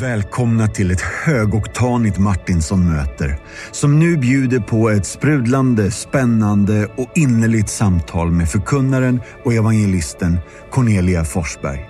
Välkomna 0.00 0.68
till 0.68 0.90
ett 0.90 1.00
högoktanigt 1.00 2.18
Martinsson 2.18 2.90
möter 2.92 3.38
som 3.72 3.98
nu 3.98 4.16
bjuder 4.16 4.58
på 4.60 4.90
ett 4.90 5.06
sprudlande, 5.06 5.90
spännande 5.90 6.86
och 6.96 7.10
innerligt 7.14 7.68
samtal 7.68 8.30
med 8.30 8.48
förkunnaren 8.48 9.20
och 9.44 9.54
evangelisten 9.54 10.38
Cornelia 10.70 11.24
Forsberg. 11.24 11.88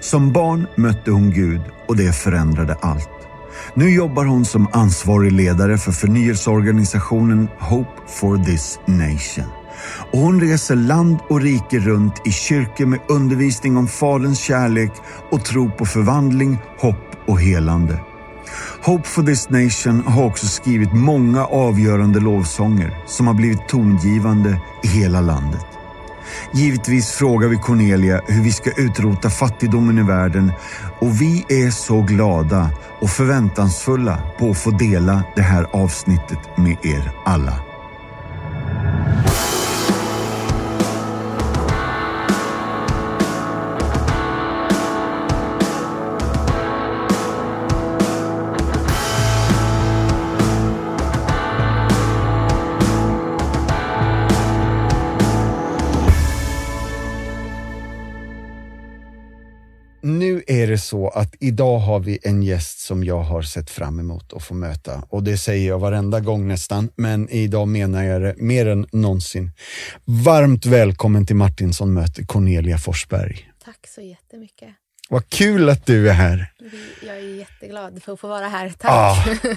Som 0.00 0.32
barn 0.32 0.66
mötte 0.76 1.10
hon 1.10 1.30
Gud 1.30 1.60
och 1.88 1.96
det 1.96 2.12
förändrade 2.12 2.76
allt. 2.80 3.10
Nu 3.74 3.90
jobbar 3.90 4.24
hon 4.24 4.44
som 4.44 4.68
ansvarig 4.72 5.32
ledare 5.32 5.78
för 5.78 5.92
förnyelseorganisationen 5.92 7.48
Hope 7.58 8.02
for 8.08 8.44
this 8.44 8.78
nation. 8.86 9.65
Och 10.12 10.18
hon 10.18 10.40
reser 10.40 10.76
land 10.76 11.18
och 11.28 11.40
rike 11.40 11.78
runt 11.78 12.26
i 12.26 12.30
kyrkor 12.30 12.86
med 12.86 13.00
undervisning 13.08 13.76
om 13.76 13.88
Faderns 13.88 14.40
kärlek 14.40 14.92
och 15.30 15.44
tro 15.44 15.70
på 15.70 15.86
förvandling, 15.86 16.58
hopp 16.78 17.16
och 17.26 17.40
helande. 17.40 18.00
Hope 18.82 19.08
for 19.08 19.22
this 19.22 19.50
nation 19.50 20.02
har 20.06 20.24
också 20.24 20.46
skrivit 20.46 20.92
många 20.92 21.44
avgörande 21.44 22.20
lovsånger 22.20 22.98
som 23.06 23.26
har 23.26 23.34
blivit 23.34 23.68
tongivande 23.68 24.60
i 24.84 24.88
hela 24.88 25.20
landet. 25.20 25.66
Givetvis 26.52 27.12
frågar 27.12 27.48
vi 27.48 27.56
Cornelia 27.56 28.20
hur 28.26 28.42
vi 28.42 28.52
ska 28.52 28.70
utrota 28.70 29.30
fattigdomen 29.30 29.98
i 29.98 30.02
världen 30.02 30.52
och 31.00 31.20
vi 31.20 31.44
är 31.48 31.70
så 31.70 32.02
glada 32.02 32.70
och 33.00 33.10
förväntansfulla 33.10 34.18
på 34.38 34.50
att 34.50 34.58
få 34.58 34.70
dela 34.70 35.22
det 35.36 35.42
här 35.42 35.66
avsnittet 35.72 36.38
med 36.56 36.76
er 36.82 37.12
alla. 37.24 37.52
Att 61.08 61.34
idag 61.40 61.78
har 61.78 62.00
vi 62.00 62.18
en 62.22 62.42
gäst 62.42 62.78
som 62.78 63.04
jag 63.04 63.22
har 63.22 63.42
sett 63.42 63.70
fram 63.70 64.00
emot 64.00 64.32
att 64.32 64.42
få 64.42 64.54
möta 64.54 65.02
och 65.08 65.22
det 65.22 65.38
säger 65.38 65.68
jag 65.68 65.78
varenda 65.78 66.20
gång 66.20 66.48
nästan, 66.48 66.90
men 66.96 67.28
idag 67.30 67.68
menar 67.68 68.04
jag 68.04 68.22
det 68.22 68.34
mer 68.36 68.66
än 68.66 68.86
någonsin. 68.92 69.50
Varmt 70.04 70.66
välkommen 70.66 71.26
till 71.26 71.36
Martinsson 71.36 71.94
möter 71.94 72.24
Cornelia 72.24 72.78
Forsberg. 72.78 73.50
Tack 73.64 73.86
så 73.94 74.00
jättemycket. 74.00 74.68
Vad 75.08 75.28
kul 75.28 75.68
att 75.68 75.86
du 75.86 76.08
är 76.08 76.12
här. 76.12 76.52
Jag 77.06 77.16
är 77.16 77.38
jätteglad 77.38 78.02
för 78.02 78.12
att 78.12 78.20
få 78.20 78.28
vara 78.28 78.48
här. 78.48 78.72
Tack. 78.78 78.90
Ah. 78.90 79.24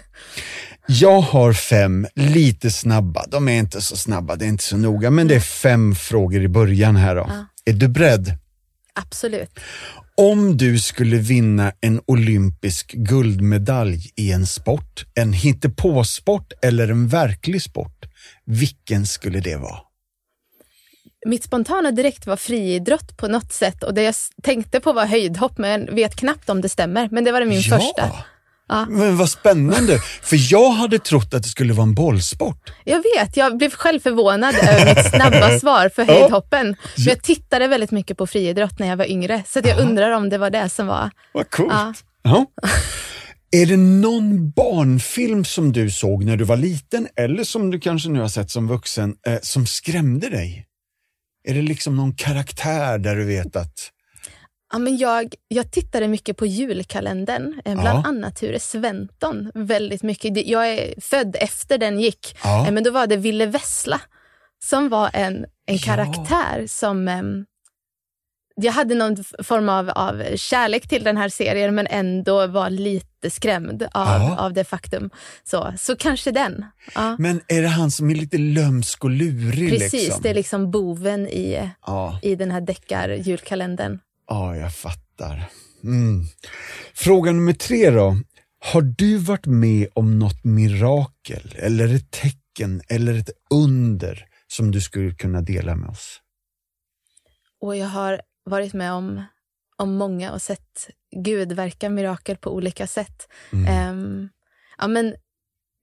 Jag 0.87 1.21
har 1.21 1.53
fem, 1.53 2.07
lite 2.15 2.71
snabba. 2.71 3.25
De 3.27 3.47
är 3.47 3.59
inte 3.59 3.81
så 3.81 3.97
snabba, 3.97 4.35
det 4.35 4.45
är 4.45 4.49
inte 4.49 4.63
så 4.63 4.77
noga, 4.77 5.09
men 5.09 5.27
det 5.27 5.35
är 5.35 5.39
fem 5.39 5.95
frågor 5.95 6.41
i 6.41 6.47
början 6.47 6.95
här 6.95 7.15
då. 7.15 7.25
Ja. 7.29 7.45
Är 7.65 7.73
du 7.73 7.87
beredd? 7.87 8.37
Absolut. 8.93 9.59
Om 10.21 10.57
du 10.57 10.79
skulle 10.79 11.17
vinna 11.17 11.71
en 11.81 12.01
olympisk 12.07 12.93
guldmedalj 12.93 14.11
i 14.15 14.31
en 14.31 14.45
sport, 14.45 15.05
en 15.15 15.33
hittepåsport 15.33 16.53
eller 16.61 16.87
en 16.87 17.07
verklig 17.07 17.61
sport, 17.61 18.05
vilken 18.45 19.05
skulle 19.05 19.39
det 19.39 19.55
vara? 19.55 19.79
Mitt 21.25 21.43
spontana 21.43 21.91
direkt 21.91 22.27
var 22.27 22.35
friidrott 22.35 23.17
på 23.17 23.27
något 23.27 23.53
sätt 23.53 23.83
och 23.83 23.93
det 23.93 24.03
jag 24.03 24.15
tänkte 24.43 24.79
på 24.79 24.93
var 24.93 25.05
höjdhopp 25.05 25.57
men 25.57 25.95
vet 25.95 26.15
knappt 26.15 26.49
om 26.49 26.61
det 26.61 26.69
stämmer. 26.69 27.09
Men 27.11 27.23
det 27.23 27.31
var 27.31 27.45
min 27.45 27.61
första. 27.61 28.11
Ja. 28.69 28.85
Men 28.89 29.17
vad 29.17 29.29
spännande, 29.29 29.99
för 30.21 30.51
jag 30.51 30.69
hade 30.69 30.99
trott 30.99 31.33
att 31.33 31.43
det 31.43 31.49
skulle 31.49 31.73
vara 31.73 31.83
en 31.83 31.93
bollsport. 31.93 32.73
Jag 32.83 33.03
vet, 33.15 33.37
jag 33.37 33.57
blev 33.57 33.71
själv 33.71 33.99
förvånad 33.99 34.55
över 34.55 34.85
mitt 34.85 35.09
snabba 35.09 35.59
svar 35.59 35.89
för 35.89 36.03
höjdhoppen. 36.03 36.75
Men 36.97 37.05
jag 37.05 37.23
tittade 37.23 37.67
väldigt 37.67 37.91
mycket 37.91 38.17
på 38.17 38.27
friidrott 38.27 38.79
när 38.79 38.87
jag 38.87 38.97
var 38.97 39.11
yngre 39.11 39.43
så 39.47 39.61
jag 39.63 39.79
undrar 39.79 40.11
om 40.11 40.29
det 40.29 40.37
var 40.37 40.49
det 40.49 40.69
som 40.69 40.87
var... 40.87 41.11
Vad 41.33 41.49
coolt. 41.49 41.73
Ja. 41.73 41.93
Ja. 42.23 42.45
Är 43.51 43.65
det 43.65 43.77
någon 43.77 44.51
barnfilm 44.51 45.45
som 45.45 45.71
du 45.71 45.91
såg 45.91 46.23
när 46.23 46.37
du 46.37 46.43
var 46.43 46.57
liten 46.57 47.07
eller 47.15 47.43
som 47.43 47.71
du 47.71 47.79
kanske 47.79 48.09
nu 48.09 48.19
har 48.19 48.27
sett 48.27 48.51
som 48.51 48.67
vuxen 48.67 49.15
eh, 49.27 49.37
som 49.41 49.65
skrämde 49.65 50.29
dig? 50.29 50.65
Är 51.47 51.53
det 51.53 51.61
liksom 51.61 51.95
någon 51.95 52.15
karaktär 52.15 52.97
där 52.97 53.15
du 53.15 53.25
vet 53.25 53.55
att... 53.55 53.91
Ja, 54.71 54.79
men 54.79 54.97
jag, 54.97 55.33
jag 55.47 55.71
tittade 55.71 56.07
mycket 56.07 56.37
på 56.37 56.45
julkalendern, 56.45 57.61
eh, 57.65 57.73
bland 57.81 57.99
Ja. 57.99 58.03
annat 58.07 58.35
Ture 58.35 58.59
Sventon. 58.59 59.51
Väldigt 59.53 60.03
mycket. 60.03 60.47
Jag 60.47 60.69
är 60.69 61.01
född 61.01 61.35
efter 61.39 61.77
den 61.77 61.99
gick, 61.99 62.37
Ja. 62.43 62.67
Eh, 62.67 62.73
men 62.73 62.83
då 62.83 62.91
var 62.91 63.07
det 63.07 63.17
Ville 63.17 63.45
Vessla 63.45 64.01
som 64.63 64.89
var 64.89 65.09
en, 65.13 65.35
en 65.65 65.75
Ja. 65.75 65.81
karaktär 65.85 66.65
som... 66.67 67.07
ehm, 67.07 67.45
jag 68.61 68.71
hade 68.73 68.95
någon 68.95 69.23
form 69.43 69.69
av, 69.69 69.89
av 69.89 70.23
kärlek 70.35 70.87
till 70.87 71.03
den 71.03 71.17
här 71.17 71.29
serien 71.29 71.75
men 71.75 71.87
ändå 71.87 72.47
var 72.47 72.69
lite 72.69 73.29
skrämd 73.29 73.83
av, 73.83 73.89
Ja. 74.07 74.37
av 74.39 74.53
det 74.53 74.63
faktum. 74.63 75.09
Så, 75.43 75.73
så 75.77 75.95
kanske 75.95 76.31
den. 76.31 76.65
Ja. 76.95 77.15
Men 77.19 77.41
är 77.47 77.61
det 77.61 77.67
han 77.67 77.91
som 77.91 78.09
är 78.09 78.15
lite 78.15 78.37
lömsk 78.37 79.03
och 79.03 79.09
lurig? 79.09 79.69
Precis, 79.69 79.93
liksom? 79.93 80.21
det 80.21 80.29
är 80.29 80.33
liksom 80.33 80.71
boven 80.71 81.27
i, 81.27 81.69
Ja, 81.85 82.19
i 82.21 82.35
den 82.35 82.51
här 82.51 82.61
deckar-julkalendern. 82.61 83.99
Ja, 84.29 84.55
jag 84.55 84.73
fattar. 84.73 85.49
Mm. 85.83 86.25
Fråga 86.93 87.31
nummer 87.31 87.53
tre 87.53 87.89
då. 87.89 88.17
Har 88.59 88.81
du 88.81 89.17
varit 89.17 89.45
med 89.45 89.87
om 89.93 90.19
något 90.19 90.43
mirakel 90.43 91.55
eller 91.57 91.95
ett 91.95 92.11
tecken 92.11 92.81
eller 92.89 93.17
ett 93.17 93.29
under 93.49 94.25
som 94.47 94.71
du 94.71 94.81
skulle 94.81 95.15
kunna 95.15 95.41
dela 95.41 95.75
med 95.75 95.89
oss? 95.89 96.21
Och 97.61 97.75
jag 97.75 97.87
har 97.87 98.21
varit 98.45 98.73
med 98.73 98.93
om, 98.93 99.23
om 99.75 99.95
många 99.95 100.31
och 100.31 100.41
sett 100.41 100.89
Gud 101.15 101.51
verka 101.51 101.89
mirakel 101.89 102.37
på 102.37 102.55
olika 102.55 102.87
sätt. 102.87 103.27
Mm. 103.53 103.65
Ehm, 103.67 104.29
ja, 104.77 104.87
men 104.87 105.15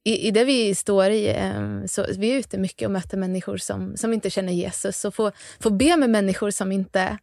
i, 0.05 0.29
I 0.29 0.31
det 0.31 0.45
vi 0.45 0.75
står 0.75 1.11
i, 1.11 1.29
ehm, 1.29 1.89
så 1.89 2.07
vi 2.19 2.31
är 2.31 2.39
ute 2.39 2.59
mycket 2.59 2.87
och 2.87 2.93
möter 2.93 3.17
människor 3.17 3.57
som, 3.57 3.97
som 3.97 4.13
inte 4.13 4.31
känner 4.31 4.53
Jesus 4.53 5.05
och 5.05 5.15
får, 5.15 5.33
får 5.61 5.71
be 5.71 5.97
med 5.97 6.11
människor 6.11 6.51
som 6.51 6.73
inte, 6.73 7.19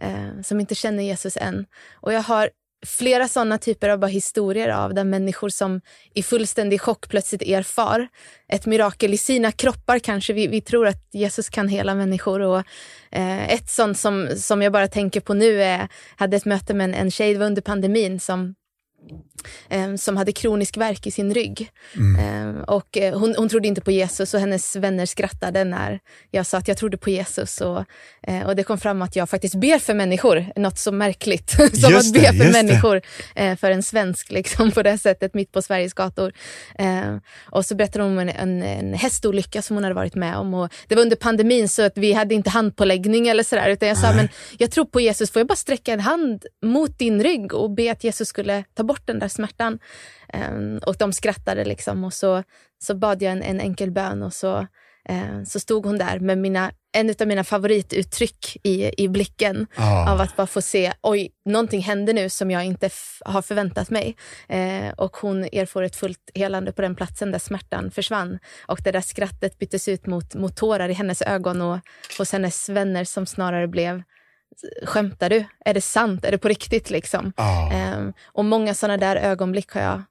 eh, 0.00 0.40
som 0.42 0.60
inte 0.60 0.74
känner 0.74 1.02
Jesus 1.02 1.36
än. 1.36 1.66
Och 1.94 2.12
jag 2.12 2.22
har 2.22 2.50
flera 2.86 3.28
sådana 3.28 3.58
typer 3.58 3.88
av 3.88 3.98
bara 3.98 4.06
historier 4.06 4.68
av 4.68 4.94
där 4.94 5.04
människor 5.04 5.48
som 5.48 5.80
i 6.14 6.22
fullständig 6.22 6.80
chock 6.80 7.08
plötsligt 7.08 7.42
erfar 7.42 8.08
ett 8.48 8.66
mirakel 8.66 9.14
i 9.14 9.18
sina 9.18 9.52
kroppar 9.52 9.98
kanske. 9.98 10.32
Vi, 10.32 10.46
vi 10.46 10.60
tror 10.60 10.86
att 10.86 11.08
Jesus 11.12 11.48
kan 11.48 11.68
hela 11.68 11.94
människor. 11.94 12.40
Och, 12.40 12.62
eh, 13.10 13.52
ett 13.52 13.70
sånt 13.70 13.98
som, 13.98 14.28
som 14.36 14.62
jag 14.62 14.72
bara 14.72 14.88
tänker 14.88 15.20
på 15.20 15.34
nu 15.34 15.62
är, 15.62 15.88
hade 16.16 16.36
ett 16.36 16.44
möte 16.44 16.74
med 16.74 16.84
en, 16.84 16.94
en 16.94 17.10
tjej, 17.10 17.32
det 17.32 17.38
var 17.38 17.46
under 17.46 17.62
pandemin, 17.62 18.20
som 18.20 18.54
som 19.98 20.16
hade 20.16 20.32
kronisk 20.32 20.76
värk 20.76 21.06
i 21.06 21.10
sin 21.10 21.34
rygg. 21.34 21.70
Eh, 22.18 22.60
och 22.62 22.96
eh, 22.96 23.18
hon, 23.18 23.34
hon 23.38 23.48
trodde 23.48 23.68
inte 23.68 23.80
på 23.80 23.90
Jesus 23.90 24.34
och 24.34 24.40
hennes 24.40 24.76
vänner 24.76 25.06
skrattade 25.06 25.64
när 25.64 26.00
jag 26.30 26.46
sa 26.46 26.58
att 26.58 26.68
jag 26.68 26.76
trodde 26.76 26.96
på 26.96 27.10
Jesus. 27.10 27.60
Och, 27.60 27.84
eh, 28.22 28.46
och 28.46 28.56
det 28.56 28.62
kom 28.62 28.78
fram 28.78 29.02
att 29.02 29.16
jag 29.16 29.30
faktiskt 29.30 29.54
ber 29.54 29.78
för 29.78 29.94
människor, 29.94 30.46
något 30.56 30.78
så 30.78 30.92
märkligt 30.92 31.50
som 31.80 31.90
Just 31.90 32.08
att 32.08 32.14
det, 32.14 32.20
be 32.20 32.26
för 32.26 32.34
just 32.34 32.54
det. 32.54 32.62
människor 32.62 33.00
eh, 33.34 33.56
för 33.56 33.70
en 33.70 33.82
svensk 33.82 34.30
liksom, 34.32 34.70
på 34.70 34.82
det 34.82 34.98
sättet 34.98 35.34
mitt 35.34 35.52
på 35.52 35.62
Sveriges 35.62 35.94
gator. 35.94 36.32
Eh, 36.78 37.16
och 37.50 37.66
så 37.66 37.74
berättade 37.74 38.04
hon 38.04 38.12
om 38.12 38.18
en, 38.18 38.28
en, 38.28 38.62
en 38.62 38.94
hästolycka 38.94 39.62
som 39.62 39.76
hon 39.76 39.84
hade 39.84 39.94
varit 39.94 40.14
med 40.14 40.36
om. 40.36 40.54
Och 40.54 40.72
det 40.88 40.94
var 40.94 41.02
under 41.02 41.16
pandemin 41.16 41.68
så 41.68 41.82
att 41.82 41.98
vi 41.98 42.12
hade 42.12 42.34
inte 42.34 42.50
handpåläggning 42.50 43.28
eller 43.28 43.42
sådär. 43.42 43.70
Utan 43.70 43.88
jag 43.88 43.98
sa, 43.98 44.06
Nej. 44.06 44.16
men 44.16 44.28
jag 44.58 44.70
tror 44.70 44.84
på 44.84 45.00
Jesus, 45.00 45.30
får 45.30 45.40
jag 45.40 45.46
bara 45.46 45.56
sträcka 45.56 45.92
en 45.92 46.00
hand 46.00 46.44
mot 46.62 46.98
din 46.98 47.22
rygg 47.22 47.54
och 47.54 47.70
be 47.70 47.92
att 47.92 48.04
Jesus 48.04 48.28
skulle 48.28 48.64
ta 48.74 48.82
bort 48.88 49.06
den 49.06 49.18
där 49.18 49.28
smärtan? 49.28 49.78
Ehm, 50.32 50.78
och 50.86 50.96
de 50.98 51.12
skrattade 51.12 51.64
liksom 51.64 52.04
och 52.04 52.14
så, 52.14 52.42
så 52.82 52.94
bad 52.94 53.22
jag 53.22 53.32
en, 53.32 53.42
en 53.42 53.60
enkel 53.60 53.90
bön 53.90 54.22
och 54.22 54.32
så, 54.32 54.66
eh, 55.08 55.42
så 55.46 55.60
stod 55.60 55.86
hon 55.86 55.98
där 55.98 56.20
med 56.20 56.38
mina, 56.38 56.70
en 56.92 57.14
av 57.20 57.26
mina 57.26 57.44
favorituttryck 57.44 58.56
i, 58.62 59.04
i 59.04 59.08
blicken 59.08 59.66
Ja. 59.76 60.10
av 60.12 60.20
att 60.20 60.36
bara 60.36 60.46
få 60.46 60.62
se, 60.62 60.92
oj, 61.02 61.30
någonting 61.44 61.80
händer 61.82 62.14
nu 62.14 62.28
som 62.28 62.50
jag 62.50 62.64
inte 62.64 62.90
har 63.24 63.42
förväntat 63.42 63.90
mig. 63.90 64.16
Eh, 64.48 64.88
och 64.96 65.16
hon 65.16 65.44
erfor 65.44 65.82
ett 65.82 65.96
fullt 65.96 66.30
helande 66.34 66.72
på 66.72 66.82
den 66.82 66.94
platsen 66.94 67.30
där 67.32 67.38
smärtan 67.38 67.90
försvann. 67.90 68.38
Och 68.66 68.80
det 68.84 68.92
där 68.92 69.00
skrattet 69.00 69.58
byttes 69.58 69.88
ut 69.88 70.06
mot, 70.06 70.34
mot 70.34 70.56
tårar 70.56 70.88
i 70.88 70.92
hennes 70.92 71.22
ögon 71.22 71.62
och 71.62 71.78
hos 72.18 72.32
hennes 72.32 72.68
vänner 72.68 73.04
som 73.04 73.26
snarare 73.26 73.68
blev 73.68 74.02
Skämtar 74.84 75.30
du? 75.30 75.44
Är 75.64 75.74
det 75.74 75.80
sant? 75.80 76.24
Är 76.24 76.30
det 76.30 76.38
på 76.38 76.48
riktigt? 76.48 76.90
liksom? 76.90 77.32
Ja. 77.36 77.72
Ehm, 77.72 78.12
och 78.24 78.44
många 78.44 78.74
sådana 78.74 78.96
där 78.96 79.16
ögonblick 79.16 79.72
har 79.72 79.80
jag 79.80 80.02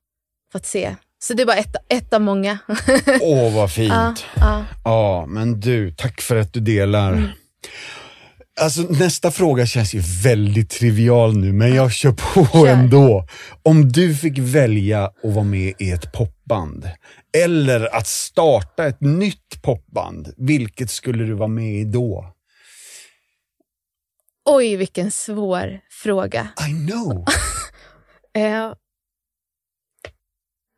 fått 0.51 0.66
se. 0.66 0.95
Så 1.19 1.34
det 1.34 1.45
var 1.45 1.56
ett, 1.56 1.75
ett 1.89 2.13
av 2.13 2.22
många. 2.22 2.57
Åh, 3.22 3.56
vad 3.56 3.72
fint. 3.72 3.94
ja, 3.94 4.13
ja. 4.36 4.66
Ja, 4.84 5.25
men 5.28 5.60
du, 5.60 5.92
tack 5.92 6.22
för 6.22 6.36
att 6.36 6.54
du 6.54 6.60
delar. 6.60 7.34
Alltså, 8.62 8.81
nästa 8.81 9.31
fråga 9.31 9.66
känns 9.66 9.94
ju 9.94 10.01
väldigt 10.24 10.69
trivial 10.69 11.38
nu, 11.38 11.54
men 11.54 11.75
jag 11.75 11.92
kör 11.92 12.12
på 12.12 12.45
Kör. 12.45 12.68
ändå. 12.68 13.28
Om 13.63 13.92
du 13.92 14.16
fick 14.16 14.38
välja 14.38 15.06
att 15.06 15.13
vara 15.24 15.45
med 15.45 15.74
i 15.80 15.92
ett 15.92 16.12
popband, 16.12 16.89
eller 17.44 17.95
att 17.95 18.07
starta 18.07 18.86
ett 18.88 19.01
nytt 19.01 19.62
popband, 19.62 20.34
vilket 20.38 20.92
skulle 20.92 21.24
du 21.24 21.34
vara 21.34 21.48
med 21.48 21.74
i 21.75 21.84
då? 21.84 22.25
Oj, 24.49 24.75
vilken 24.75 25.11
svår 25.11 25.79
fråga. 25.89 26.47
I 26.69 26.91
know! 26.91 27.25
Eh, 28.33 28.73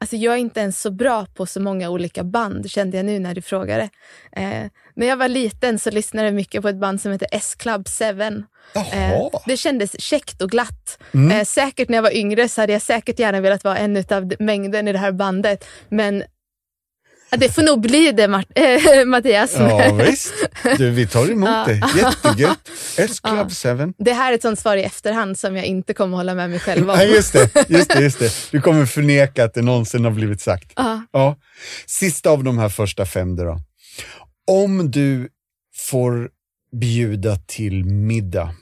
alltså 0.02 0.16
jag 0.16 0.34
är 0.34 0.38
inte 0.38 0.60
ens 0.60 0.82
så 0.82 0.92
bra 0.92 1.26
på 1.26 1.46
så 1.46 1.60
många 1.62 1.90
olika 1.90 2.24
band, 2.24 2.72
kände 2.72 2.98
jag 2.98 3.06
nu 3.06 3.20
när 3.20 3.36
du 3.36 3.42
frågade. 3.42 3.90
Eh, 4.32 4.66
när 4.96 5.08
jag 5.08 5.18
var 5.18 5.28
liten 5.28 5.80
så 5.80 5.92
lyssnade 5.92 6.28
jag 6.28 6.36
mycket 6.36 6.62
på 6.62 6.68
ett 6.68 6.80
band 6.80 7.02
som 7.02 7.12
heter 7.12 7.28
S-Club 7.32 7.88
7. 7.88 8.06
Eh, 8.76 9.30
det 9.46 9.58
kändes 9.58 10.02
käckt 10.02 10.42
och 10.42 10.50
glatt. 10.50 11.00
Mm. 11.14 11.32
Eh, 11.38 11.46
säkert 11.46 11.90
när 11.90 11.98
jag 11.98 12.04
var 12.04 12.16
yngre 12.16 12.50
så 12.50 12.62
hade 12.62 12.74
jag 12.74 12.82
säkert 12.82 13.20
gärna 13.20 13.42
velat 13.42 13.64
vara 13.64 13.78
en 13.78 13.98
av 14.10 14.34
mängden 14.40 14.88
i 14.88 14.92
det 14.92 15.00
här 15.00 15.12
bandet. 15.12 15.66
Men 15.90 16.24
det 17.38 17.50
får 17.50 17.62
nog 17.62 17.82
bli 17.82 18.12
det, 18.12 18.28
Mart- 18.28 18.52
eh, 18.56 19.06
Mattias. 19.06 19.56
Ja, 19.58 19.94
visst. 19.94 20.34
Du, 20.78 20.90
vi 20.90 21.08
tar 21.08 21.32
emot 21.32 21.50
Ja. 21.50 21.66
det. 21.68 21.82
Jättegött. 21.98 22.70
S-Club 22.98 23.52
7. 23.52 23.94
Det 23.98 24.14
här 24.14 24.32
är 24.32 24.36
ett 24.36 24.42
sånt 24.42 24.60
svar 24.60 24.78
i 24.78 24.84
efterhand 24.84 25.40
som 25.40 25.56
jag 25.56 25.66
inte 25.66 25.94
kommer 25.94 26.18
hålla 26.18 26.36
med 26.36 26.50
mig 26.50 26.60
själv 26.60 26.90
om. 26.90 26.98
Nej, 26.98 27.12
just 27.12 27.34
det, 27.34 27.70
just 27.70 27.90
det, 27.90 28.00
just 28.02 28.20
det. 28.20 28.32
Du 28.52 28.62
kommer 28.62 28.86
förneka 28.86 29.44
att 29.46 29.54
det 29.54 29.62
någonsin 29.62 30.04
har 30.04 30.12
blivit 30.12 30.42
sagt. 30.42 30.72
Ja. 30.76 31.02
Ja. 31.12 31.38
Sista 31.86 32.30
av 32.30 32.44
de 32.44 32.58
här 32.58 32.70
första 32.70 33.06
fem 33.06 33.36
då. 33.36 33.60
Om 34.48 34.92
du 34.92 35.30
får 35.76 36.30
bjuda 36.82 37.36
till 37.36 37.86
middag, 37.86 38.56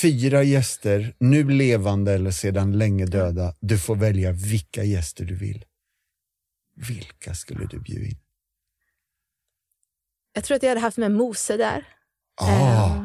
fyra 0.00 0.42
gäster, 0.42 1.12
nu 1.20 1.50
levande 1.50 2.12
eller 2.12 2.30
sedan 2.30 2.78
länge 2.78 3.06
döda, 3.06 3.54
du 3.60 3.78
får 3.78 3.96
välja 3.96 4.32
vilka 4.32 4.84
gäster 4.84 5.24
du 5.24 5.34
vill. 5.34 5.64
Vilka 6.88 7.34
skulle 7.34 7.66
du 7.66 7.80
bjuda 7.80 8.04
in? 8.06 8.18
Jag 10.32 10.44
tror 10.44 10.56
att 10.56 10.62
jag 10.62 10.70
hade 10.70 10.80
haft 10.80 10.96
med 10.98 11.12
Mose 11.12 11.56
där. 11.56 11.84
Ah, 12.40 12.48
Eh, 12.50 13.04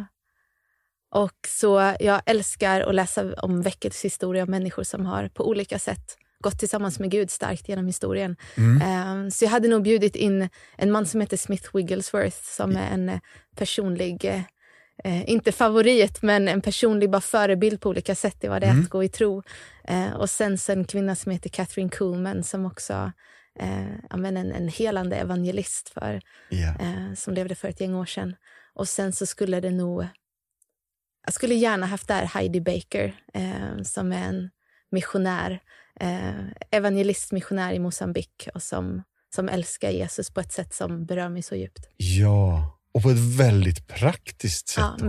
och 1.12 1.48
så 1.48 1.96
jag 2.00 2.22
älskar 2.26 2.82
att 2.82 2.96
läsa 2.96 3.34
om 3.34 3.62
väckelsehistoria 3.62 4.44
om 4.44 4.52
människor 4.52 4.84
som 4.84 5.06
har 5.06 5.28
på 5.30 5.48
olika 5.48 5.80
sätt 5.80 6.18
gått 6.40 6.60
tillsammans 6.60 7.00
med 7.00 7.12
Gud 7.12 7.32
starkt 7.32 7.70
genom 7.70 7.88
historien. 7.88 8.36
mm. 8.58 8.82
Eh, 9.26 9.30
så 9.30 9.46
jag 9.46 9.50
hade 9.50 9.68
nog 9.68 9.84
bjudit 9.84 10.16
in 10.16 10.50
en 10.78 10.92
man 10.92 11.06
som 11.06 11.22
heter 11.22 11.38
Smith 11.38 11.70
Wigglesworth 11.76 12.38
som 12.44 12.76
är 12.76 12.92
en 12.92 13.10
eh, 13.10 13.20
personlig, 13.56 14.26
eh, 14.26 14.42
eh, 15.04 15.30
inte 15.30 15.52
favorit, 15.52 16.22
men 16.22 16.48
en 16.48 16.62
personlig 16.62 17.10
bara 17.10 17.22
förebild 17.22 17.82
på 17.82 17.90
olika 17.90 18.16
sätt 18.16 18.44
i 18.44 18.48
vad 18.48 18.62
det 18.62 18.68
är 18.68 18.72
Mm. 18.72 18.84
att 18.84 18.90
gå 18.90 19.04
i 19.04 19.10
tro. 19.10 19.44
Eh, 19.84 20.14
och 20.14 20.30
sen 20.30 20.58
så 20.58 20.72
en 20.72 20.86
kvinna 20.86 21.16
som 21.16 21.32
heter 21.32 21.50
Catherine 21.50 21.90
Kuhlman 21.90 22.44
som 22.44 22.66
också 22.66 23.12
eh, 23.60 24.18
men 24.18 24.38
en, 24.38 24.52
en 24.52 24.68
helande 24.68 25.16
evangelist 25.16 25.90
för 25.90 26.22
Ja. 26.50 26.68
eh, 26.80 27.14
som 27.16 27.34
levde 27.34 27.56
för 27.56 27.68
ett 27.68 27.82
gäng 27.82 27.96
år 27.96 28.06
sedan. 28.06 28.36
Och 28.74 28.88
sen 28.88 29.14
så 29.14 29.26
skulle 29.26 29.60
det 29.60 29.72
nog... 29.72 30.08
Jag 31.26 31.34
skulle 31.34 31.56
gärna 31.56 31.86
haft 31.86 32.08
där 32.08 32.26
Heidi 32.26 32.62
Baker 32.62 33.16
eh, 33.34 33.82
som 33.84 34.12
är 34.12 34.24
en 34.30 34.50
missionär, 34.92 35.60
eh, 36.00 36.46
evangelistmissionär 36.72 37.74
i 37.74 37.80
Mosambik 37.80 38.48
och 38.54 38.64
som, 38.64 39.04
som 39.36 39.50
älskar 39.50 39.90
Jesus 39.90 40.30
på 40.30 40.40
ett 40.40 40.52
sätt 40.52 40.74
som 40.74 41.06
berör 41.06 41.30
mig 41.30 41.42
så 41.42 41.56
djupt. 41.56 41.88
ja, 41.98 42.80
och 42.92 43.04
på 43.04 43.10
ett 43.10 43.38
väldigt 43.40 43.88
praktiskt 43.88 44.68
sätt 44.68 44.84
Ja, 44.84 44.94
också. 44.94 45.06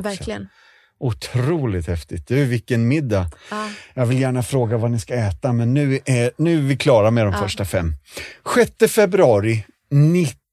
Otroligt 1.00 1.86
häftigt. 1.86 2.28
Du, 2.28 2.44
vilken 2.44 2.88
middag. 2.88 3.30
Ja. 3.50 3.68
Jag 3.94 4.06
vill 4.06 4.20
gärna 4.20 4.42
fråga 4.42 4.76
vad 4.76 4.90
ni 4.90 5.00
ska 5.00 5.14
äta, 5.14 5.52
men 5.52 5.74
nu 5.74 6.00
är, 6.04 6.30
nu 6.36 6.58
är 6.58 6.62
vi 6.62 6.76
klara 6.76 7.10
med 7.10 7.26
de 7.26 7.32
Ja. 7.32 7.38
första 7.38 7.64
fem. 7.64 7.94
6 8.78 8.92
februari 8.92 9.64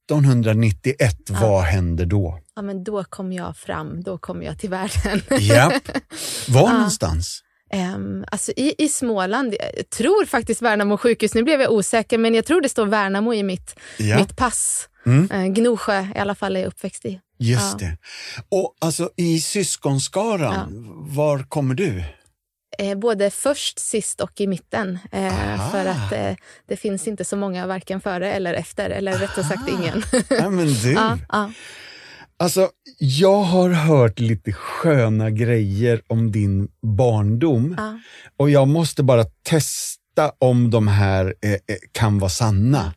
1991, 0.09 1.29
vad 1.29 1.61
händer 1.63 2.05
då? 2.05 2.39
ja, 2.55 2.61
men 2.61 2.83
då 2.83 3.03
kom 3.03 3.33
jag 3.33 3.57
fram, 3.57 4.03
då 4.03 4.17
kom 4.17 4.43
jag 4.43 4.59
till 4.59 4.69
världen. 4.69 5.21
Japp. 5.39 5.73
Var 6.49 6.73
någonstans? 6.73 7.41
Um, 7.95 8.25
alltså 8.31 8.51
i, 8.55 8.75
I 8.77 8.87
Småland, 8.89 9.55
jag 9.75 9.89
tror 9.89 10.25
faktiskt 10.25 10.61
Värnamo 10.61 10.97
sjukhus, 10.97 11.33
nu 11.33 11.43
blev 11.43 11.61
jag 11.61 11.71
osäker, 11.71 12.17
men 12.17 12.35
jag 12.35 12.45
tror 12.45 12.61
det 12.61 12.69
står 12.69 12.85
Värnamo 12.85 13.33
i 13.33 13.43
mitt, 13.43 13.75
Ja, 13.97 14.17
mitt 14.17 14.37
pass. 14.37 14.87
Mm. 15.05 15.31
Eh, 15.31 15.45
Gnosjö 15.53 16.07
i 16.15 16.19
alla 16.19 16.35
fall 16.35 16.55
är 16.55 16.59
jag 16.59 16.67
uppväxt 16.67 17.05
i. 17.05 17.19
just 17.41 17.75
ja. 17.81 17.87
det. 17.87 17.97
Och 18.49 18.75
alltså 18.79 19.09
i 19.17 19.41
syskonskaran, 19.41 20.67
var 21.15 21.43
kommer 21.43 21.75
du? 21.75 22.03
Eh, 22.77 22.97
både 22.97 23.29
först, 23.29 23.79
sist 23.79 24.21
och 24.21 24.41
i 24.41 24.47
mitten. 24.47 24.99
Eh, 25.11 25.71
för 25.71 25.85
att 25.85 26.11
eh, 26.11 26.35
det 26.67 26.77
finns 26.77 27.07
inte 27.07 27.25
så 27.25 27.35
många 27.35 27.67
varken 27.67 28.01
före 28.01 28.33
eller 28.33 28.53
efter, 28.53 28.89
eller 28.89 29.17
rättare 29.17 29.45
sagt 29.45 29.69
ingen. 29.69 30.03
Ja, 30.29 30.49
men 30.49 30.67
du. 30.83 30.91
ja, 30.91 31.17
ja, 31.29 31.51
Alltså, 32.41 32.69
jag 32.99 33.41
har 33.41 33.69
hört 33.69 34.19
lite 34.19 34.53
sköna 34.53 35.29
grejer 35.29 36.01
om 36.07 36.31
din 36.31 36.67
barndom 36.97 37.75
ja. 37.77 37.99
och 38.37 38.49
jag 38.49 38.67
måste 38.67 39.03
bara 39.03 39.23
testa 39.23 40.31
om 40.39 40.69
de 40.69 40.87
här 40.87 41.35
eh, 41.41 41.57
kan 41.91 42.19
vara 42.19 42.29
sanna. 42.29 42.93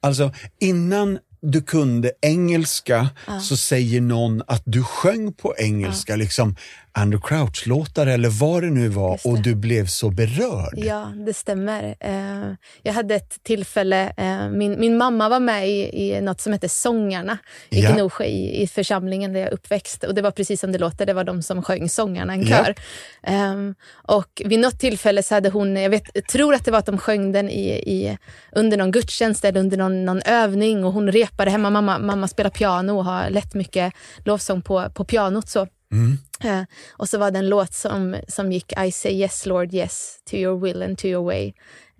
Alltså, 0.00 0.32
innan 0.60 1.18
du 1.50 1.62
kunde 1.62 2.12
engelska 2.22 3.08
Ja. 3.26 3.40
så 3.40 3.56
säger 3.56 4.00
någon 4.00 4.42
att 4.46 4.62
du 4.64 4.82
sjöng 4.84 5.32
på 5.32 5.54
engelska, 5.58 6.16
liksom 6.16 6.56
Andrew 6.98 7.28
Crouch-låtar 7.28 8.06
eller 8.06 8.28
vad 8.28 8.62
det 8.62 8.70
nu 8.70 8.88
var 8.88 9.20
det. 9.22 9.28
och 9.30 9.42
du 9.42 9.54
blev 9.54 9.86
så 9.86 10.10
berörd. 10.10 10.74
Ja, 10.76 11.12
det 11.26 11.34
stämmer. 11.34 11.94
Eh, 12.00 12.52
jag 12.82 12.92
hade 12.92 13.14
ett 13.14 13.42
tillfälle, 13.42 14.12
eh, 14.16 14.48
min, 14.48 14.80
min 14.80 14.96
mamma 14.98 15.28
var 15.28 15.40
med 15.40 15.68
i, 15.68 16.02
i 16.02 16.20
något 16.20 16.40
som 16.40 16.52
heter 16.52 16.68
Sångarna 16.68 17.38
i 17.70 17.80
Ja. 17.80 17.92
Gnosjö 17.92 18.24
i, 18.24 18.62
i 18.62 18.66
församlingen 18.66 19.32
där 19.32 19.40
jag 19.40 19.48
är 19.48 19.54
uppväxt. 19.54 20.04
Och 20.04 20.14
det 20.14 20.22
var 20.22 20.30
precis 20.30 20.60
som 20.60 20.72
det 20.72 20.78
låter, 20.78 21.06
det 21.06 21.12
var 21.14 21.24
de 21.24 21.42
som 21.42 21.62
sjöng 21.62 21.88
Sångarna, 21.88 22.32
en 22.32 22.42
Ja. 22.46 22.64
kör. 22.64 22.74
Ehm, 23.22 23.74
och 23.92 24.42
vid 24.44 24.58
något 24.58 24.78
tillfälle 24.78 25.22
så 25.22 25.34
hade 25.34 25.48
hon, 25.50 25.76
jag, 25.76 25.90
vet, 25.90 26.02
jag 26.14 26.28
tror 26.28 26.54
att 26.54 26.64
det 26.64 26.70
var 26.70 26.78
att 26.78 26.86
de 26.86 26.98
sjöng 26.98 27.32
den 27.32 27.50
i, 27.50 27.68
i, 27.68 28.18
under 28.52 28.76
någon 28.76 28.90
gudstjänst 28.90 29.44
eller 29.44 29.60
under 29.60 29.76
någon, 29.76 30.04
någon 30.04 30.22
övning 30.22 30.84
och 30.84 30.92
hon 30.92 31.12
repade 31.12 31.50
hemma. 31.50 31.70
Mamma, 31.70 31.98
mamma 31.98 32.28
spelar 32.28 32.50
piano 32.50 32.92
och 32.96 33.04
har 33.04 33.30
lätt 33.30 33.54
mycket 33.54 33.92
lovsång 34.24 34.62
på, 34.62 34.90
på 34.94 35.04
pianot. 35.04 35.48
Så. 35.48 35.66
Mm. 35.92 36.18
Eh, 36.44 36.62
och 36.92 37.08
så 37.08 37.18
var 37.18 37.30
det 37.30 37.38
en 37.38 37.48
låt 37.48 37.74
som, 37.74 38.16
som 38.28 38.52
gick 38.52 38.72
I 38.78 38.92
say 38.92 39.12
yes 39.12 39.46
Lord 39.46 39.74
yes 39.74 40.18
to 40.30 40.36
your 40.36 40.60
will 40.60 40.82
and 40.82 40.98
to 40.98 41.06
your 41.06 41.24
way. 41.24 41.52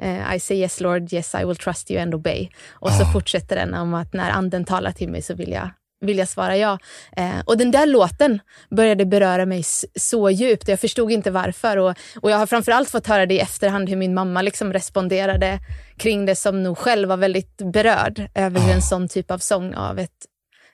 Eh, 0.03 0.35
I 0.35 0.41
say 0.41 0.57
yes 0.57 0.81
Lord 0.81 1.13
yes 1.13 1.35
I 1.35 1.45
will 1.45 1.57
trust 1.57 1.91
you 1.91 2.03
and 2.03 2.15
obey. 2.15 2.49
Och 2.71 2.91
så 2.93 3.03
Ah. 3.03 3.13
fortsätter 3.13 3.57
den 3.57 3.75
om 3.75 3.95
att 3.95 4.13
när 4.13 4.31
anden 4.31 4.65
talar 4.65 4.93
till 4.93 5.09
mig 5.09 5.23
så 5.23 5.35
vill 5.35 5.53
jag, 5.53 5.71
vill 6.01 6.19
jag 6.19 6.29
svara 6.29 6.57
ja. 6.57 6.79
Eh, 7.17 7.41
och 7.45 7.57
den 7.59 7.71
där 7.71 7.87
låten 7.87 8.39
började 8.71 9.05
beröra 9.07 9.47
mig 9.47 9.63
så 10.01 10.31
djupt. 10.31 10.69
Jag 10.69 10.81
förstod 10.81 11.13
inte 11.13 11.31
varför. 11.31 11.77
Och, 11.77 11.95
och 12.21 12.31
jag 12.31 12.37
har 12.39 12.47
framförallt 12.47 12.91
fått 12.91 13.07
höra 13.07 13.27
det 13.27 13.35
i 13.35 13.39
efterhand 13.41 13.89
hur 13.89 13.97
min 13.97 14.15
mamma 14.15 14.43
liksom 14.43 14.73
responderade 14.73 15.59
kring 15.97 16.27
det 16.27 16.37
som 16.37 16.63
nog 16.63 16.79
själv 16.79 17.09
var 17.09 17.17
väldigt 17.17 17.57
berörd 17.57 18.29
över 18.35 18.61
Ah. 18.61 18.73
en 18.73 18.83
sån 18.83 19.09
typ 19.09 19.31
av 19.31 19.39
sång 19.39 19.75
av 19.75 19.99
ett 19.99 20.11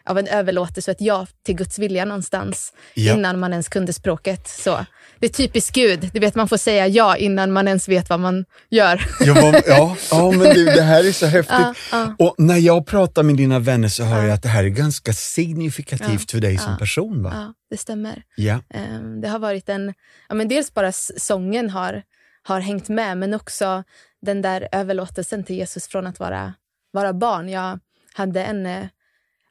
av 0.04 0.18
en 0.18 0.26
överlåtelse 0.26 0.90
och 0.90 0.94
ett 0.94 1.00
ja 1.00 1.26
till 1.46 1.54
Guds 1.56 1.78
vilja 1.78 2.04
någonstans 2.04 2.72
Ja. 2.94 3.14
innan 3.14 3.38
man 3.40 3.52
ens 3.52 3.68
kunde 3.68 3.92
språket. 3.92 4.48
Så. 4.48 4.86
Det 5.18 5.26
är 5.26 5.30
typiskt 5.30 5.74
Gud. 5.74 6.10
Du 6.12 6.20
vet, 6.20 6.34
man 6.34 6.48
får 6.48 6.56
säga 6.56 6.86
ja 6.86 7.16
innan 7.16 7.52
man 7.52 7.68
ens 7.68 7.88
vet 7.88 8.08
vad 8.10 8.20
man 8.20 8.44
gör. 8.70 9.06
Jag 9.20 9.34
var, 9.42 9.62
ja, 9.66 9.96
ja, 10.10 10.30
men 10.30 10.54
du, 10.54 10.64
det 10.64 10.82
här 10.82 11.04
är 11.08 11.12
så 11.12 11.26
häftigt. 11.26 11.54
Ja, 11.58 11.74
ja. 11.92 12.14
Och 12.18 12.34
när 12.38 12.56
jag 12.56 12.86
pratar 12.86 13.22
med 13.22 13.36
dina 13.36 13.58
vänner 13.58 13.88
så 13.88 14.02
hör 14.04 14.16
Ja. 14.18 14.24
jag 14.24 14.34
att 14.34 14.42
det 14.42 14.48
här 14.48 14.64
är 14.64 14.68
ganska 14.68 15.12
signifikativt 15.12 16.30
för 16.30 16.38
dig 16.40 16.58
som 16.58 16.72
Ja. 16.72 16.78
person. 16.78 17.22
Va? 17.22 17.30
Ja, 17.34 17.54
det 17.70 17.76
stämmer. 17.76 18.22
Ja. 18.36 18.60
Ehm, 18.74 19.20
Det 19.20 19.28
har 19.28 19.38
varit 19.38 19.68
en... 19.68 19.94
Ja, 20.28 20.34
men 20.34 20.48
dels 20.48 20.74
bara 20.74 20.92
sången 21.16 21.70
har, 21.70 22.02
har 22.42 22.60
hängt 22.60 22.88
med, 22.88 23.18
men 23.18 23.34
också 23.34 23.84
den 24.22 24.42
där 24.42 24.68
överlåtelsen 24.72 25.44
till 25.44 25.56
Jesus 25.56 25.88
från 25.88 26.06
att 26.06 26.18
vara, 26.20 26.54
vara 26.92 27.12
barn. 27.12 27.48
Jag 27.48 27.78
hade 28.14 28.44
en... 28.44 28.88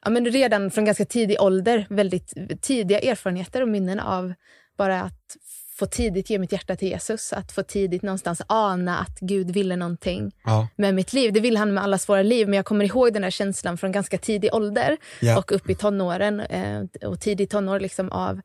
Ja, 0.04 0.10
men 0.10 0.26
redan 0.26 0.70
från 0.70 0.84
ganska 0.84 1.04
tidig 1.04 1.40
ålder 1.40 1.86
väldigt 1.90 2.34
tidiga 2.62 3.00
erfarenheter 3.00 3.62
och 3.62 3.68
minnen 3.68 4.00
av 4.00 4.32
bara 4.78 5.00
att 5.02 5.36
få 5.78 5.86
tidigt 5.86 6.30
ge 6.30 6.38
mitt 6.38 6.52
hjärta 6.52 6.76
till 6.76 6.88
Jesus. 6.88 7.32
Att 7.32 7.52
få 7.52 7.62
tidigt 7.62 8.02
någonstans 8.02 8.42
ana 8.46 8.98
att 8.98 9.18
Gud 9.20 9.50
ville 9.50 9.76
någonting 9.76 10.32
Ja. 10.44 10.68
med 10.76 10.94
mitt 10.94 11.12
liv. 11.12 11.32
Det 11.32 11.40
vill 11.40 11.56
han 11.56 11.74
med 11.74 11.84
allas 11.84 12.08
våra 12.08 12.22
liv, 12.22 12.48
men 12.48 12.56
jag 12.56 12.64
kommer 12.66 12.84
ihåg 12.84 13.12
den 13.12 13.22
här 13.24 13.30
känslan 13.30 13.78
från 13.78 13.92
ganska 13.92 14.18
tidig 14.18 14.54
ålder 14.54 14.96
Ja. 15.20 15.38
och 15.38 15.52
upp 15.52 15.70
i 15.70 15.74
tonåren 15.74 16.40
eh, 16.40 16.82
och 17.08 17.20
tidig 17.20 17.50
tonår 17.50 17.80
liksom 17.80 18.12
av 18.12 18.40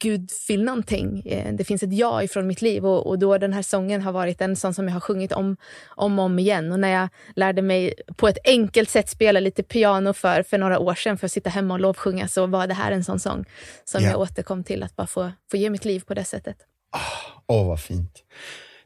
Gud 0.00 0.30
vill 0.48 0.64
någonting. 0.64 1.22
Eh, 1.26 1.54
det 1.54 1.64
finns 1.64 1.82
ett 1.82 1.92
ja 1.92 2.22
ifrån 2.22 2.46
mitt 2.46 2.62
liv 2.62 2.86
och, 2.86 3.06
och 3.06 3.18
då 3.18 3.38
den 3.38 3.52
här 3.52 3.62
sången 3.62 4.02
har 4.02 4.12
varit 4.12 4.40
en 4.40 4.56
sån 4.56 4.74
som 4.74 4.88
jag 4.88 4.92
har 4.92 5.00
sjungit 5.00 5.32
om, 5.32 5.56
om 5.88 6.18
och 6.18 6.24
om 6.24 6.38
igen. 6.38 6.72
Och 6.72 6.80
när 6.80 6.88
jag 6.88 7.08
lärde 7.36 7.62
mig 7.62 7.94
på 8.16 8.28
ett 8.28 8.38
enkelt 8.44 8.90
sätt 8.90 9.08
spela 9.08 9.40
lite 9.40 9.62
piano 9.62 10.12
för, 10.12 10.42
för 10.42 10.58
några 10.58 10.78
år 10.78 10.94
sedan 10.94 11.18
för 11.18 11.26
att 11.26 11.32
sitta 11.32 11.50
hemma 11.50 11.74
och 11.74 11.80
lovsjunga 11.80 12.28
så 12.28 12.46
var 12.46 12.66
det 12.66 12.74
här 12.74 12.92
en 12.92 13.04
sån 13.04 13.20
sång 13.20 13.44
som 13.84 14.00
yeah. 14.00 14.12
jag 14.12 14.20
återkom 14.20 14.64
till 14.64 14.82
att 14.82 14.96
bara 14.96 15.06
få, 15.06 15.32
få 15.50 15.56
ge 15.56 15.70
mitt 15.70 15.84
liv 15.84 16.00
på 16.06 16.14
det 16.14 16.24
sättet. 16.24 16.56
Ah, 16.92 16.98
åh, 17.46 17.62
oh, 17.62 17.68
vad 17.68 17.80
fint. 17.80 18.22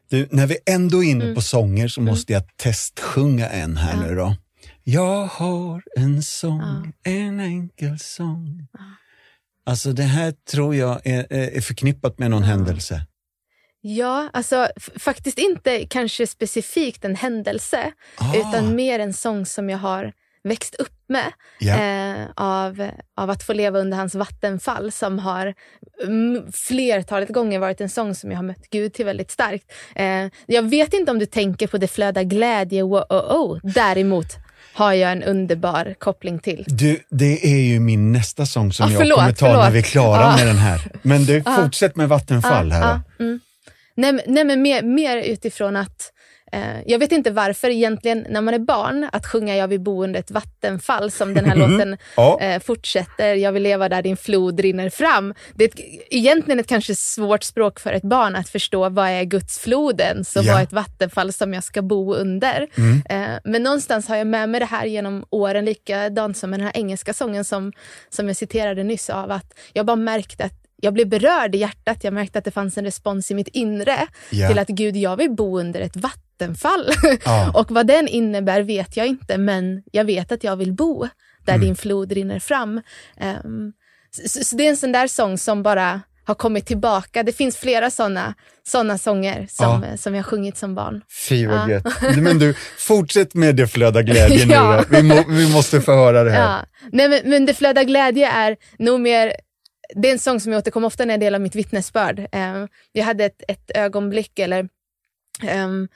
Du, 0.09 0.27
när 0.31 0.47
vi 0.47 0.57
ändå 0.65 1.03
är 1.03 1.09
inne 1.09 1.23
mm. 1.23 1.35
på 1.35 1.41
sånger 1.41 1.87
så 1.87 2.01
mm. 2.01 2.11
måste 2.11 2.33
jag 2.33 2.57
testsjunga 2.57 3.49
en 3.49 3.77
här 3.77 3.93
ja. 3.93 4.07
nu 4.07 4.15
då. 4.15 4.35
Jag 4.83 5.25
har 5.25 5.83
en 5.95 6.23
sång, 6.23 6.93
ja. 7.03 7.11
en 7.11 7.39
enkel 7.39 7.99
sång. 7.99 8.67
Ja. 8.73 8.79
Alltså 9.65 9.91
det 9.91 10.03
här 10.03 10.31
tror 10.31 10.75
jag 10.75 11.01
är, 11.03 11.25
är 11.29 11.61
förknippat 11.61 12.19
med 12.19 12.31
någon 12.31 12.41
ja. 12.41 12.47
händelse. 12.47 13.01
Ja, 13.81 14.29
alltså 14.33 14.67
faktiskt 14.99 15.37
inte 15.37 15.85
kanske 15.85 16.27
specifikt 16.27 17.05
en 17.05 17.15
händelse, 17.15 17.91
ah. 18.17 18.35
utan 18.35 18.75
mer 18.75 18.99
en 18.99 19.13
sång 19.13 19.45
som 19.45 19.69
jag 19.69 19.77
har 19.77 20.13
växt 20.43 20.75
upp 20.75 21.03
med 21.07 21.33
yeah. 21.59 22.21
eh, 22.21 22.27
av, 22.35 22.89
av 23.17 23.29
att 23.29 23.43
få 23.43 23.53
leva 23.53 23.79
under 23.79 23.97
hans 23.97 24.15
vattenfall 24.15 24.91
som 24.91 25.19
har 25.19 25.53
flertalet 26.51 27.29
gånger 27.29 27.59
varit 27.59 27.81
en 27.81 27.89
sång 27.89 28.15
som 28.15 28.31
jag 28.31 28.37
har 28.37 28.43
mött 28.43 28.69
Gud 28.69 28.93
till 28.93 29.05
väldigt 29.05 29.31
starkt. 29.31 29.71
Eh, 29.95 30.27
jag 30.45 30.63
vet 30.69 30.93
inte 30.93 31.11
om 31.11 31.19
du 31.19 31.25
tänker 31.25 31.67
på 31.67 31.77
Det 31.77 31.87
flödar 31.87 32.23
glädje, 32.23 32.83
wow, 32.83 33.05
oh, 33.09 33.35
oh. 33.35 33.59
däremot 33.63 34.42
har 34.73 34.93
jag 34.93 35.11
en 35.11 35.23
underbar 35.23 35.95
koppling 35.99 36.39
till. 36.39 36.65
Du, 36.67 36.99
det 37.09 37.45
är 37.45 37.61
ju 37.61 37.79
min 37.79 38.11
nästa 38.11 38.45
sång 38.45 38.73
som 38.73 38.85
ah, 38.85 38.89
jag 38.89 38.99
förlåt, 38.99 39.19
kommer 39.19 39.31
ta 39.31 39.45
förlåt. 39.45 39.63
när 39.63 39.71
vi 39.71 39.79
är 39.79 39.83
klara 39.83 40.25
ah. 40.25 40.35
med 40.35 40.47
den 40.47 40.57
här. 40.57 40.81
Men 41.01 41.25
du, 41.25 41.43
ah. 41.45 41.61
fortsätt 41.61 41.95
med 41.95 42.09
Vattenfall 42.09 42.71
här 42.71 42.99
då. 43.17 43.23
Mm. 43.23 43.39
Nej, 43.95 44.23
nej, 44.27 44.43
men 44.43 44.61
mer, 44.61 44.81
mer 44.81 45.17
utifrån 45.17 45.75
att 45.75 46.11
jag 46.85 46.99
vet 46.99 47.11
inte 47.11 47.31
varför 47.31 47.69
egentligen 47.69 48.25
när 48.29 48.41
man 48.41 48.53
är 48.53 48.59
barn, 48.59 49.09
att 49.11 49.27
sjunga 49.27 49.55
Jag 49.55 49.67
vill 49.67 49.79
bo 49.79 50.03
under 50.03 50.19
ett 50.19 50.31
vattenfall 50.31 51.11
som 51.11 51.33
den 51.33 51.45
här 51.45 51.55
mm. 51.55 51.71
låten 51.71 51.97
ja. 52.15 52.39
Eh, 52.39 52.61
fortsätter. 52.61 53.35
Jag 53.35 53.51
vill 53.51 53.63
leva 53.63 53.89
där 53.89 54.01
din 54.01 54.17
flod 54.17 54.59
rinner 54.59 54.89
fram. 54.89 55.33
Det 55.53 55.63
är 55.63 55.69
ett, 55.69 55.79
egentligen 56.09 56.59
ett 56.59 56.67
kanske 56.67 56.95
svårt 56.95 57.43
språk 57.43 57.79
för 57.79 57.93
ett 57.93 58.03
barn 58.03 58.35
att 58.35 58.49
förstå 58.49 58.89
vad 58.89 59.07
är 59.07 59.23
Guds 59.23 59.59
floden, 59.59 60.25
så 60.25 60.39
ja. 60.43 60.51
vad 60.51 60.59
är 60.59 60.63
ett 60.63 60.73
vattenfall 60.73 61.33
som 61.33 61.53
jag 61.53 61.63
ska 61.63 61.81
bo 61.81 62.13
under? 62.13 62.67
Mm. 62.77 63.01
Eh, 63.09 63.39
men 63.43 63.63
någonstans 63.63 64.07
har 64.07 64.15
jag 64.15 64.27
med 64.27 64.49
mig 64.49 64.59
det 64.59 64.65
här 64.65 64.85
genom 64.85 65.25
åren, 65.29 65.65
likadant 65.65 66.37
som 66.37 66.49
med 66.49 66.59
den 66.59 66.65
här 66.65 66.77
engelska 66.77 67.13
sången 67.13 67.45
som, 67.45 67.71
som 68.09 68.27
jag 68.27 68.37
citerade 68.37 68.83
nyss 68.83 69.09
av, 69.09 69.31
att 69.31 69.53
jag 69.73 69.85
bara 69.85 69.95
märkte 69.95 70.43
att 70.43 70.63
jag 70.83 70.93
blev 70.93 71.07
berörd 71.07 71.55
i 71.55 71.57
hjärtat. 71.57 72.03
Jag 72.03 72.13
märkte 72.13 72.39
att 72.39 72.45
det 72.45 72.51
fanns 72.51 72.77
en 72.77 72.83
respons 72.83 73.31
i 73.31 73.33
mitt 73.33 73.47
inre 73.47 74.07
yeah. 74.31 74.49
till 74.49 74.59
att 74.59 74.67
Gud, 74.67 74.95
jag 74.95 75.17
vill 75.17 75.31
bo 75.31 75.59
under 75.59 75.81
ett 75.81 75.95
vattenfall. 76.33 76.89
Ah. 77.25 77.49
och 77.53 77.71
vad 77.71 77.87
den 77.87 78.07
innebär 78.07 78.61
vet 78.61 78.97
jag 78.97 79.07
inte, 79.07 79.37
men 79.37 79.83
jag 79.91 80.05
vet 80.05 80.31
att 80.31 80.43
jag 80.43 80.55
vill 80.55 80.73
bo 80.73 81.07
där 81.45 81.53
mm. 81.53 81.65
din 81.65 81.75
flod 81.75 82.11
rinner 82.11 82.39
fram. 82.39 82.81
Um, 83.45 83.73
så, 84.27 84.43
så, 84.43 84.55
det 84.55 84.65
är 84.65 84.69
en 84.69 84.77
sån 84.77 84.91
där 84.91 85.07
sång 85.07 85.37
som 85.37 85.63
bara 85.63 86.01
har 86.25 86.35
kommit 86.35 86.65
tillbaka. 86.65 87.23
Det 87.23 87.33
finns 87.33 87.57
flera 87.57 87.89
såna, 87.89 88.33
såna 88.67 88.97
sånger 88.97 89.47
som, 89.49 89.85
ja. 89.91 89.97
som 89.97 90.15
jag 90.15 90.25
sjungit 90.25 90.57
som 90.57 90.75
barn. 90.75 91.01
Fy 91.29 91.47
vad 91.47 91.69
ja. 91.69 91.81
Men 92.17 92.39
du, 92.39 92.55
fortsätt 92.77 93.33
med 93.33 93.55
Det 93.55 93.67
flödar 93.67 94.01
glädje 94.01 94.45
ja. 94.49 94.71
nu 94.71 94.77
då. 94.77 94.97
Vi, 94.97 95.03
må, 95.03 95.23
vi 95.27 95.53
måste 95.53 95.81
få 95.81 95.91
höra 95.91 96.23
det 96.23 96.31
här. 96.31 96.41
Ja. 96.41 96.65
Nej, 96.91 97.09
men, 97.09 97.19
men 97.25 97.45
Det 97.45 97.53
flödar 97.53 97.83
glädje 97.83 98.27
är 98.27 98.57
nog 98.77 98.99
mer 98.99 99.33
det 99.95 100.07
är 100.07 100.11
en 100.11 100.19
sång 100.19 100.39
som 100.39 100.51
jag 100.51 100.59
återkommer 100.59 100.87
ofta 100.87 101.05
när 101.05 101.13
jag 101.13 101.19
delar 101.19 101.39
mitt 101.39 101.55
vittnesbörd. 101.55 102.19
Uh, 102.19 102.65
jag 102.91 103.05
hade 103.05 103.25
ett, 103.25 103.43
ett 103.47 103.71
ögonblick, 103.75 104.39
eller 104.39 104.69
um, 105.41 105.87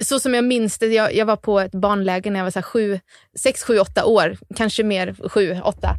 så 0.00 0.20
som 0.20 0.34
jag 0.34 0.44
minns 0.44 0.78
det, 0.78 0.86
jag, 0.86 1.14
jag, 1.14 1.26
var 1.26 1.36
på 1.36 1.60
ett 1.60 1.72
barnläger 1.72 2.30
när 2.30 2.40
jag 2.40 2.44
var 2.44 2.50
så 2.50 2.62
sju, 2.62 3.00
sex, 3.38 3.62
sju, 3.62 3.78
åtta 3.78 4.04
år, 4.04 4.36
kanske 4.56 4.82
mer 4.82 5.28
sju, 5.28 5.60
åtta, 5.64 5.96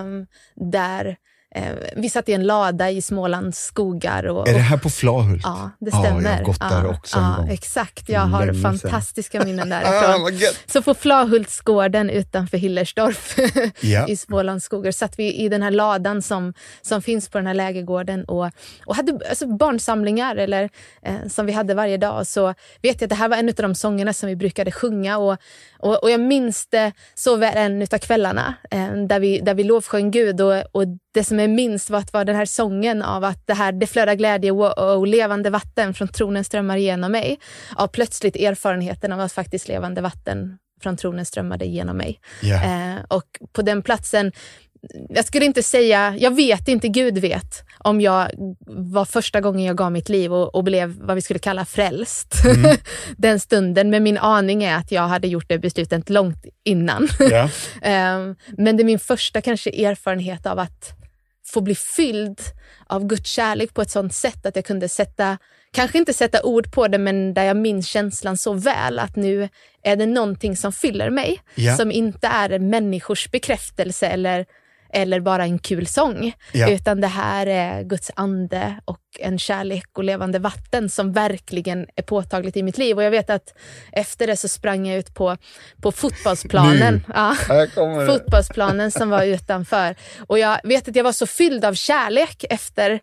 um, 0.00 0.26
där 0.54 1.16
Eh, 1.54 1.72
vi 1.96 2.10
satt 2.10 2.28
i 2.28 2.32
en 2.32 2.46
lada 2.46 2.90
i 2.90 3.02
Smålands 3.02 3.64
skogar. 3.64 4.26
Och, 4.26 4.48
är 4.48 4.54
det 4.54 4.58
här 4.58 4.76
på 4.76 4.90
Flahult? 4.90 5.40
Ja, 5.44 5.70
det 5.78 5.90
stämmer. 5.90 6.22
Ja, 6.22 6.30
jag 6.30 6.36
har 6.36 6.44
gått 6.44 6.60
där 6.60 6.86
också 6.86 7.18
ja, 7.18 7.30
en 7.30 7.36
gång. 7.36 7.54
Exakt, 7.54 8.08
jag 8.08 8.20
har 8.20 8.46
Länge 8.46 8.62
fantastiska 8.62 9.38
sedan. 9.38 9.48
minnen 9.48 9.68
därifrån. 9.68 10.26
ah, 10.26 10.52
så 10.66 10.82
på 10.82 10.94
Flahultsgården 10.94 12.10
utanför 12.10 12.58
Hillersdorf 12.58 13.38
yeah. 13.80 14.04
i 14.10 14.16
Smålands 14.16 14.64
skogar 14.64 14.92
satt 14.92 15.18
vi 15.18 15.34
i 15.34 15.48
den 15.48 15.62
här 15.62 15.70
ladan 15.70 16.22
som, 16.22 16.54
som 16.82 17.02
finns 17.02 17.28
på 17.28 17.38
den 17.38 17.46
här 17.46 17.54
lägergården 17.54 18.24
och, 18.24 18.50
och 18.86 18.96
hade 18.96 19.20
alltså, 19.28 19.46
barnsamlingar 19.46 20.36
eller, 20.36 20.70
eh, 21.02 21.14
som 21.28 21.46
vi 21.46 21.52
hade 21.52 21.74
varje 21.74 21.96
dag. 21.96 22.26
Så 22.26 22.54
vet 22.82 23.00
jag 23.00 23.02
att 23.02 23.10
det 23.10 23.14
här 23.14 23.28
var 23.28 23.36
en 23.36 23.48
av 23.48 23.54
de 23.54 23.74
sångerna 23.74 24.12
som 24.12 24.28
vi 24.28 24.36
brukade 24.36 24.72
sjunga 24.72 25.18
och, 25.18 25.36
och, 25.78 26.02
och 26.02 26.10
jag 26.10 26.20
minns 26.20 26.66
det 26.66 26.92
så 27.14 27.36
väl 27.36 27.56
en 27.56 27.82
av 27.82 27.98
kvällarna 27.98 28.54
eh, 28.70 28.94
där, 28.94 29.20
vi, 29.20 29.40
där 29.40 29.54
vi 29.54 29.64
lovsjöng 29.64 30.10
Gud 30.10 30.40
och, 30.40 30.62
och 30.72 30.84
det 31.12 31.24
som 31.24 31.40
är 31.40 31.48
minst 31.48 31.90
var 31.90 31.98
att 31.98 32.12
vara 32.12 32.24
den 32.24 32.36
här 32.36 32.44
sången 32.44 33.02
av 33.02 33.24
att 33.24 33.46
det 33.46 33.54
här 33.54 33.72
det 33.72 33.86
flödar 33.86 34.14
glädje 34.14 34.50
och 34.50 35.06
levande 35.06 35.50
vatten 35.50 35.94
från 35.94 36.08
tronen 36.08 36.44
strömmar 36.44 36.76
igenom 36.76 37.12
mig. 37.12 37.38
Av 37.76 37.86
plötsligt 37.86 38.36
erfarenheten 38.36 39.12
av 39.12 39.20
att 39.20 39.32
faktiskt 39.32 39.68
levande 39.68 40.00
vatten 40.00 40.58
från 40.82 40.96
tronen 40.96 41.26
strömmade 41.26 41.64
igenom 41.64 41.96
mig. 41.96 42.20
Yeah. 42.42 42.96
Eh, 42.96 43.02
och 43.08 43.26
på 43.52 43.62
den 43.62 43.82
platsen 43.82 44.32
jag 45.08 45.24
skulle 45.24 45.44
inte 45.44 45.62
säga, 45.62 46.16
jag 46.18 46.36
vet 46.36 46.68
inte, 46.68 46.88
Gud 46.88 47.18
vet, 47.18 47.64
om 47.78 48.00
jag 48.00 48.30
var 48.66 49.04
första 49.04 49.40
gången 49.40 49.62
jag 49.62 49.76
gav 49.76 49.92
mitt 49.92 50.08
liv 50.08 50.32
och, 50.32 50.54
och 50.54 50.64
blev 50.64 50.96
vad 51.00 51.14
vi 51.14 51.22
skulle 51.22 51.38
kalla 51.38 51.64
frälst 51.64 52.34
mm. 52.44 52.76
den 53.16 53.40
stunden. 53.40 53.90
Men 53.90 54.02
min 54.02 54.18
aning 54.18 54.64
är 54.64 54.76
att 54.76 54.92
jag 54.92 55.02
hade 55.02 55.28
gjort 55.28 55.48
det 55.48 55.58
beslutet 55.58 56.10
långt 56.10 56.44
innan. 56.64 57.08
Yeah. 57.20 57.50
men 58.56 58.76
det 58.76 58.82
är 58.82 58.84
min 58.84 58.98
första 58.98 59.40
kanske 59.40 59.70
erfarenhet 59.70 60.46
av 60.46 60.58
att 60.58 61.01
få 61.52 61.60
bli 61.60 61.74
fylld 61.74 62.40
av 62.86 63.06
Guds 63.06 63.30
kärlek 63.30 63.74
på 63.74 63.82
ett 63.82 63.90
sånt 63.90 64.14
sätt 64.14 64.46
att 64.46 64.56
jag 64.56 64.64
kunde 64.64 64.88
sätta, 64.88 65.38
kanske 65.72 65.98
inte 65.98 66.12
sätta 66.12 66.42
ord 66.42 66.72
på 66.72 66.88
det, 66.88 66.98
men 66.98 67.34
där 67.34 67.44
jag 67.44 67.56
minns 67.56 67.88
känslan 67.88 68.36
så 68.36 68.52
väl 68.52 68.98
att 68.98 69.16
nu 69.16 69.48
är 69.82 69.96
det 69.96 70.06
någonting 70.06 70.56
som 70.56 70.72
fyller 70.72 71.10
mig. 71.10 71.40
Yeah. 71.56 71.76
Som 71.76 71.92
inte 71.92 72.26
är 72.26 72.58
människors 72.58 73.30
bekräftelse 73.30 74.06
eller 74.06 74.46
eller 74.92 75.20
bara 75.20 75.44
en 75.44 75.58
kul 75.58 75.86
sång. 75.86 76.32
Ja. 76.52 76.70
Utan 76.70 77.00
det 77.00 77.06
här 77.06 77.46
är 77.46 77.82
Guds 77.82 78.10
ande 78.16 78.76
och 78.84 79.00
en 79.18 79.38
kärlek 79.38 79.86
och 79.92 80.04
levande 80.04 80.38
vatten 80.38 80.88
som 80.88 81.12
verkligen 81.12 81.86
är 81.96 82.02
påtagligt 82.02 82.56
i 82.56 82.62
mitt 82.62 82.78
liv. 82.78 82.96
Och 82.96 83.02
jag 83.02 83.10
vet 83.10 83.30
att 83.30 83.54
efter 83.92 84.26
det 84.26 84.36
så 84.36 84.48
sprang 84.48 84.86
jag 84.86 84.98
ut 84.98 85.14
på, 85.14 85.36
på 85.82 85.92
fotbollsplanen. 85.92 87.04
Ja, 87.14 87.36
fotbollsplanen 88.06 88.90
som 88.90 89.10
var 89.10 89.22
utanför. 89.24 89.94
Och 90.26 90.38
jag 90.38 90.60
vet 90.64 90.88
att 90.88 90.96
jag 90.96 91.04
var 91.04 91.12
så 91.12 91.26
fylld 91.26 91.64
av 91.64 91.74
kärlek 91.74 92.44
efter 92.50 93.00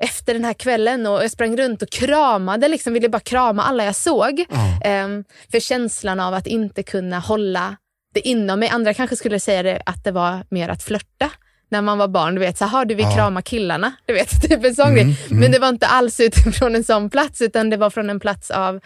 efter 0.00 0.34
den 0.34 0.44
här 0.44 0.54
kvällen 0.54 1.06
och 1.06 1.22
jag 1.22 1.30
sprang 1.30 1.56
runt 1.56 1.82
och 1.82 1.90
kramade, 1.90 2.68
liksom, 2.68 2.92
ville 2.92 3.08
bara 3.08 3.20
krama 3.20 3.62
alla 3.62 3.84
jag 3.84 3.96
såg. 3.96 4.44
Mm. 4.82 5.04
Um, 5.04 5.24
för 5.50 5.60
känslan 5.60 6.20
av 6.20 6.34
att 6.34 6.46
inte 6.46 6.82
kunna 6.82 7.18
hålla 7.18 7.76
det 8.18 8.28
inom 8.28 8.60
mig. 8.60 8.68
Andra 8.68 8.94
kanske 8.94 9.16
skulle 9.16 9.40
säga 9.40 9.62
det, 9.62 9.82
att 9.86 10.04
det 10.04 10.10
var 10.10 10.44
mer 10.50 10.68
att 10.68 10.82
flörta 10.82 11.30
när 11.70 11.82
man 11.82 11.98
var 11.98 12.08
barn. 12.08 12.34
Du 12.34 12.40
vet, 12.40 12.58
så 12.58 12.64
här, 12.64 12.84
du 12.84 12.94
vill 12.94 13.04
ja. 13.04 13.14
krama 13.14 13.42
killarna. 13.42 13.92
Du 14.06 14.14
vet, 14.14 14.42
typ 14.42 14.64
en 14.64 14.74
sån 14.74 14.88
mm, 14.88 15.00
mm. 15.00 15.14
Men 15.28 15.52
det 15.52 15.58
var 15.58 15.68
inte 15.68 15.86
alls 15.86 16.20
utifrån 16.20 16.74
en 16.74 16.84
sån 16.84 17.10
plats, 17.10 17.40
utan 17.40 17.70
det 17.70 17.76
var 17.76 17.90
från 17.90 18.10
en 18.10 18.20
plats 18.20 18.50
av 18.50 18.80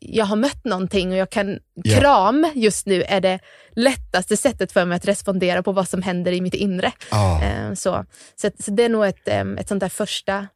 jag 0.00 0.24
har 0.24 0.36
mött 0.36 0.64
någonting 0.64 1.10
och 1.10 1.16
jag 1.16 1.30
kan, 1.30 1.48
yeah. 1.48 2.00
kram 2.00 2.52
just 2.54 2.86
nu 2.86 3.02
är 3.02 3.20
det 3.20 3.38
lättaste 3.72 4.36
sättet 4.36 4.72
för 4.72 4.84
mig 4.84 4.96
att 4.96 5.04
respondera 5.04 5.62
på 5.62 5.72
vad 5.72 5.88
som 5.88 6.02
händer 6.02 6.32
i 6.32 6.40
mitt 6.40 6.54
inre. 6.54 6.92
Oh. 7.10 7.74
Så, 7.74 8.04
så, 8.36 8.50
så, 8.58 8.70
det 8.70 8.84
är 8.84 8.88
nog 8.88 9.04
ett, 9.06 9.28
ett 9.28 9.68
sånt 9.68 9.80
där 9.80 9.88
första, 9.88 10.48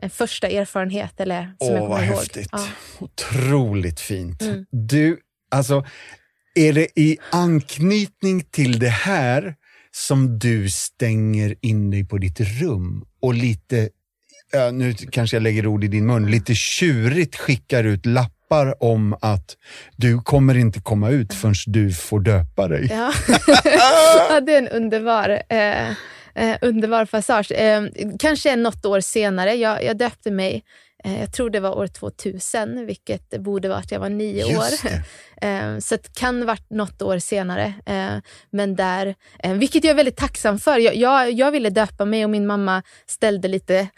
en 0.00 0.10
första 0.10 0.48
erfarenhet. 0.48 1.20
Eller, 1.20 1.42
som 1.42 1.68
Åh, 1.68 1.74
jag 1.74 1.88
vad 1.88 2.04
ihåg. 2.04 2.16
häftigt. 2.16 2.48
Ja. 2.52 2.66
Otroligt 2.98 4.00
fint. 4.00 4.42
Mm. 4.42 4.66
Du, 4.70 5.18
alltså 5.50 5.84
är 6.54 6.72
det 6.72 6.86
i 6.94 7.18
anknytning 7.30 8.44
till 8.50 8.78
det 8.78 8.88
här 8.88 9.54
som 9.92 10.38
du 10.38 10.70
stänger 10.70 11.54
in 11.60 11.90
dig 11.90 12.04
på 12.04 12.18
ditt 12.18 12.40
rum 12.40 13.04
och 13.22 13.34
lite, 13.34 13.88
ja, 14.52 14.70
nu 14.70 14.94
kanske 14.94 15.36
jag 15.36 15.42
lägger 15.42 15.66
ord 15.66 15.84
i 15.84 15.88
din 15.88 16.06
mun, 16.06 16.30
lite 16.30 16.54
tjurigt 16.54 17.36
skickar 17.36 17.84
ut 17.84 18.06
lappar 18.06 18.82
om 18.82 19.16
att 19.20 19.56
du 19.96 20.20
kommer 20.20 20.56
inte 20.56 20.80
komma 20.80 21.10
ut 21.10 21.34
förrän 21.34 21.54
du 21.66 21.92
får 21.92 22.20
döpa 22.20 22.68
dig? 22.68 22.86
Ja, 22.90 23.12
ja 24.30 24.40
det 24.40 24.54
är 24.54 24.58
en 24.58 24.68
underbar 24.68 25.42
eh, 25.48 25.90
eh, 26.34 26.58
underbar 26.60 27.04
passage. 27.04 27.52
Eh, 27.52 27.82
kanske 28.18 28.56
något 28.56 28.86
år 28.86 29.00
senare, 29.00 29.54
jag, 29.54 29.84
jag 29.84 29.98
döpte 29.98 30.30
mig 30.30 30.64
jag 31.04 31.32
tror 31.32 31.50
det 31.50 31.60
var 31.60 31.78
år 31.78 31.86
2000, 31.86 32.86
vilket 32.86 33.38
borde 33.40 33.68
vara 33.68 33.78
att 33.78 33.92
jag 33.92 34.00
var 34.00 34.08
nio 34.08 34.46
Just 34.46 34.84
år. 34.84 34.90
Eh, 35.42 35.78
Så 35.78 35.96
det 35.96 36.14
kan 36.14 36.38
ha 36.38 36.46
varit 36.46 36.70
något 36.70 37.02
år 37.02 37.18
senare. 37.18 37.74
Eh, 37.86 38.16
Men 38.50 38.76
där, 38.76 39.14
eh, 39.38 39.52
vilket 39.54 39.84
jag 39.84 39.90
är 39.90 39.94
väldigt 39.94 40.16
tacksam 40.16 40.58
för. 40.58 40.78
Jag, 40.78 40.96
jag, 40.96 41.32
jag 41.32 41.50
ville 41.50 41.70
döpa 41.70 42.04
mig 42.04 42.24
och 42.24 42.30
min 42.30 42.46
mamma 42.46 42.82
ställde 43.06 43.48
lite 43.48 43.88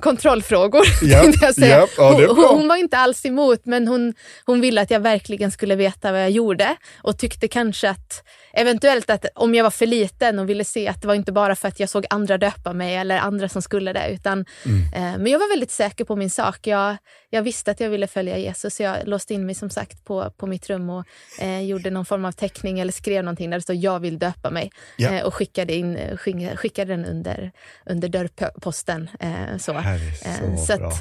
kontrollfrågor. 0.00 0.82
Tänkte 1.22 1.46
jag 1.46 1.54
säga. 1.54 1.78
ja, 1.78 1.86
ja, 1.96 2.32
hon, 2.34 2.44
hon 2.44 2.68
var 2.68 2.76
inte 2.76 2.96
alls 2.98 3.26
emot, 3.26 3.60
men 3.64 3.88
hon, 3.88 4.14
hon 4.44 4.60
ville 4.60 4.80
att 4.80 4.90
jag 4.90 5.00
verkligen 5.00 5.50
skulle 5.50 5.76
veta 5.76 6.12
vad 6.12 6.22
jag 6.22 6.30
gjorde 6.30 6.76
och 7.02 7.18
tyckte 7.18 7.48
kanske 7.48 7.90
att 7.90 8.24
eventuellt 8.54 9.10
att 9.10 9.26
om 9.34 9.54
jag 9.54 9.64
var 9.64 9.70
för 9.70 9.86
liten 9.86 10.38
och 10.38 10.48
ville 10.48 10.64
se 10.64 10.88
att 10.88 11.00
det 11.02 11.06
var 11.08 11.14
inte 11.14 11.32
bara 11.32 11.56
för 11.56 11.68
att 11.68 11.80
jag 11.80 11.88
såg 11.88 12.06
andra 12.10 12.38
döpa 12.38 12.72
mig 12.72 12.96
eller 12.96 13.18
andra 13.18 13.48
som 13.48 13.62
skulle 13.62 13.92
det. 13.92 14.08
Utan, 14.10 14.44
Mm. 14.64 14.82
eh, 14.94 15.18
men 15.18 15.26
jag 15.32 15.38
var 15.38 15.48
väldigt 15.48 15.70
säker 15.70 16.04
på 16.04 16.16
min 16.16 16.30
sak. 16.30 16.66
Jag, 16.66 16.96
jag 17.34 17.42
visste 17.42 17.70
att 17.70 17.80
jag 17.80 17.90
ville 17.90 18.06
följa 18.06 18.38
Jesus. 18.38 18.74
Så 18.74 18.82
jag 18.82 18.96
låste 19.08 19.34
in 19.34 19.46
mig 19.46 19.54
som 19.54 19.70
sagt 19.70 20.04
på, 20.04 20.30
på 20.30 20.46
mitt 20.46 20.70
rum 20.70 20.90
och 20.90 21.04
eh, 21.40 21.60
gjorde 21.60 21.90
någon 21.90 22.04
form 22.06 22.24
av 22.24 22.32
teckning 22.32 22.80
eller 22.80 22.92
skrev 22.92 23.24
någonting 23.24 23.50
där 23.50 23.58
det 23.58 23.62
stod 23.62 23.76
jag 23.76 24.00
vill 24.00 24.18
döpa 24.18 24.50
mig. 24.50 24.70
Ja. 24.96 25.10
Eh, 25.10 25.24
och 25.24 25.34
skickade, 25.34 25.74
in, 25.74 25.96
eh, 25.96 26.16
skick- 26.16 26.56
skickade 26.56 26.92
den 26.96 27.04
under, 27.04 27.52
under 27.86 28.08
dörrposten. 28.08 29.10
Eh, 29.20 29.56
så. 29.58 29.58
Så, 29.58 29.72
Eh, 29.72 30.56
så 30.66 30.76
bra. 30.78 30.88
att, 30.88 30.94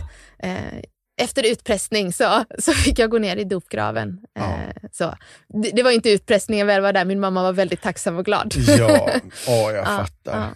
eh, 0.43 0.79
efter 1.21 1.51
utpressning 1.51 2.13
så, 2.13 2.43
så 2.59 2.71
fick 2.73 2.99
jag 2.99 3.09
gå 3.09 3.17
ner 3.17 3.37
i 3.37 3.43
dopgraven. 3.43 4.19
Ja. 4.33 4.57
Så. 4.91 5.15
Det, 5.63 5.71
det 5.73 5.83
var 5.83 5.91
inte 5.91 6.09
utpressning, 6.09 6.59
jag 6.59 6.65
väl 6.65 6.81
var 6.81 6.93
där. 6.93 7.05
Min 7.05 7.19
mamma 7.19 7.43
var 7.43 7.53
väldigt 7.53 7.81
tacksam 7.81 8.17
och 8.17 8.25
glad. 8.25 8.53
Ja, 8.67 9.09
åh, 9.47 9.53
jag 9.71 9.75
Ja, 9.75 9.85
fattar. 9.85 10.37
ja. 10.39 10.47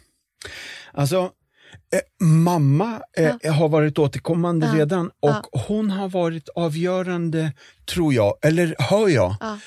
Alltså, 0.94 1.32
eh, 1.94 2.26
mamma 2.28 3.02
eh, 3.18 3.54
har 3.54 3.70
varit 3.70 4.00
återkommande 4.00 4.68
Ja, 4.68 4.74
redan 4.76 5.12
och 5.20 5.62
hon 5.68 5.92
har 5.92 6.10
varit 6.10 6.50
avgörande, 6.50 7.54
tror 7.94 8.14
jag, 8.14 8.36
eller 8.42 8.76
hör 8.80 9.10
jag, 9.10 9.36
Ja. 9.40 9.60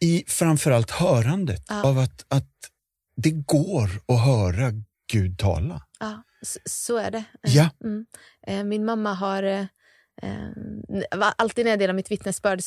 i 0.00 0.24
framförallt 0.26 0.90
hörandet 0.90 1.64
Ja. 1.68 1.82
av 1.86 1.98
att, 1.98 2.24
att 2.28 2.48
det 3.16 3.30
går 3.30 3.90
att 4.08 4.24
höra 4.24 4.72
Gud 5.12 5.38
tala. 5.38 5.82
Ja, 6.00 6.22
så, 6.42 6.58
så 6.64 6.96
är 6.96 7.10
det. 7.10 7.24
Eh, 7.46 7.56
Ja. 7.56 7.70
Mm. 7.84 8.68
Min 8.68 8.84
mamma 8.84 9.12
har... 9.14 9.68
Alltid 11.36 11.64
när 11.64 11.72
jag 11.72 11.78
delar 11.78 11.94
mitt 11.94 12.10
vittnesbörd 12.10 12.60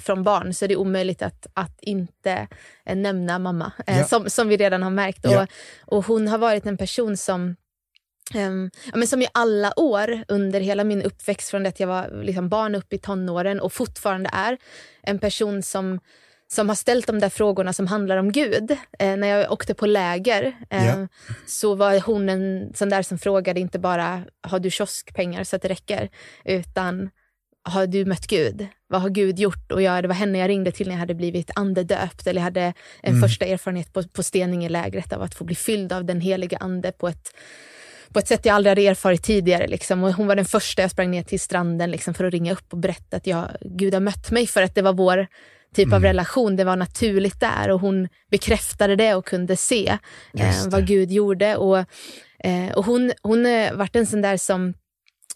från 0.00 0.22
barn 0.22 0.54
så 0.54 0.64
är 0.64 0.68
det 0.68 0.76
omöjligt 0.76 1.22
att, 1.22 1.46
att 1.54 1.80
inte 1.80 2.48
nämna 2.94 3.38
mamma, 3.38 3.72
Ja. 3.86 4.04
som, 4.04 4.30
som 4.30 4.48
vi 4.48 4.56
redan 4.56 4.82
har 4.82 4.90
märkt. 4.90 5.18
Ja. 5.22 5.42
Och, 5.86 5.96
och 5.96 6.06
hon 6.06 6.28
har 6.28 6.38
varit 6.38 6.66
en 6.66 6.76
person 6.76 7.16
som 7.16 7.56
ehm, 8.34 8.70
ja, 8.84 8.92
men 8.96 9.08
som 9.08 9.22
i 9.22 9.26
alla 9.34 9.72
år 9.80 10.24
under 10.28 10.60
hela 10.60 10.84
min 10.84 11.02
uppväxt 11.02 11.50
från 11.50 11.62
det 11.62 11.68
att 11.68 11.80
jag 11.80 11.86
var 11.88 12.22
liksom 12.22 12.48
barn 12.48 12.74
upp 12.74 12.92
i 12.92 12.98
tonåren 12.98 13.60
och 13.60 13.72
fortfarande 13.72 14.30
är 14.32 14.58
en 15.02 15.18
person 15.18 15.62
som 15.62 16.00
som 16.52 16.68
har 16.68 16.76
ställt 16.76 17.06
de 17.06 17.18
där 17.18 17.28
frågorna 17.28 17.72
som 17.72 17.86
handlar 17.86 18.16
om 18.16 18.32
Gud. 18.32 18.70
Eh, 18.98 19.16
när 19.16 19.26
jag 19.28 19.52
åkte 19.52 19.74
på 19.74 19.86
läger 19.86 20.56
eh, 20.70 20.86
Ja. 20.86 21.06
så 21.46 21.74
var 21.74 22.00
hon 22.00 22.28
en 22.28 22.72
sån 22.74 22.88
där 22.88 23.02
som 23.02 23.18
frågade 23.18 23.60
inte 23.60 23.78
bara 23.78 24.22
har 24.42 24.58
du 24.58 24.70
kioskpengar 24.70 25.44
så 25.44 25.56
att 25.56 25.62
det 25.62 25.68
räcker, 25.68 26.08
utan 26.44 27.10
har 27.62 27.86
du 27.86 28.04
mött 28.04 28.26
Gud? 28.26 28.66
Vad 28.86 29.02
har 29.02 29.08
Gud 29.10 29.38
gjort? 29.38 29.72
Och 29.72 29.82
jag, 29.82 30.04
det 30.04 30.08
var 30.08 30.14
henne 30.14 30.38
jag 30.38 30.48
ringde 30.48 30.72
till 30.72 30.86
när 30.88 30.94
jag 30.94 31.00
hade 31.00 31.14
blivit 31.14 31.50
andedöpt 31.54 32.26
eller 32.26 32.40
jag 32.40 32.44
hade 32.44 32.62
en 33.02 33.14
Mm. 33.16 33.22
första 33.28 33.44
erfarenhet 33.46 33.92
på, 33.92 34.02
på 34.02 34.22
Steningelägret 34.22 35.12
av 35.12 35.22
att 35.22 35.34
få 35.34 35.44
bli 35.44 35.54
fylld 35.56 35.92
av 35.92 36.04
den 36.04 36.20
heliga 36.20 36.56
ande 36.58 36.92
på 36.92 37.08
ett 37.08 37.34
på 38.12 38.18
ett 38.18 38.28
sätt 38.28 38.44
jag 38.44 38.54
aldrig 38.54 38.70
hade 38.70 38.86
erfarit 38.86 39.22
tidigare. 39.22 39.66
Liksom. 39.66 40.04
Och 40.04 40.12
hon 40.12 40.26
var 40.26 40.36
den 40.36 40.44
första 40.44 40.82
jag 40.82 40.90
sprang 40.90 41.10
ner 41.10 41.22
till 41.22 41.40
stranden 41.40 41.90
liksom, 41.90 42.14
för 42.14 42.24
att 42.24 42.32
ringa 42.32 42.52
upp 42.52 42.72
och 42.72 42.78
berätta 42.78 43.16
att 43.16 43.26
jag, 43.26 43.48
Gud 43.60 43.94
har 43.94 44.00
mött 44.00 44.30
mig 44.30 44.46
för 44.46 44.62
att 44.62 44.74
det 44.74 44.82
var 44.82 44.92
vår 44.92 45.26
typ 45.74 45.92
av 45.92 46.02
relation. 46.02 46.56
Det 46.56 46.64
var 46.64 46.76
naturligt 46.76 47.40
där 47.40 47.70
och 47.70 47.80
hon 47.80 48.08
bekräftade 48.30 48.96
det 48.96 49.14
och 49.14 49.26
kunde 49.26 49.56
se 49.56 49.98
eh, 50.38 50.54
vad 50.66 50.86
Gud 50.86 51.10
gjorde. 51.10 51.56
Och, 51.56 51.78
eh, 52.44 52.72
och 52.74 52.84
hon, 52.84 53.12
hon 53.22 53.44
har 53.44 53.74
varit 53.74 53.96
en 53.96 54.06
sån 54.06 54.22
där 54.22 54.36
som 54.36 54.74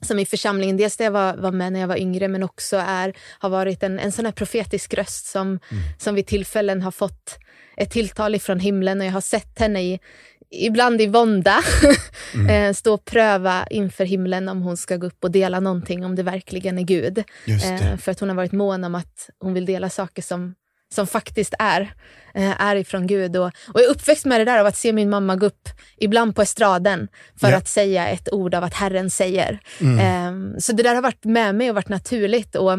som 0.00 0.18
i 0.18 0.26
församlingen, 0.26 0.76
dels 0.76 0.96
där 0.96 1.04
jag 1.04 1.12
var, 1.12 1.36
var 1.36 1.52
med 1.52 1.72
när 1.72 1.80
jag 1.80 1.88
var 1.88 1.96
yngre, 1.96 2.28
men 2.28 2.42
också 2.42 2.76
är, 2.76 3.14
har 3.38 3.48
varit 3.48 3.82
en, 3.82 3.98
en 3.98 4.12
sån 4.12 4.24
här 4.24 4.32
profetisk 4.32 4.94
röst 4.94 5.26
som, 5.26 5.60
som 5.98 6.14
vid 6.14 6.26
tillfällen 6.26 6.82
har 6.82 6.90
fått 6.90 7.38
ett 7.76 7.90
tilltal 7.90 8.34
ifrån 8.34 8.60
himlen 8.60 9.00
och 9.00 9.06
jag 9.06 9.12
har 9.12 9.20
sett 9.20 9.58
henne 9.58 9.82
i, 9.82 10.00
ibland 10.54 11.00
i 11.00 11.06
vånda 11.06 11.58
eh, 12.50 12.72
stå 12.72 12.94
och 12.94 13.04
pröva 13.04 13.66
inför 13.70 14.04
himlen 14.04 14.48
om 14.48 14.62
hon 14.62 14.76
ska 14.76 14.96
gå 14.96 15.06
upp 15.06 15.24
och 15.24 15.30
dela 15.30 15.60
någonting, 15.60 16.04
om 16.04 16.14
det 16.16 16.22
verkligen 16.22 16.78
är 16.78 16.82
Gud. 16.82 17.18
Eh, 17.82 17.96
för 17.96 18.12
att 18.12 18.20
hon 18.20 18.28
har 18.28 18.36
varit 18.36 18.52
mån 18.52 18.84
om 18.84 18.94
att 18.94 19.30
hon 19.40 19.54
vill 19.54 19.66
dela 19.66 19.90
saker 19.90 20.22
som, 20.22 20.54
som 20.94 21.06
faktiskt 21.06 21.54
är, 21.58 21.80
eh, 22.34 22.60
är 22.62 22.76
ifrån 22.76 23.06
Gud. 23.06 23.36
Och, 23.36 23.46
och 23.46 23.52
jag 23.80 23.84
är 23.84 23.90
uppväxt 23.90 24.24
med 24.24 24.40
det 24.40 24.44
där 24.44 24.58
av 24.58 24.66
att 24.66 24.76
se 24.76 24.92
min 24.92 25.10
mamma 25.10 25.36
gå 25.36 25.46
upp 25.46 25.68
ibland 25.96 26.36
på 26.36 26.42
estraden 26.42 27.08
för 27.40 27.50
Ja. 27.50 27.56
att 27.56 27.68
säga 27.68 28.08
ett 28.08 28.32
ord 28.32 28.54
av 28.54 28.64
att 28.64 28.74
Herren 28.74 29.10
säger. 29.10 29.58
Mm. 29.80 29.98
Eh, 29.98 30.58
så 30.58 30.72
det 30.72 30.82
där 30.82 30.94
har 30.94 31.02
varit 31.02 31.24
med 31.24 31.54
mig 31.54 31.68
och 31.70 31.74
varit 31.74 31.88
naturligt. 31.88 32.54
Och, 32.56 32.72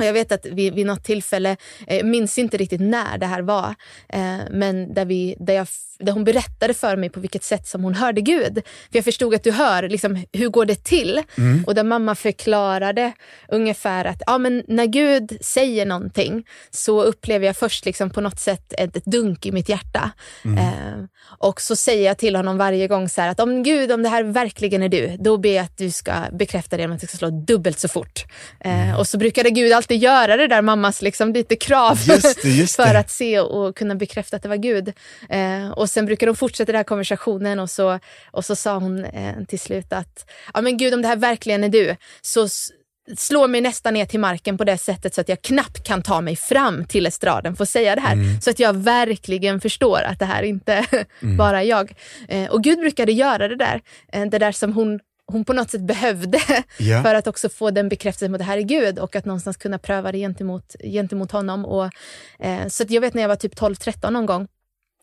och 0.00 0.06
jag 0.06 0.12
vet 0.12 0.32
att 0.32 0.46
vid, 0.46 0.74
vid 0.74 0.86
något 0.86 1.04
tillfälle, 1.04 1.56
eh, 1.86 2.04
minns 2.04 2.38
inte 2.38 2.56
riktigt 2.56 2.80
när 2.80 3.18
det 3.18 3.26
här 3.26 3.42
var, 3.42 3.74
eh, 4.08 4.38
men 4.50 4.94
där, 4.94 5.04
vi, 5.04 5.36
där, 5.38 5.54
jag, 5.54 5.66
där 5.98 6.12
hon 6.12 6.24
berättade 6.24 6.74
för 6.74 6.96
mig 6.96 7.10
på 7.10 7.20
vilket 7.20 7.44
sätt 7.44 7.68
som 7.68 7.84
hon 7.84 7.94
hörde 7.94 8.20
Gud. 8.20 8.54
För 8.64 8.98
jag 8.98 9.04
förstod 9.04 9.34
att 9.34 9.44
du 9.44 9.50
hör, 9.50 9.88
liksom, 9.88 10.24
hur 10.32 10.48
går 10.48 10.64
det 10.64 10.84
till? 10.84 11.22
Mm. 11.38 11.64
Och 11.66 11.74
där 11.74 11.84
mamma 11.84 12.14
förklarade 12.14 13.12
ungefär 13.48 14.04
att 14.04 14.22
ja, 14.26 14.38
men 14.38 14.64
när 14.68 14.86
Gud 14.86 15.38
säger 15.40 15.86
någonting 15.86 16.46
så 16.70 17.02
upplever 17.02 17.46
jag 17.46 17.56
först 17.56 17.84
liksom 17.84 18.10
på 18.10 18.20
något 18.20 18.40
sätt 18.40 18.72
ett, 18.78 18.96
ett 18.96 19.04
dunk 19.04 19.46
i 19.46 19.52
mitt 19.52 19.68
hjärta. 19.68 20.10
Eh, 20.44 21.04
och 21.38 21.60
så 21.60 21.76
säger 21.76 22.06
jag 22.06 22.18
till 22.18 22.36
honom 22.36 22.58
varje 22.58 22.88
gång 22.88 23.08
så 23.08 23.20
här 23.20 23.28
att 23.28 23.40
om 23.40 23.62
Gud, 23.62 23.92
om 23.92 24.02
det 24.02 24.08
här 24.08 24.22
verkligen 24.22 24.82
är 24.82 24.88
du, 24.88 25.16
då 25.18 25.36
ber 25.36 25.54
jag 25.54 25.64
att 25.64 25.78
du 25.78 25.90
ska 25.90 26.12
bekräfta 26.32 26.76
det 26.76 26.82
genom 26.82 26.94
att 26.94 27.00
du 27.00 27.06
ska 27.06 27.16
slå 27.16 27.30
dubbelt 27.30 27.78
så 27.78 27.88
fort. 27.88 28.24
Eh, 28.60 28.98
och 28.98 29.06
så 29.06 29.18
brukade 29.18 29.50
Gud 29.50 29.72
alltid 29.72 29.89
göra 29.94 30.36
det 30.36 30.46
där 30.46 30.62
mammas 30.62 31.02
liksom 31.02 31.32
lite 31.32 31.56
krav 31.56 31.98
Just 32.06 32.42
det, 32.42 32.48
just 32.48 32.76
för 32.82 32.92
det. 32.92 32.98
att 32.98 33.10
se 33.10 33.40
och 33.40 33.76
kunna 33.76 33.94
bekräfta 33.94 34.36
att 34.36 34.42
det 34.42 34.48
var 34.48 34.56
Gud. 34.56 34.92
Eh, 35.28 35.70
och 35.70 35.90
sen 35.90 36.06
brukade 36.06 36.32
de 36.32 36.36
fortsätta 36.36 36.72
den 36.72 36.78
här 36.78 36.84
konversationen 36.84 37.58
och 37.60 37.70
så, 37.70 37.98
och 38.30 38.44
så 38.44 38.56
sa 38.56 38.78
hon 38.78 39.04
eh, 39.04 39.34
till 39.48 39.60
slut 39.60 39.92
att 39.92 40.30
ja 40.54 40.60
men 40.60 40.76
Gud 40.76 40.94
om 40.94 41.02
det 41.02 41.08
här 41.08 41.16
verkligen 41.16 41.64
är 41.64 41.68
du 41.68 41.96
så 42.20 42.44
s- 42.44 42.68
slå 43.16 43.46
mig 43.46 43.60
nästan 43.60 43.94
ner 43.94 44.06
till 44.06 44.20
marken 44.20 44.58
på 44.58 44.64
det 44.64 44.78
sättet 44.78 45.14
så 45.14 45.20
att 45.20 45.28
jag 45.28 45.42
knappt 45.42 45.86
kan 45.86 46.02
ta 46.02 46.20
mig 46.20 46.36
fram 46.36 46.84
till 46.84 47.06
estraden 47.06 47.56
för 47.56 47.62
att 47.62 47.68
säga 47.68 47.94
det 47.94 48.00
här. 48.00 48.12
Mm. 48.12 48.40
Så 48.40 48.50
att 48.50 48.58
jag 48.58 48.76
verkligen 48.76 49.60
förstår 49.60 50.00
att 50.02 50.18
det 50.18 50.24
här 50.24 50.42
inte 50.42 50.86
bara 51.38 51.60
är 51.62 51.66
jag. 51.66 51.92
Eh, 52.28 52.50
och 52.50 52.62
Gud 52.64 52.78
brukade 52.78 53.12
göra 53.12 53.48
det 53.48 53.56
där, 53.56 53.80
eh, 54.12 54.26
det 54.26 54.38
där 54.38 54.52
som 54.52 54.72
hon 54.72 55.00
hon 55.32 55.44
på 55.44 55.52
något 55.52 55.70
sätt 55.70 55.80
behövde 55.80 56.40
Ja. 56.78 57.02
för 57.02 57.14
att 57.14 57.26
också 57.26 57.48
få 57.48 57.70
den 57.70 57.88
bekräftelsen 57.88 58.32
på 58.32 58.34
att 58.34 58.38
det 58.38 58.44
här 58.44 58.58
är 58.58 58.62
Gud 58.62 58.98
och 58.98 59.16
att 59.16 59.24
någonstans 59.24 59.56
kunna 59.56 59.78
pröva 59.78 60.12
det 60.12 60.18
gentemot, 60.18 60.76
gentemot 60.84 61.32
honom. 61.32 61.64
Och, 61.64 61.90
eh, 62.38 62.68
så 62.68 62.84
jag 62.88 63.00
vet 63.00 63.14
när 63.14 63.22
jag 63.22 63.28
var 63.28 63.36
typ 63.36 63.54
12-13 63.54 64.10
någon 64.10 64.26
gång, 64.26 64.48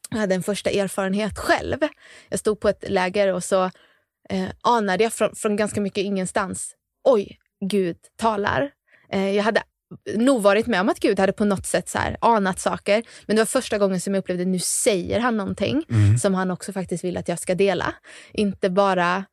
jag 0.10 0.18
hade 0.18 0.36
en 0.36 0.44
första 0.44 0.70
erfarenhet 0.70 1.38
själv. 1.38 1.78
Jag 2.30 2.40
stod 2.40 2.60
på 2.60 2.70
ett 2.70 2.84
läger 2.90 3.34
och 3.34 3.44
så 3.44 3.64
eh, 4.30 4.46
anade 4.62 5.04
jag 5.04 5.14
från, 5.14 5.36
från 5.36 5.56
ganska 5.56 5.82
mycket 5.82 6.04
ingenstans, 6.04 6.72
oj, 7.04 7.38
Gud 7.66 7.98
talar. 8.18 8.72
Eh, 9.12 9.36
jag 9.36 9.44
hade 9.44 9.64
nog 10.16 10.42
varit 10.42 10.68
med 10.68 10.82
om 10.82 10.90
att 10.90 11.00
Gud 11.00 11.20
hade 11.20 11.34
på 11.34 11.46
något 11.46 11.66
sätt 11.66 11.90
så 11.90 11.98
här 11.98 12.18
anat 12.22 12.60
saker. 12.60 13.04
Men 13.26 13.36
det 13.36 13.42
var 13.42 13.46
första 13.46 13.78
gången 13.78 14.02
som 14.02 14.14
jag 14.14 14.22
upplevde 14.22 14.46
nu 14.46 14.60
säger 14.60 15.20
han 15.20 15.38
någonting 15.38 15.84
som 16.22 16.34
han 16.34 16.52
också 16.52 16.74
faktiskt 16.74 17.04
vill 17.04 17.18
att 17.18 17.28
jag 17.28 17.40
ska 17.40 17.56
dela. 17.56 17.94
Inte 18.34 18.70
bara 18.70 19.26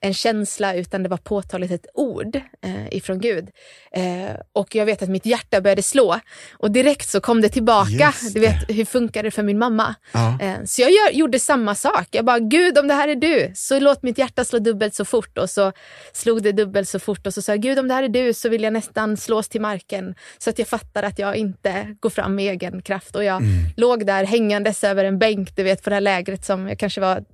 en 0.00 0.14
känsla 0.14 0.74
utan 0.74 1.02
det 1.02 1.08
var 1.08 1.16
påtagligt 1.16 1.70
ett 1.70 1.86
ord 1.94 2.36
eh, 2.36 2.88
ifrån 2.90 3.20
Gud. 3.20 3.48
Eh, 3.92 4.36
och 4.52 4.74
jag 4.74 4.86
vet 4.86 5.02
att 5.02 5.08
mitt 5.08 5.26
hjärta 5.26 5.60
började 5.60 5.82
slå 5.82 6.20
och 6.52 6.70
direkt 6.70 7.08
så 7.08 7.20
kom 7.20 7.40
det 7.40 7.48
tillbaka. 7.48 7.90
Just 7.90 8.34
Du 8.34 8.40
vet, 8.40 8.70
hur 8.70 8.84
funkar 8.84 9.22
det 9.22 9.30
för 9.30 9.42
min 9.42 9.58
mamma? 9.58 9.94
Ja. 10.12 10.38
Eh, 10.40 10.64
så 10.64 10.82
jag 10.82 10.90
gör, 10.90 11.10
gjorde 11.10 11.38
samma 11.38 11.74
sak. 11.74 12.08
Jag 12.10 12.24
bara, 12.24 12.38
Gud 12.38 12.78
om 12.78 12.88
det 12.88 12.94
här 12.94 13.08
är 13.08 13.16
du, 13.16 13.52
så 13.54 13.80
låt 13.80 14.02
mitt 14.02 14.18
hjärta 14.18 14.44
slå 14.44 14.58
dubbelt 14.58 14.94
så 14.94 15.04
fort. 15.04 15.38
Och 15.38 15.50
så 15.50 15.72
slog 16.12 16.42
det 16.42 16.52
dubbelt 16.52 16.88
så 16.88 16.98
fort 16.98 17.26
och 17.26 17.34
så 17.34 17.42
sa 17.42 17.52
jag, 17.52 17.60
Gud 17.60 17.78
om 17.78 17.88
det 17.88 17.94
här 17.94 18.02
är 18.02 18.08
du 18.08 18.34
så 18.34 18.48
vill 18.48 18.62
jag 18.62 18.72
nästan 18.72 19.16
slås 19.16 19.48
till 19.48 19.60
marken. 19.60 20.14
Så 20.38 20.50
att 20.50 20.58
jag 20.58 20.68
fattar 20.68 21.02
att 21.02 21.18
jag 21.18 21.36
inte 21.36 21.96
går 22.00 22.10
fram 22.10 22.34
med 22.34 22.52
egen 22.52 22.82
kraft. 22.82 23.16
Och 23.16 23.24
jag 23.24 23.42
låg 23.76 24.06
där 24.06 24.24
hängandes 24.24 24.84
över 24.84 25.04
en 25.04 25.18
bänk, 25.18 25.56
du 25.56 25.62
vet 25.62 25.82
på 25.82 25.90
det 25.90 25.96
här 25.96 26.00
lägret 26.00 26.44
som 26.44 26.68
jag 26.68 26.78
kanske 26.78 27.00
var 27.00 27.24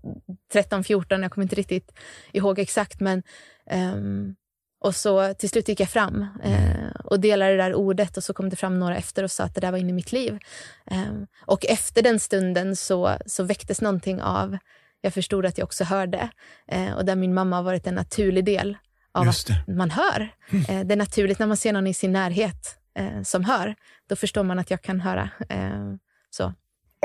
13-14, 0.54 1.22
jag 1.22 1.32
kommer 1.32 1.42
inte 1.42 1.56
riktigt 1.56 1.92
ihåg 2.32 2.58
exakt. 2.58 3.00
Men, 3.00 3.22
ehm, 3.70 4.34
och 4.80 4.96
så 4.96 5.34
till 5.34 5.48
slut 5.48 5.68
gick 5.68 5.80
jag 5.80 5.88
fram 5.88 6.26
eh, 6.44 6.90
och 7.04 7.20
delade 7.20 7.50
det 7.50 7.62
där 7.62 7.74
ordet 7.74 8.16
och 8.16 8.24
så 8.24 8.34
kom 8.34 8.48
det 8.48 8.56
fram 8.56 8.78
några 8.78 8.96
efter 8.96 9.22
och 9.22 9.30
sa 9.30 9.44
att 9.44 9.54
det 9.54 9.60
där 9.60 9.70
var 9.70 9.78
inne 9.78 9.90
i 9.90 9.92
mitt 9.92 10.12
liv. 10.12 10.38
Ehm, 10.86 11.26
och 11.46 11.66
efter 11.66 12.02
den 12.02 12.20
stunden 12.20 12.76
så, 12.76 13.16
så 13.26 13.44
väcktes 13.44 13.80
någonting 13.80 14.22
av, 14.22 14.58
jag 15.00 15.14
förstod 15.14 15.46
att 15.46 15.58
jag 15.58 15.64
också 15.64 15.84
hörde. 15.84 16.28
Eh, 16.68 16.92
och 16.92 17.04
där 17.04 17.16
min 17.16 17.34
mamma 17.34 17.56
har 17.56 17.62
varit 17.62 17.86
en 17.86 17.94
naturlig 17.94 18.44
del 18.44 18.76
av 19.12 19.28
att 19.28 19.68
man 19.68 19.90
hör. 19.90 20.28
Mm. 20.50 20.88
det 20.88 20.94
är 20.94 20.96
naturligt 20.96 21.38
när 21.38 21.46
man 21.46 21.56
ser 21.56 21.72
någon 21.72 21.86
i 21.86 21.94
sin 21.94 22.12
närhet 22.12 22.78
eh, 22.98 23.22
som 23.22 23.44
hör. 23.44 23.74
Då 24.08 24.16
förstår 24.16 24.42
man 24.42 24.58
att 24.58 24.70
jag 24.70 24.82
kan 24.82 25.00
höra. 25.00 25.30
Eh, 25.48 25.94
så. 26.30 26.52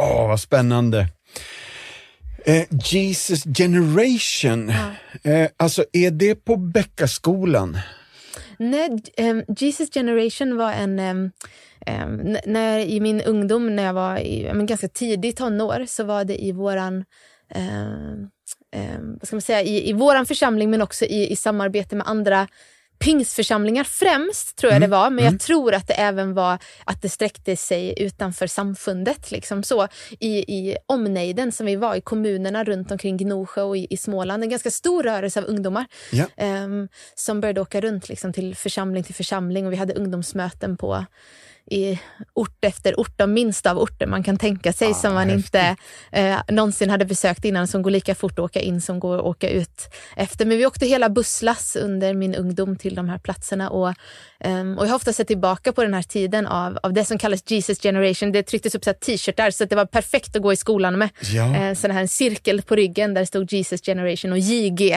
Åh, 0.02 0.28
vad 0.28 0.40
spännande. 0.40 1.08
Eh, 2.50 2.66
Jesus 2.72 3.44
Generation, 3.44 4.70
ja. 5.24 5.32
eh, 5.32 5.50
alltså 5.58 5.86
är 5.94 6.12
det 6.12 6.36
på 6.36 6.58
Bäckaskolan? 6.58 7.78
Nej, 8.58 8.90
um, 9.18 9.44
Jesus 9.58 9.94
Generation 9.94 10.58
var 10.58 10.72
en... 10.72 11.00
Um, 11.00 11.32
um, 11.88 12.38
när, 12.46 12.80
I 12.80 13.00
min 13.00 13.22
ungdom, 13.22 13.76
när 13.76 13.84
jag 13.84 13.94
var 13.94 14.18
i, 14.18 14.54
men 14.54 14.66
ganska 14.66 14.88
tidigt 14.88 15.38
tonår, 15.38 15.86
så 15.88 16.04
var 16.04 16.26
det 16.26 16.44
i 16.44 16.52
våran... 16.52 17.06
vad 19.20 19.28
ska 19.28 19.36
man 19.36 19.42
säga, 19.42 19.62
i, 19.62 19.90
i 19.90 19.94
våran 19.94 20.26
församling 20.26 20.70
men 20.70 20.82
också 20.82 21.06
i, 21.06 21.32
i 21.32 21.36
samarbete 21.36 21.96
med 21.96 22.08
andra 22.08 22.48
pingstförsamlingar 23.00 23.84
främst, 23.84 24.56
tror 24.56 24.72
jag 24.72 24.78
mm. 24.78 24.90
det 24.90 24.96
var. 24.96 25.10
Men 25.10 25.20
mm. 25.20 25.34
jag 25.34 25.42
tror 25.42 25.74
att 25.74 25.88
det 25.88 25.94
även 25.94 26.34
var 26.34 26.58
att 26.84 27.02
det 27.02 27.10
sträckte 27.10 27.56
sig 27.56 27.94
utanför 27.98 28.48
samfundet. 28.48 29.32
Liksom 29.32 29.64
så. 29.64 29.88
I, 30.20 30.30
I 30.30 30.78
omnejden 30.86 31.52
som 31.52 31.66
vi 31.66 31.76
var, 31.76 31.96
i 31.96 32.02
kommunerna 32.02 32.64
runt 32.64 32.92
omkring 32.92 33.18
Gnosjö 33.18 33.62
och 33.62 33.78
i, 33.78 33.88
i 33.90 33.98
Småland. 33.98 34.44
En 34.44 34.50
ganska 34.50 34.72
stor 34.72 35.04
rörelse 35.04 35.40
av 35.40 35.46
ungdomar 35.46 35.86
ja. 36.12 36.26
um, 36.64 36.88
som 37.16 37.42
började 37.42 37.62
åka 37.62 37.82
runt 37.82 38.10
liksom, 38.10 38.34
till 38.34 38.56
församling 38.56 39.04
till 39.04 39.16
församling. 39.16 39.66
Och 39.66 39.72
vi 39.72 39.78
hade 39.78 39.94
ungdomsmöten 39.94 40.78
på 40.78 41.06
i 41.72 42.00
ort 42.34 42.66
efter 42.66 43.00
ort, 43.00 43.18
de 43.18 43.34
minsta 43.34 43.72
av 43.72 43.80
orter 43.80 44.08
man 44.08 44.24
kan 44.24 44.38
tänka 44.38 44.74
sig 44.74 44.92
ah, 44.92 44.94
som 44.94 45.14
man 45.14 45.30
häftigt. 45.30 45.46
inte 45.46 45.76
eh, 46.12 46.38
någonsin 46.48 46.90
hade 46.90 47.06
besökt 47.06 47.46
innan, 47.46 47.68
som 47.68 47.82
går 47.82 47.92
lika 47.92 48.16
fort 48.16 48.32
att 48.32 48.46
åka 48.46 48.62
in 48.62 48.82
som 48.82 49.00
går 49.00 49.18
att 49.18 49.24
åka 49.24 49.50
ut 49.50 49.90
efter. 50.16 50.46
Men 50.46 50.58
vi 50.58 50.66
åkte 50.66 50.86
hela 50.86 51.10
busslass 51.10 51.76
under 51.76 52.14
min 52.14 52.36
ungdom 52.36 52.76
till 52.76 52.96
de 52.96 53.10
här 53.10 53.18
platserna 53.18 53.70
och, 53.70 53.94
um, 54.46 54.78
och 54.78 54.86
jag 54.86 54.90
har 54.90 54.96
ofta 54.96 55.14
sett 55.14 55.28
tillbaka 55.28 55.74
på 55.74 55.84
den 55.84 55.94
här 55.94 56.02
tiden 56.02 56.48
av, 56.48 56.80
av 56.84 56.94
det 56.94 57.06
som 57.06 57.18
kallas 57.18 57.52
Jesus 57.52 57.82
generation. 57.82 58.32
Det 58.32 58.44
trycktes 58.44 58.76
upp 58.76 58.84
t-shirtar 59.00 59.52
så 59.52 59.66
det 59.66 59.76
var 59.76 59.86
perfekt 59.86 60.36
att 60.36 60.42
gå 60.42 60.54
i 60.54 60.56
skolan 60.56 60.98
med. 60.98 61.10
Ja. 61.22 61.56
Eh, 61.56 61.74
så 61.74 61.88
här 61.88 62.02
en 62.02 62.08
cirkel 62.08 62.62
på 62.62 62.76
ryggen 62.76 63.14
där 63.14 63.22
det 63.22 63.28
stod 63.28 63.54
Jesus 63.54 63.82
generation 63.82 64.32
och 64.32 64.40
JG 64.40 64.92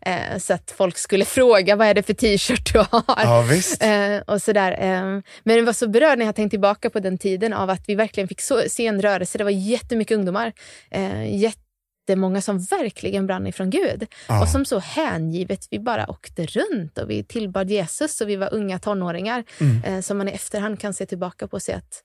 eh, 0.00 0.38
så 0.38 0.54
att 0.54 0.74
folk 0.76 0.98
skulle 0.98 1.24
fråga 1.24 1.76
vad 1.76 1.86
är 1.86 1.94
det 1.94 2.02
för 2.02 2.14
t-shirt 2.14 2.72
du 2.72 2.78
har. 2.78 3.02
Ja, 3.06 3.42
visst. 3.42 3.82
Eh, 3.82 4.18
och 4.26 4.42
sådär. 4.42 4.72
Eh, 4.80 5.00
men 5.44 5.56
det 5.56 5.62
var 5.62 5.72
så 5.72 5.88
berörd 5.88 6.17
när 6.18 6.26
jag 6.26 6.34
tänkt 6.34 6.50
tillbaka 6.50 6.90
på 6.90 7.00
den 7.00 7.18
tiden 7.18 7.52
av 7.52 7.70
att 7.70 7.82
vi 7.86 7.94
verkligen 7.94 8.28
fick 8.28 8.40
så, 8.40 8.62
se 8.68 8.86
en 8.86 9.02
rörelse. 9.02 9.38
Det 9.38 9.44
var 9.44 9.50
jättemycket 9.50 10.16
ungdomar. 10.16 10.52
Eh, 10.90 11.40
jättemånga 11.40 12.40
som 12.40 12.58
verkligen 12.58 13.26
brann 13.26 13.46
ifrån 13.46 13.70
Gud. 13.70 14.06
Ja. 14.28 14.42
Och 14.42 14.48
som 14.48 14.64
så 14.64 14.78
hängivet, 14.78 15.66
vi 15.70 15.78
bara 15.78 16.10
åkte 16.10 16.46
runt 16.46 16.98
och 16.98 17.10
vi 17.10 17.24
tillbad 17.24 17.70
Jesus 17.70 18.20
och 18.20 18.28
vi 18.28 18.36
var 18.36 18.54
unga 18.54 18.78
tonåringar. 18.78 19.44
Mm. 19.60 19.84
Eh, 19.84 20.00
som 20.00 20.18
man 20.18 20.28
i 20.28 20.32
efterhand 20.32 20.80
kan 20.80 20.94
se 20.94 21.06
tillbaka 21.06 21.48
på 21.48 21.54
och 21.54 21.62
se 21.62 21.72
att 21.72 22.02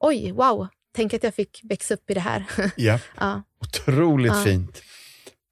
oj, 0.00 0.32
wow, 0.32 0.66
tänk 0.96 1.14
att 1.14 1.22
jag 1.22 1.34
fick 1.34 1.60
växa 1.62 1.94
upp 1.94 2.10
i 2.10 2.14
det 2.14 2.20
här. 2.20 2.44
Ja, 2.76 2.98
ja. 3.20 3.42
otroligt 3.60 4.32
ja. 4.32 4.42
fint. 4.44 4.82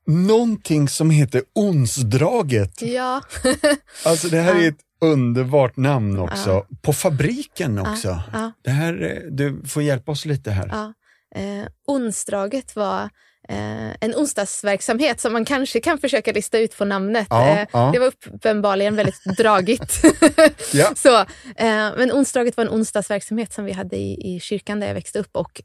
Någonting 0.06 0.88
som 0.88 1.10
heter 1.10 1.42
Onsdraget. 1.54 2.82
Ja. 2.82 3.22
alltså 4.04 4.28
det 4.28 4.40
här 4.40 4.54
är 4.54 4.68
ett 4.68 4.83
underbart 5.04 5.76
namn 5.76 6.18
också. 6.18 6.50
Ja. 6.50 6.66
På 6.82 6.92
fabriken 6.92 7.78
också. 7.78 8.08
Ja, 8.08 8.22
ja. 8.32 8.52
Det 8.62 8.70
här, 8.70 9.02
eh, 9.02 9.30
du 9.30 9.62
får 9.66 9.82
hjälpa 9.82 10.12
oss 10.12 10.24
lite 10.24 10.50
här. 10.50 10.68
Ja. 10.72 10.94
Eh, 11.40 11.66
onsdraget 11.86 12.76
var 12.76 13.08
eh, 13.48 13.90
en 14.00 14.14
onsdagsverksamhet 14.14 15.20
som 15.20 15.32
man 15.32 15.44
kanske 15.44 15.80
kan 15.80 15.98
försöka 15.98 16.32
lista 16.32 16.58
ut 16.58 16.78
på 16.78 16.84
namnet. 16.84 17.26
Ja, 17.30 17.48
eh, 17.48 17.66
ja. 17.72 17.90
Det 17.92 17.98
var 17.98 18.06
uppenbarligen 18.06 18.96
väldigt 18.96 19.24
dragigt. 19.38 20.02
ja. 20.72 20.92
Så, 20.96 21.18
eh, 21.56 21.90
men 21.96 22.12
onsdaget 22.12 22.56
var 22.56 22.64
en 22.64 22.70
onsdagsverksamhet 22.70 23.52
som 23.52 23.64
vi 23.64 23.72
hade 23.72 23.96
i, 23.96 24.34
i 24.34 24.40
kyrkan 24.40 24.80
där 24.80 24.86
jag 24.86 24.94
växte 24.94 25.18
upp 25.18 25.36
och 25.36 25.62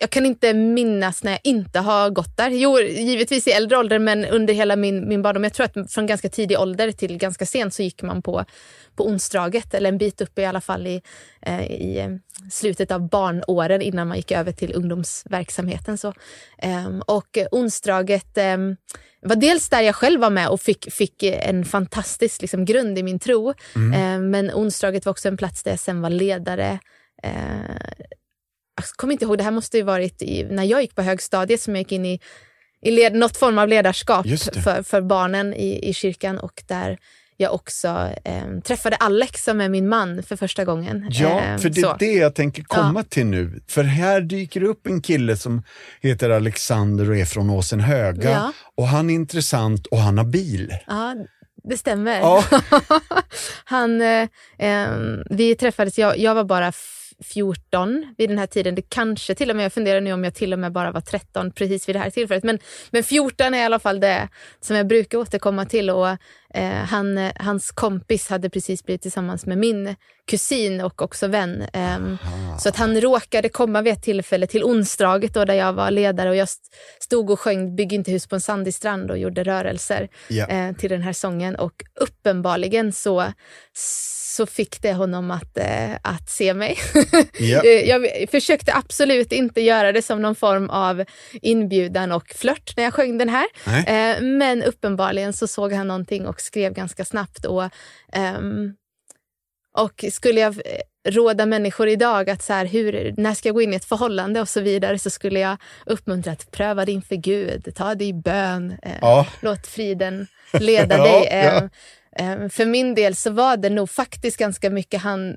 jag 0.00 0.10
kan 0.10 0.26
inte 0.26 0.54
minnas 0.54 1.22
när 1.22 1.32
jag 1.32 1.40
inte 1.44 1.78
har 1.78 2.10
gått 2.10 2.36
där. 2.36 2.50
Jo, 2.50 2.80
givetvis 2.80 3.46
i 3.48 3.50
äldre 3.50 3.78
ålder 3.78 3.98
men 3.98 4.24
under 4.24 4.54
hela 4.54 4.76
min, 4.76 5.08
min 5.08 5.22
barndom. 5.22 5.44
Jag 5.44 5.52
tror 5.52 5.66
att 5.66 5.92
från 5.92 6.06
ganska 6.06 6.28
tidig 6.28 6.58
ålder 6.58 6.92
till 6.92 7.16
ganska 7.16 7.46
sent 7.46 7.74
så 7.74 7.82
gick 7.82 8.02
man 8.02 8.22
på 8.22 8.44
på 8.96 9.06
onsdraget, 9.06 9.74
eller 9.74 9.88
en 9.88 9.98
bit 9.98 10.20
upp 10.20 10.38
i 10.38 10.44
alla 10.44 10.60
fall 10.60 10.86
i, 10.86 11.02
eh, 11.42 11.62
i 11.62 11.98
eh, 11.98 12.08
slutet 12.50 12.90
av 12.90 13.08
barnåren 13.08 13.82
innan 13.82 14.08
man 14.08 14.16
gick 14.16 14.32
över 14.32 14.52
till 14.52 14.74
ungdomsverksamheten. 14.74 15.98
Så, 15.98 16.14
ehm, 16.58 17.02
och 17.06 17.38
onsdraget 17.50 18.38
ehm, 18.38 18.76
var 19.22 19.36
dels 19.36 19.68
där 19.68 19.80
jag 19.80 19.94
själv 19.94 20.20
var 20.20 20.30
med 20.30 20.48
och 20.48 20.60
fick, 20.60 20.92
fick 20.92 21.22
en 21.22 21.64
fantastisk 21.64 22.40
liksom, 22.40 22.64
grund 22.64 22.98
i 22.98 23.02
min 23.02 23.18
tro. 23.18 23.54
Mm. 23.76 23.92
Ehm, 23.92 24.30
men 24.30 24.50
onsdraget 24.54 25.06
var 25.06 25.10
också 25.10 25.28
en 25.28 25.36
plats 25.36 25.62
där 25.62 25.70
jag 25.70 25.80
sen 25.80 26.00
var 26.00 26.10
ledare 26.10 26.78
eh, 27.22 28.10
jag 28.76 28.96
kommer 28.96 29.12
inte 29.12 29.24
ihåg, 29.24 29.38
det 29.38 29.44
här 29.44 29.50
måste 29.50 29.76
ju 29.76 29.82
varit 29.82 30.22
i, 30.22 30.44
när 30.44 30.64
jag 30.64 30.82
gick 30.82 30.94
på 30.94 31.02
högstadiet 31.02 31.60
som 31.60 31.74
jag 31.74 31.80
gick 31.80 31.92
in 31.92 32.06
i, 32.06 32.20
i 32.82 32.90
led, 32.90 33.14
något 33.14 33.36
form 33.36 33.58
av 33.58 33.68
ledarskap 33.68 34.26
för, 34.64 34.82
för 34.82 35.00
barnen 35.00 35.54
i, 35.54 35.88
i 35.88 35.94
kyrkan 35.94 36.38
och 36.38 36.62
där 36.66 36.98
jag 37.40 37.54
också 37.54 38.08
eh, 38.24 38.60
träffade 38.64 38.96
Alex 38.96 39.44
som 39.44 39.60
är 39.60 39.68
min 39.68 39.88
man 39.88 40.22
för 40.22 40.36
första 40.36 40.64
gången. 40.64 41.06
Ja, 41.10 41.40
eh, 41.40 41.58
för 41.58 41.68
det 41.68 41.80
är 41.80 41.82
så. 41.82 41.96
det 41.98 42.12
jag 42.12 42.34
tänker 42.34 42.62
komma 42.62 43.00
ja. 43.00 43.04
till 43.08 43.26
nu. 43.26 43.62
För 43.68 43.84
här 43.84 44.20
dyker 44.20 44.62
upp 44.62 44.86
en 44.86 45.02
kille 45.02 45.36
som 45.36 45.62
heter 46.00 46.30
Alexander 46.30 47.10
och 47.10 47.16
är 47.16 47.24
från 47.24 47.50
Åsenhöga. 47.50 48.30
Ja. 48.30 48.52
Och 48.76 48.86
han 48.86 49.10
är 49.10 49.14
intressant 49.14 49.86
och 49.86 49.98
han 49.98 50.18
har 50.18 50.24
bil. 50.24 50.74
Ja, 50.86 51.14
det 51.64 51.76
stämmer. 51.76 52.20
Ja. 52.20 52.44
han, 53.64 54.00
eh, 54.02 54.88
vi 55.30 55.56
träffades, 55.60 55.98
jag, 55.98 56.18
jag 56.18 56.34
var 56.34 56.44
bara 56.44 56.72
14 57.20 58.14
vid 58.18 58.30
den 58.30 58.38
här 58.38 58.46
tiden. 58.46 58.74
Det 58.74 58.82
kanske 58.82 59.34
till 59.34 59.50
och 59.50 59.56
med, 59.56 59.64
jag 59.64 59.72
funderar 59.72 60.00
nu 60.00 60.12
om 60.12 60.24
jag 60.24 60.34
till 60.34 60.52
och 60.52 60.58
med 60.58 60.72
bara 60.72 60.92
var 60.92 61.00
13 61.00 61.52
precis 61.52 61.88
vid 61.88 61.94
det 61.94 62.00
här 62.00 62.10
tillfället. 62.10 62.44
Men, 62.44 62.58
men 62.90 63.04
14 63.04 63.54
är 63.54 63.58
i 63.58 63.64
alla 63.64 63.78
fall 63.78 64.00
det 64.00 64.28
som 64.60 64.76
jag 64.76 64.86
brukar 64.86 65.18
återkomma 65.18 65.66
till. 65.66 65.90
Och, 65.90 66.08
eh, 66.54 66.70
han, 66.70 67.30
hans 67.36 67.70
kompis 67.70 68.28
hade 68.28 68.50
precis 68.50 68.84
blivit 68.84 69.02
tillsammans 69.02 69.46
med 69.46 69.58
min 69.58 69.96
kusin 70.30 70.80
och 70.80 71.02
också 71.02 71.26
vän. 71.26 71.62
Eh, 71.72 71.98
så 72.58 72.68
att 72.68 72.76
han 72.76 73.00
råkade 73.00 73.48
komma 73.48 73.82
vid 73.82 73.92
ett 73.92 74.02
tillfälle 74.02 74.46
till 74.46 74.64
onsdaget 74.64 75.34
då, 75.34 75.44
där 75.44 75.54
jag 75.54 75.72
var 75.72 75.90
ledare 75.90 76.30
och 76.30 76.36
jag 76.36 76.48
stod 77.00 77.30
och 77.30 77.40
sjöng 77.40 77.76
Bygg 77.76 77.92
inte 77.92 78.10
hus 78.10 78.26
på 78.26 78.34
en 78.34 78.40
sandig 78.40 78.74
strand 78.74 79.10
och 79.10 79.18
gjorde 79.18 79.44
rörelser 79.44 80.08
ja. 80.28 80.46
eh, 80.46 80.72
till 80.72 80.90
den 80.90 81.02
här 81.02 81.12
sången. 81.12 81.56
Och 81.56 81.84
uppenbarligen 82.00 82.92
så 82.92 83.32
så 84.30 84.46
fick 84.46 84.82
det 84.82 84.92
honom 84.92 85.30
att, 85.30 85.58
äh, 85.58 85.94
att 86.02 86.30
se 86.30 86.54
mig. 86.54 86.78
Yep. 87.38 87.86
jag 87.86 88.30
försökte 88.30 88.74
absolut 88.74 89.32
inte 89.32 89.60
göra 89.60 89.92
det 89.92 90.02
som 90.02 90.22
någon 90.22 90.34
form 90.34 90.70
av 90.70 91.04
inbjudan 91.42 92.12
och 92.12 92.28
flört 92.36 92.76
när 92.76 92.84
jag 92.84 92.94
sjöng 92.94 93.18
den 93.18 93.28
här. 93.28 93.46
Äh, 93.66 94.22
men 94.22 94.62
uppenbarligen 94.62 95.32
så 95.32 95.46
såg 95.46 95.72
han 95.72 95.88
någonting 95.88 96.26
och 96.26 96.40
skrev 96.40 96.72
ganska 96.72 97.04
snabbt. 97.04 97.44
Och, 97.44 97.70
ähm, 98.12 98.74
och 99.76 100.04
skulle 100.12 100.40
jag 100.40 100.60
råda 101.08 101.46
människor 101.46 101.88
idag 101.88 102.30
att 102.30 102.42
så 102.42 102.52
här, 102.52 102.66
hur, 102.66 103.14
när 103.16 103.34
ska 103.34 103.48
jag 103.48 103.54
gå 103.54 103.62
in 103.62 103.72
i 103.72 103.76
ett 103.76 103.84
förhållande 103.84 104.40
och 104.40 104.48
så 104.48 104.60
vidare 104.60 104.98
så 104.98 105.10
skulle 105.10 105.40
jag 105.40 105.56
uppmuntra 105.86 106.32
att 106.32 106.50
pröva 106.50 106.84
det 106.84 106.92
inför 106.92 107.16
Gud, 107.16 107.74
ta 107.74 107.94
det 107.94 108.04
i 108.04 108.12
bön, 108.12 108.76
eh, 108.82 108.98
ja. 109.00 109.26
låt 109.40 109.66
friden 109.66 110.26
leda 110.52 110.96
dig. 110.96 111.28
ja, 111.30 111.36
ja. 111.36 111.68
Eh, 112.20 112.48
för 112.48 112.66
min 112.66 112.94
del 112.94 113.16
så 113.16 113.30
var 113.30 113.56
det 113.56 113.70
nog 113.70 113.90
faktiskt 113.90 114.36
ganska 114.36 114.70
mycket 114.70 115.02
han... 115.02 115.36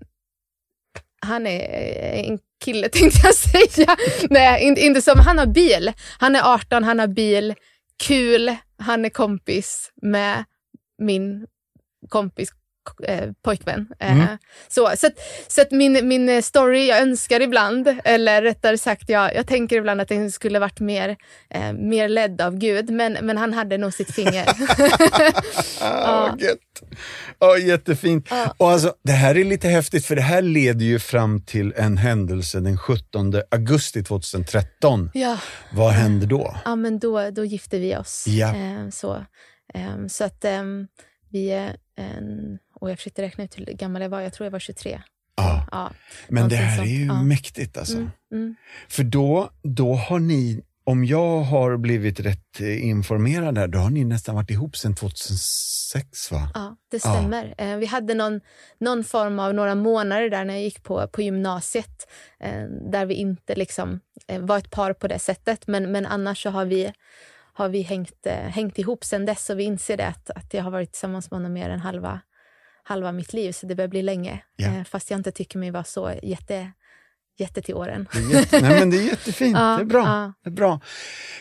Han 1.26 1.48
är 1.48 1.60
eh, 1.60 2.30
en 2.30 2.40
kille 2.66 2.90
tänkte 2.92 3.20
jag 3.24 3.36
säga. 3.36 3.98
Nej, 4.30 4.64
inte, 4.64 4.82
inte 4.82 5.02
som, 5.02 5.20
han 5.20 5.38
har 5.38 5.46
bil. 5.46 5.94
Han 6.18 6.36
är 6.36 6.54
18, 6.54 6.84
han 6.84 7.00
har 7.00 7.08
bil, 7.08 7.54
kul, 8.04 8.56
han 8.78 9.06
är 9.06 9.10
kompis 9.10 9.92
med 10.02 10.44
min 10.98 11.48
kompis 12.10 12.50
eh, 13.04 13.32
pojkvän. 13.44 13.88
Eh, 14.00 14.12
mm. 14.12 14.38
så 14.68 14.84
så, 14.98 15.08
att, 15.08 15.14
så 15.48 15.62
att 15.62 15.72
min, 15.72 16.08
min 16.08 16.44
story, 16.44 16.88
jag 16.88 17.02
önskar 17.02 17.40
ibland, 17.40 18.00
eller 18.04 18.42
rättare 18.42 18.78
sagt 18.78 19.10
jag, 19.10 19.36
jag 19.36 19.48
tänker 19.48 19.76
ibland 19.76 20.02
att 20.02 20.08
den 20.08 20.32
skulle 20.32 20.60
varit 20.60 20.80
mer, 20.80 21.16
eh, 21.50 21.74
mer 21.74 22.10
ledd 22.10 22.42
av 22.42 22.58
Gud, 22.58 22.90
men, 22.90 23.14
men 23.22 23.38
han 23.38 23.54
hade 23.54 23.78
nog 23.78 23.94
sitt 23.94 24.12
finger. 24.12 24.46
ah, 25.82 26.30
ja. 26.40 26.56
oh, 27.40 27.66
jättefint. 27.66 28.28
Ja. 28.30 28.54
Och 28.58 28.72
alltså, 28.72 28.94
det 29.04 29.12
här 29.12 29.38
är 29.38 29.44
lite 29.44 29.68
häftigt 29.68 30.06
för 30.06 30.16
det 30.16 30.22
här 30.22 30.42
leder 30.42 30.86
ju 30.86 31.00
fram 31.00 31.42
till 31.42 31.74
en 31.78 31.98
händelse 31.98 32.60
den 32.60 32.78
17 32.78 33.34
augusti 33.52 34.04
2013. 34.04 35.12
Ja. 35.14 35.38
Vad 35.72 35.92
hände 35.92 36.26
då? 36.26 36.58
Ja, 36.66 36.76
men 36.76 37.00
då, 37.00 37.30
då 37.30 37.46
gifte 37.46 37.80
vi 37.80 37.98
oss. 37.98 38.26
Ja. 38.28 38.56
Eh, 38.56 38.90
så, 38.90 39.26
eh, 39.74 40.08
så 40.08 40.24
att 40.24 40.46
ehm, 40.46 40.88
vi 41.32 41.52
är 41.52 41.76
en 41.98 42.58
och 42.84 42.92
jag 42.92 42.98
försökte 42.98 43.22
räkna 43.22 43.44
ut 43.44 43.60
hur 43.60 43.66
gammal 43.66 44.02
jag 44.02 44.10
var. 44.10 44.22
Jag 44.22 44.34
tror 44.34 44.46
jag 44.46 44.52
var 44.52 44.60
23. 44.60 45.02
Ja. 45.36 45.68
ja 45.72 45.92
Men 46.30 46.50
det 46.50 46.56
här 46.56 46.82
är 46.84 46.88
ju 46.88 47.06
ja. 47.06 47.24
mäktigt 47.24 47.78
alltså. 47.78 47.98
Mm, 47.98 48.10
mm. 48.32 48.56
För 48.88 49.04
då, 49.04 49.50
då 49.64 49.94
har 49.94 50.20
ni 50.20 50.64
om 50.84 51.06
jag 51.06 51.40
har 51.40 51.78
blivit 51.78 52.20
rätt 52.20 52.60
eh, 52.60 52.86
informerad 52.86 53.56
där, 53.56 53.68
då 53.68 53.80
har 53.80 53.90
ni 53.90 54.04
nästan 54.04 54.36
varit 54.36 54.50
ihop 54.50 54.78
sedan 54.78 54.96
2006 54.96 56.32
va? 56.32 56.50
Ja, 56.54 56.78
det 56.92 57.00
stämmer. 57.00 57.56
Ja. 57.58 57.64
Eh, 57.64 57.78
vi 57.78 57.86
hade 57.86 58.14
någon, 58.14 58.42
någon 58.80 59.04
form 59.04 59.40
av 59.40 59.54
några 59.54 59.76
månader 59.76 60.30
där 60.30 60.46
när 60.46 60.54
jag 60.54 60.64
gick 60.64 60.84
på, 60.84 61.08
på 61.08 61.22
gymnasiet 61.22 62.08
eh, 62.40 62.64
där 62.92 63.06
vi 63.06 63.14
inte 63.14 63.56
liksom 63.56 64.00
var 64.40 64.58
ett 64.58 64.72
par 64.72 64.94
på 64.94 65.08
det 65.08 65.20
sättet. 65.20 65.68
Men, 65.68 65.92
men 65.92 66.06
annars 66.06 66.44
så 66.44 66.50
har 66.50 66.66
vi, 66.66 66.94
har 67.54 67.70
vi 67.70 67.82
hängt, 67.82 68.28
hängt 68.28 68.80
ihop 68.80 69.04
sedan 69.04 69.26
dess 69.26 69.50
och 69.50 69.60
vi 69.60 69.64
inser 69.64 69.98
det 69.98 70.08
att, 70.08 70.30
att 70.30 70.54
jag 70.54 70.64
har 70.64 70.72
varit 70.72 70.92
tillsammans 70.92 71.32
med 71.32 71.40
honom 71.40 71.54
mer 71.54 71.70
än 71.70 71.80
halva, 71.80 72.22
halva 72.84 73.12
mitt 73.12 73.34
liv. 73.34 73.52
Så 73.52 73.66
det 73.66 73.76
börjar 73.76 73.90
bli 73.90 74.02
länge. 74.02 74.44
Ja. 74.56 74.84
Fast 74.84 75.12
jag 75.12 75.20
inte 75.20 75.32
tycker 75.32 75.60
mig 75.60 75.72
vara 75.72 75.84
så 75.84 76.14
jätte 76.24 76.72
jätte 77.38 77.62
till 77.62 77.76
åren. 77.76 78.08
Jätte, 78.32 78.62
nej, 78.62 78.80
men 78.80 78.90
det 78.90 78.98
är 78.98 79.06
jättefint, 79.06 79.58
ja, 79.58 79.76
det, 79.78 79.84
är 79.84 79.86
bra, 79.86 80.06
ja. 80.06 80.34
det 80.44 80.50
är 80.50 80.54
bra. 80.54 80.82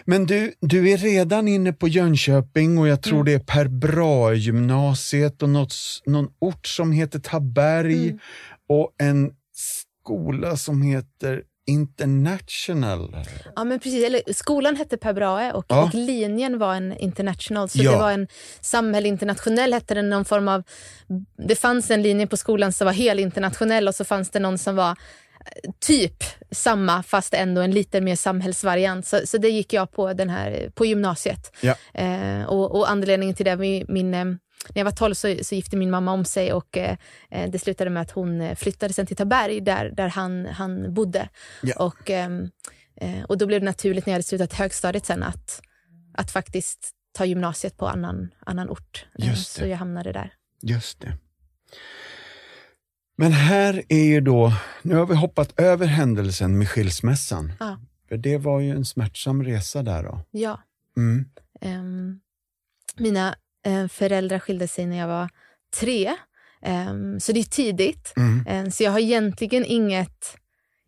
Men 0.05 0.26
du, 0.26 0.55
du 0.61 0.90
är 0.90 0.96
redan 0.96 1.48
inne 1.48 1.72
på 1.72 1.88
Jönköping 1.88 2.78
och 2.78 2.88
jag 2.88 3.02
tror 3.02 3.14
mm. 3.14 3.24
det 3.24 3.33
är 3.33 3.38
Per 3.38 3.68
Brahe-gymnasiet 3.68 5.42
och 5.42 5.48
något, 5.48 5.74
någon 6.07 6.28
ort 6.38 6.66
som 6.66 6.92
heter 6.92 7.18
Taberg 7.18 8.09
mm. 8.09 8.18
och 8.68 8.94
en 8.98 9.33
skola 10.02 10.57
som 10.57 10.83
heter 10.83 11.42
International. 11.66 13.16
Ja, 13.57 13.64
men 13.64 13.81
precis. 13.81 14.05
Eller, 14.05 14.33
skolan 14.33 14.77
hette 14.77 14.96
Per 14.96 15.12
Brahe 15.12 15.53
och, 15.53 15.64
ja. 15.68 15.85
och 15.85 15.94
linjen 15.94 16.59
var 16.59 16.75
en 16.75 16.96
international. 16.96 17.68
Så 17.68 17.79
ja. 17.83 17.92
det 17.92 17.98
var 17.98 18.12
en 18.12 18.29
samhälle 18.61 19.09
internationell 19.09 19.72
hette 19.72 19.94
den. 19.94 20.11
Någon 20.11 20.25
form 20.25 20.48
av, 20.48 20.62
det 21.48 21.57
fanns 21.57 21.90
en 21.90 22.03
linje 22.03 22.27
på 22.27 22.37
skolan 22.37 22.72
som 22.72 22.85
var 22.85 22.92
helinternationell 22.92 23.88
och 23.88 23.94
så 23.94 24.05
fanns 24.05 24.31
det 24.31 24.38
någon 24.38 24.59
som 24.59 24.77
var 24.77 24.98
typ 25.81 26.25
samma 26.51 27.03
fast 27.03 27.35
ändå 27.35 27.61
en 27.61 27.70
lite 27.70 28.01
mer 28.01 28.16
samhällsvariant. 28.16 29.07
Så, 29.07 29.20
så 29.25 29.38
det 29.38 29.48
gick 29.48 29.72
jag 29.72 29.92
på, 29.92 30.12
den 30.12 30.31
här, 30.31 30.70
på 30.75 30.87
gymnasiet. 30.87 31.57
Ja. 31.61 31.75
Eh, 31.94 32.44
och, 32.44 32.79
och, 32.79 32.90
anledningen 32.90 33.35
till 33.35 33.46
det, 33.46 33.57
min, 33.57 33.87
min 33.88 34.14
eh, 34.14 34.25
när 34.68 34.81
jag 34.81 34.85
var 34.85 34.92
12 34.92 35.14
så, 35.14 35.37
så, 35.42 35.55
gifte 35.55 35.77
min 35.77 35.90
mamma 35.90 36.12
om 36.12 36.25
sig 36.25 36.53
och 36.53 36.77
eh, 36.77 36.96
eh 37.31 37.51
det 37.51 37.59
slutade 37.59 37.90
med 37.90 38.03
att 38.03 38.11
hon 38.11 38.40
eh, 38.40 38.55
flyttade 38.55 38.92
sen 38.94 39.07
till 39.07 39.16
Taberg 39.16 39.61
där, 39.61 39.90
där 39.90 40.09
han, 40.09 40.46
han 40.46 40.94
bodde. 40.94 41.29
Ja. 41.62 41.75
Och, 41.79 42.11
ehm, 42.11 42.51
eh, 42.96 43.22
och 43.22 43.38
då 43.38 43.46
blev 43.46 43.61
det 43.61 43.64
naturligt 43.64 44.07
när 44.07 44.11
jag 44.11 44.14
hade 44.14 44.22
slutat 44.22 44.53
högstadiet 44.53 45.07
sen 45.07 45.22
att, 45.22 45.62
att 46.14 46.31
faktiskt 46.31 46.90
ta 47.12 47.25
gymnasiet 47.25 47.77
på 47.77 47.88
annan, 47.88 48.31
annan 48.46 48.70
ort. 48.70 49.07
så 49.37 49.66
jag 49.66 49.77
hamnade 49.77 50.12
där. 50.12 50.35
Just 50.62 51.01
det. 51.01 51.16
Men 53.16 53.33
här 53.33 53.83
är 53.88 54.05
ju 54.05 54.20
då, 54.20 54.53
nu 54.83 54.94
har 54.94 55.07
vi 55.07 55.14
hoppat 55.14 55.61
över 55.61 55.87
händelsen 55.87 56.59
med 56.59 56.68
skilsmässan. 56.68 57.53
Ja. 57.61 57.79
För 58.09 58.16
det 58.16 58.38
var 58.38 58.61
ju 58.61 58.70
en 58.70 58.85
smärtsam 58.85 59.42
resa 59.44 59.83
där 59.83 60.03
då. 60.03 60.20
Ja. 60.31 60.62
Mm. 60.96 61.25
Um, 61.61 62.20
mina 62.96 63.35
föräldrar 63.90 64.38
skilde 64.38 64.68
sig 64.68 64.87
när 64.87 64.98
jag 64.98 65.09
var 65.09 65.29
tre, 65.81 66.14
um, 66.90 67.20
så 67.20 67.33
det 67.33 67.40
är 67.40 67.44
tidigt. 67.44 68.12
Mm. 68.16 68.64
Um, 68.64 68.70
så 68.70 68.83
jag 68.83 68.90
har 68.90 68.98
egentligen 68.98 69.64
inget, 69.64 70.37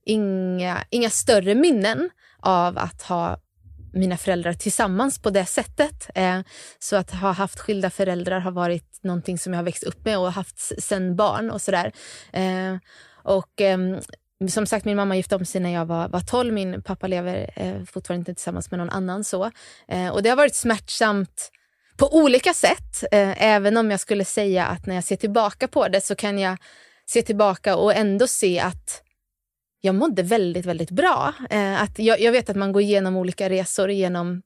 inga, 0.04 0.78
inga 0.90 1.10
större 1.10 1.54
minnen 1.54 2.10
av 2.40 2.78
att 2.78 3.02
ha 3.02 3.38
mina 3.94 4.16
föräldrar 4.16 4.52
tillsammans 4.52 5.18
på 5.18 5.30
det 5.30 5.46
sättet. 5.46 6.10
Eh, 6.14 6.40
så 6.78 6.96
att 6.96 7.10
ha 7.10 7.32
haft 7.32 7.60
skilda 7.60 7.90
föräldrar 7.90 8.40
har 8.40 8.50
varit 8.50 9.00
någonting 9.02 9.38
som 9.38 9.52
jag 9.52 9.58
har 9.58 9.64
växt 9.64 9.82
upp 9.82 10.04
med 10.04 10.18
och 10.18 10.32
haft 10.32 10.82
sen 10.82 11.16
barn 11.16 11.50
och 11.50 11.62
sådär. 11.62 11.92
Eh, 12.32 12.76
och 13.22 13.60
eh, 13.60 13.78
som 14.48 14.66
sagt, 14.66 14.84
min 14.84 14.96
mamma 14.96 15.16
gifte 15.16 15.36
om 15.36 15.44
sig 15.44 15.60
när 15.60 15.70
jag 15.70 15.86
var, 15.86 16.08
var 16.08 16.20
12. 16.20 16.52
Min 16.52 16.82
pappa 16.82 17.06
lever 17.06 17.50
eh, 17.56 17.84
fortfarande 17.84 18.18
inte 18.18 18.34
tillsammans 18.34 18.70
med 18.70 18.78
någon 18.78 18.90
annan. 18.90 19.24
så. 19.24 19.50
Eh, 19.88 20.08
och 20.08 20.22
det 20.22 20.28
har 20.28 20.36
varit 20.36 20.54
smärtsamt 20.54 21.50
på 21.96 22.16
olika 22.16 22.54
sätt. 22.54 23.04
Eh, 23.12 23.42
även 23.42 23.76
om 23.76 23.90
jag 23.90 24.00
skulle 24.00 24.24
säga 24.24 24.66
att 24.66 24.86
när 24.86 24.94
jag 24.94 25.04
ser 25.04 25.16
tillbaka 25.16 25.68
på 25.68 25.88
det 25.88 26.00
så 26.00 26.14
kan 26.14 26.38
jag 26.38 26.56
se 27.06 27.22
tillbaka 27.22 27.76
och 27.76 27.94
ändå 27.94 28.26
se 28.26 28.60
att 28.60 29.02
jag 29.80 29.94
mådde 29.94 30.22
väldigt, 30.22 30.66
väldigt 30.66 30.90
bra. 30.90 31.34
Eh, 31.50 31.82
att 31.82 31.98
jag, 31.98 32.20
jag, 32.20 32.32
vet 32.32 32.50
att 32.50 32.56
man 32.56 32.72
går 32.72 32.82
igenom 32.82 33.16
olika 33.16 33.50
resor, 33.50 33.90
genom 33.90 34.42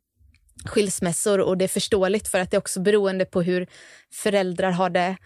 skilsmässor 0.65 1.41
och 1.41 1.59
det 1.59 1.65
är 1.65 1.69
förståeligt 1.69 2.29
för 2.29 2.41
att 2.41 2.51
det 2.51 2.57
är 2.57 2.59
också 2.59 2.81
beroende 2.81 3.25
på 3.25 3.43
hur 3.43 3.67
föräldrar 4.13 4.71
har 4.71 4.91
det. 4.91 5.17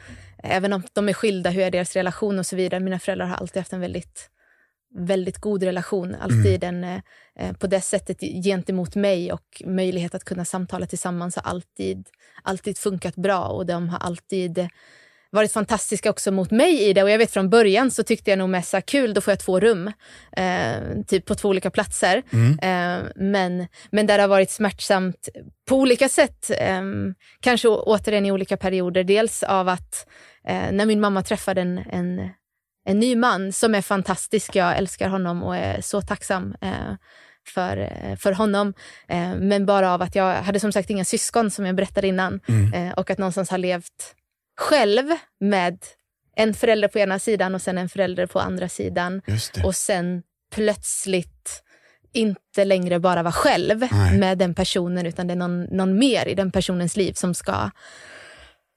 Även 0.42 0.72
om 0.72 0.82
de 0.92 1.08
är 1.08 1.12
skilda, 1.12 1.50
hur 1.50 1.62
är 1.62 1.70
deras 1.70 1.96
relation 1.96 2.38
och 2.38 2.46
så 2.46 2.56
vidare. 2.56 2.80
Mina 2.80 2.98
föräldrar 2.98 3.26
har 3.26 3.37
alltid 3.37 3.61
haft 3.61 3.72
en 3.72 3.80
väldigt, 3.80 4.30
väldigt 4.94 5.38
god 5.38 5.62
relation. 5.62 6.14
Alltid 6.14 6.64
mm. 6.64 6.85
en, 6.85 7.02
eh, 7.38 7.52
på 7.57 7.66
det 7.66 7.81
sättet 7.81 8.20
gentemot 8.20 8.94
mig 8.94 9.33
och 9.33 9.62
möjlighet 9.64 10.14
att 10.14 10.24
kunna 10.24 10.44
samtala 10.44 10.87
tillsammans 10.87 11.37
har 11.37 11.42
alltid, 11.42 12.09
alltid 12.42 12.78
funkat 12.78 13.14
bra 13.14 13.44
och 13.44 13.66
de 13.66 13.88
har 13.88 13.98
alltid 13.98 14.68
varit 15.33 15.52
fantastiska 15.52 16.11
också 16.11 16.31
mot 16.31 16.50
mig 16.50 16.83
i 16.83 16.92
det. 16.92 17.02
Och 17.02 17.11
jag 17.11 17.18
vet 17.18 17.31
från 17.31 17.50
början 17.50 17.90
så 17.90 18.02
tyckte 18.02 18.31
jag 18.31 18.38
nog 18.38 18.48
mest 18.48 18.70
så 18.70 18.81
kul, 18.81 19.14
då 19.14 19.20
får 19.20 19.33
jag 19.33 19.40
två 19.40 19.61
rum. 19.61 19.92
Eh, 20.37 21.02
typ 21.07 21.24
på 21.26 21.35
två 21.35 21.48
olika 21.48 21.70
platser. 21.70 22.22
Mm. 22.33 22.59
Eh, 22.59 23.11
men, 23.16 23.66
men 23.90 24.07
där 24.07 24.18
det 24.18 24.22
har 24.22 24.28
varit 24.28 24.50
smärtsamt 24.50 25.28
på 25.68 25.76
olika 25.76 26.09
sätt. 26.09 26.50
Eh, 26.59 26.83
kanske 27.40 27.68
återigen 27.68 28.26
i 28.26 28.33
olika 28.33 28.57
perioder. 28.57 29.05
Dels 29.05 29.42
av 29.42 29.68
att 29.68 30.07
eh, 30.48 30.72
när 30.72 30.87
min 30.87 31.00
mamma 31.00 31.22
träffade 31.22 31.61
en, 31.61 31.78
en, 31.78 32.31
en 32.85 32.99
ny 32.99 33.16
man 33.16 33.53
som 33.53 33.75
är 33.75 33.83
fantastisk. 33.83 34.57
Jag 34.57 34.77
älskar 34.79 35.09
honom 35.09 35.42
och 35.42 35.57
är 35.57 35.81
så 35.81 36.03
tacksam 36.03 36.55
eh, 36.61 36.95
för, 37.49 37.77
eh, 37.77 38.16
för 38.16 38.33
honom. 38.33 38.75
men 39.37 39.66
bara 39.66 39.95
av 39.95 40.03
att 40.03 40.14
jag 40.14 40.35
hade 40.35 40.61
som 40.61 40.73
sagt 40.73 40.90
inga 40.90 41.05
syskon 41.05 41.51
som 41.51 41.66
jag 41.66 41.75
berättade 41.75 42.07
innan. 42.07 42.40
Mm. 42.49 42.92
och 42.92 43.11
att 43.11 43.18
någonstans 43.18 43.51
ha 43.51 43.57
levt 43.57 44.14
själv 44.61 45.05
med 45.40 45.79
en 46.37 46.55
förälder 46.55 46.88
på 46.88 46.99
ena 46.99 47.18
sidan 47.18 47.55
och 47.55 47.62
sen 47.62 47.79
en 47.79 47.88
förälder 47.88 48.27
på 48.27 48.40
andra 48.40 48.68
sidan. 48.68 49.23
Och 49.64 49.77
sen 49.77 50.23
plötsligt 50.55 51.62
inte 52.12 52.64
längre 52.64 53.01
bara 53.01 53.23
vara 53.23 53.33
själv 53.33 53.87
Nej. 53.92 54.18
med 54.18 54.38
den 54.38 54.55
personen 54.55 55.07
utan 55.07 55.27
det 55.27 55.35
är 55.35 55.37
någon, 55.37 55.62
någon 55.62 55.99
mer 55.99 56.27
i 56.29 56.35
den 56.35 56.53
personens 56.53 56.97
liv 56.97 57.12
som 57.12 57.35
ska 57.35 57.71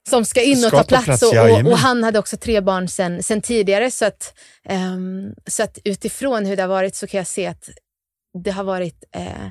som 0.09 0.25
ska 0.25 0.41
in 0.41 0.65
och 0.65 0.71
ta 0.71 0.83
plats. 0.83 1.05
plats 1.05 1.23
och, 1.23 1.35
och, 1.35 1.71
och, 1.71 1.77
han 1.77 2.03
hade 2.03 2.19
också 2.19 2.37
tre 2.37 2.61
barn 2.61 2.87
sen, 2.87 3.23
sen 3.23 3.41
tidigare. 3.41 3.91
Så 3.91 4.05
att, 4.05 4.37
um, 4.69 5.35
så 5.47 5.63
att 5.63 5.77
utifrån 5.83 6.45
hur 6.45 6.55
det 6.55 6.63
har 6.63 6.69
varit 6.69 6.95
så 6.95 7.07
kan 7.07 7.17
jag 7.17 7.27
se 7.27 7.47
att 7.47 7.69
det 8.43 8.51
har 8.51 8.63
varit 8.63 9.03
uh, 9.17 9.45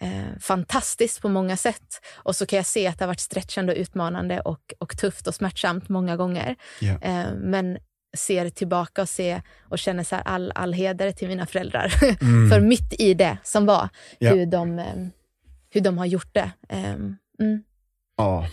eh, 0.00 0.38
fantastiskt 0.40 1.22
på 1.22 1.28
många 1.28 1.56
sätt. 1.56 2.00
Och 2.14 2.36
så 2.36 2.46
kan 2.46 2.56
jag 2.56 2.66
se 2.66 2.86
att 2.86 2.98
det 2.98 3.04
har 3.04 3.08
varit 3.08 3.20
stretchande 3.20 3.72
och 3.72 3.78
utmanande 3.78 4.40
och, 4.40 4.74
och 4.78 4.98
tufft 4.98 5.26
och 5.26 5.34
smärtsamt 5.34 5.88
många 5.88 6.16
gånger. 6.16 6.56
Yeah. 6.80 7.26
Eh, 7.26 7.34
men 7.34 7.78
ser 8.16 8.50
tillbaka 8.50 9.02
och 9.02 9.08
ser 9.08 9.42
och 9.60 9.78
känner 9.78 10.04
så 10.04 10.16
all, 10.16 10.52
all 10.54 10.72
heder 10.72 11.12
till 11.12 11.28
mina 11.28 11.46
föräldrar. 11.46 11.94
Mm. 12.20 12.50
För 12.50 12.60
mitt 12.60 13.00
i 13.00 13.14
det 13.14 13.38
som 13.44 13.66
var, 13.66 13.88
yeah. 14.20 14.36
hur, 14.36 14.46
de, 14.46 14.78
eh, 14.78 15.06
hur 15.70 15.80
de 15.80 15.98
har 15.98 16.06
gjort 16.06 16.34
det. 16.34 16.50
Eh, 16.68 16.94
mm. 17.40 17.62
Ja, 18.16 18.46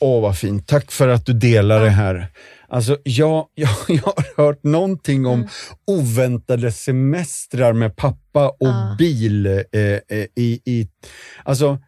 åh 0.00 0.22
vad 0.22 0.38
fint. 0.38 0.68
Tack 0.68 0.92
för 0.92 1.08
att 1.08 1.26
du 1.26 1.32
delar 1.32 1.84
det 1.84 1.90
här. 1.90 2.28
Alltså, 2.68 2.98
jag, 3.04 3.46
jag, 3.54 3.70
jag 3.88 4.02
har 4.02 4.44
hört 4.44 4.64
någonting 4.64 5.26
om 5.26 5.38
mm. 5.38 5.48
oväntade 5.86 6.72
semestrar 6.72 7.72
med 7.72 7.96
pappa 7.96 8.48
och 8.48 8.68
ah. 8.68 8.96
bil. 8.98 9.46
Eh, 9.46 9.82
eh, 9.82 10.26
i, 10.36 10.60
i, 10.64 10.88
alltså, 11.44 11.78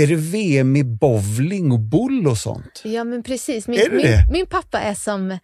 är 0.00 0.06
det 0.06 0.16
VM 0.16 0.76
i 0.76 0.84
bowling 0.84 1.72
och 1.72 1.80
boll 1.80 2.26
och 2.26 2.38
sånt? 2.38 2.82
Ja, 2.84 3.04
men 3.04 3.22
precis. 3.22 3.68
Min, 3.68 3.80
min, 3.90 4.06
min, 4.30 4.46
pappa 4.46 4.80
är 4.80 4.94
som 4.94 5.38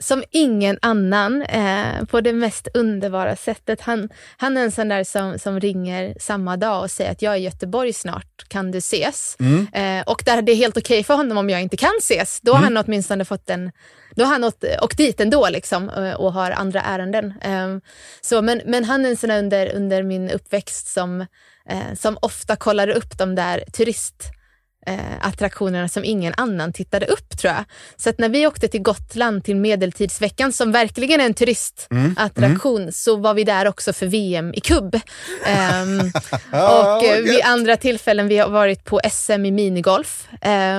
som 0.00 0.24
ingen 0.30 0.78
annan 0.82 1.42
eh, 1.42 2.04
på 2.04 2.20
det 2.20 2.32
mest 2.32 2.68
underbara 2.74 3.36
sättet. 3.36 3.80
Han, 3.80 4.08
han 4.36 4.56
är 4.56 4.62
en 4.62 4.72
sån 4.72 4.88
där 4.88 5.04
som, 5.04 5.38
som 5.38 5.60
ringer 5.60 6.14
samma 6.20 6.56
dag 6.56 6.82
och 6.82 6.90
säger 6.90 7.10
att 7.10 7.22
jag 7.22 7.32
är 7.34 7.38
i 7.38 7.42
Göteborg 7.42 7.92
snart, 7.92 8.48
kan 8.48 8.70
du 8.70 8.78
ses? 8.78 9.36
Mm. 9.40 9.66
Eh, 9.72 10.04
och 10.06 10.22
där 10.24 10.42
det 10.42 10.52
är 10.52 10.56
helt 10.56 10.76
okej 10.76 10.98
okay 10.98 11.04
för 11.04 11.14
honom 11.14 11.38
om 11.38 11.50
jag 11.50 11.62
inte 11.62 11.76
kan 11.76 11.98
ses. 11.98 12.40
Då 12.40 12.52
har 12.52 12.58
mm. 12.58 12.76
han 12.76 12.84
åtminstone 12.84 13.24
fått 13.24 13.50
en 13.50 13.70
då 14.14 14.24
har 14.24 14.32
han 14.32 14.44
åkt, 14.44 14.64
åkt 14.82 14.96
dit 14.96 15.20
ändå 15.20 15.48
liksom, 15.48 15.90
eh, 15.90 16.12
och 16.12 16.32
har 16.32 16.50
andra 16.50 16.80
ärenden. 16.80 17.34
Um, 17.44 17.80
så, 18.20 18.42
men, 18.42 18.62
men 18.66 18.84
han 18.84 19.04
är 19.04 19.10
en 19.10 19.16
sån 19.16 19.30
under, 19.30 19.74
under 19.74 20.02
min 20.02 20.30
uppväxt 20.30 20.86
som, 20.86 21.20
eh, 21.68 21.94
som 21.98 22.18
ofta 22.22 22.56
kollar 22.56 22.88
upp 22.88 23.18
de 23.18 23.34
där 23.34 23.64
turist 23.72 24.24
eh, 24.86 24.98
attraktionerna 25.20 25.88
som 25.88 26.04
ingen 26.04 26.34
annan 26.36 26.72
tittade 26.72 27.06
upp 27.06 27.38
tror 27.38 27.52
jag. 27.54 27.64
Så 27.96 28.10
att 28.10 28.18
när 28.18 28.28
vi 28.28 28.46
åkte 28.46 28.68
till 28.68 28.82
Gotland 28.82 29.44
till 29.44 29.56
Medeltidsveckan 29.56 30.52
som 30.52 30.72
verkligen 30.72 31.20
är 31.20 31.26
en 31.26 31.34
turistattraktion 31.34 32.76
mm. 32.76 32.82
mm. 32.82 32.92
så 32.92 33.16
var 33.16 33.34
vi 33.34 33.44
där 33.44 33.68
också 33.68 33.92
för 33.92 34.06
VM 34.06 34.54
i 34.54 34.60
kubb. 34.60 35.00
Um, 35.82 36.12
och 36.52 37.04
eh, 37.04 37.22
vid 37.22 37.40
andra 37.44 37.76
tillfällen 37.76 38.28
vi 38.28 38.38
har 38.38 38.48
varit 38.48 38.84
på 38.84 39.00
SM 39.12 39.44
i 39.46 39.50
minigolf. 39.50 40.28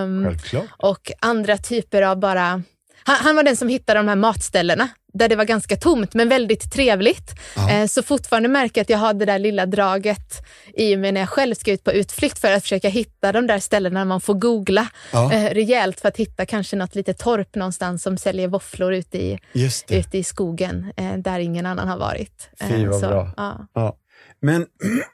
Um, 0.04 0.38
och 0.78 1.12
andra 1.20 1.58
typer 1.58 2.02
av 2.02 2.20
bara 2.20 2.64
han, 3.04 3.16
han, 3.16 3.36
var 3.36 3.44
den 3.44 3.56
som 3.56 3.68
hittade 3.68 4.00
de 4.00 4.08
här 4.08 4.16
matställena 4.16 4.90
där 5.14 5.30
det 5.30 5.36
var 5.36 5.46
ganska 5.46 5.76
tomt 5.76 6.14
men 6.14 6.30
väldigt 6.30 6.72
trevligt. 6.74 7.32
Eh, 7.70 7.88
så 7.88 8.04
fortfarande 8.04 8.50
märker 8.50 8.80
jag 8.80 8.84
att 8.84 8.90
jag 8.90 8.98
har 8.98 9.14
det 9.14 9.26
där 9.26 9.40
lilla 9.40 9.66
draget 9.66 10.46
i 10.74 10.96
mig 10.98 11.12
när 11.12 11.22
jag 11.22 11.30
själv 11.30 11.56
ska 11.56 11.72
ut 11.72 11.84
på 11.84 11.92
utflykt 11.92 12.40
för 12.40 12.52
att 12.52 12.62
försöka 12.64 12.90
hitta 12.90 13.32
de 13.32 13.48
där 13.48 13.60
ställena 13.60 14.06
man 14.06 14.22
får 14.22 14.34
googla 14.34 14.88
Ja. 15.14 15.34
eh, 15.34 15.54
rejält 15.54 16.02
för 16.02 16.08
att 16.08 16.18
hitta 16.18 16.46
kanske 16.46 16.76
något 16.76 16.96
litet 16.96 17.18
torp 17.20 17.56
någonstans 17.56 18.04
som 18.04 18.18
säljer 18.18 18.48
våfflor 18.48 18.94
ute 18.94 19.18
i, 19.18 19.40
ute 19.90 20.18
i 20.18 20.24
skogen 20.24 20.94
eh, 20.98 21.14
där 21.18 21.40
ingen 21.40 21.66
annan 21.66 21.88
har 21.88 21.98
varit. 21.98 22.50
Fy, 22.62 22.86
vad 22.86 23.00
så, 23.00 23.08
bra. 23.08 23.32
Ja. 23.38 23.68
Ja. 23.74 23.98
Men 24.42 24.66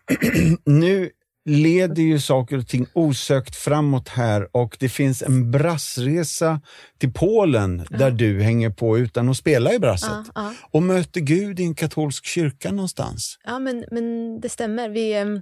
nu 0.65 1.09
leder 1.47 2.03
ju 2.03 2.19
saker 2.19 2.57
och 2.57 2.67
ting 2.67 2.87
osökt 2.93 3.55
framåt 3.55 4.09
här 4.09 4.47
och 4.51 4.77
det 4.79 4.89
finns 4.89 5.21
en 5.21 5.51
brassresa 5.51 6.61
till 6.97 7.13
Polen 7.13 7.85
där 7.89 8.11
du 8.11 8.41
hänger 8.41 8.69
på 8.69 8.97
utan 8.97 9.29
att 9.29 9.37
spela 9.37 9.73
i 9.73 9.79
brasset 9.79 10.09
Ja, 10.09 10.23
ja. 10.35 10.53
och 10.71 10.83
möter 10.83 11.21
Gud 11.21 11.59
i 11.59 11.63
en 11.63 11.75
katolsk 11.75 12.25
kyrka 12.25 12.71
någonstans. 12.71 13.39
Ja, 13.43 13.59
men, 13.59 13.85
men 13.91 14.39
det 14.41 14.49
stämmer. 14.49 14.89
Vi, 14.89 15.13
ehm, 15.13 15.41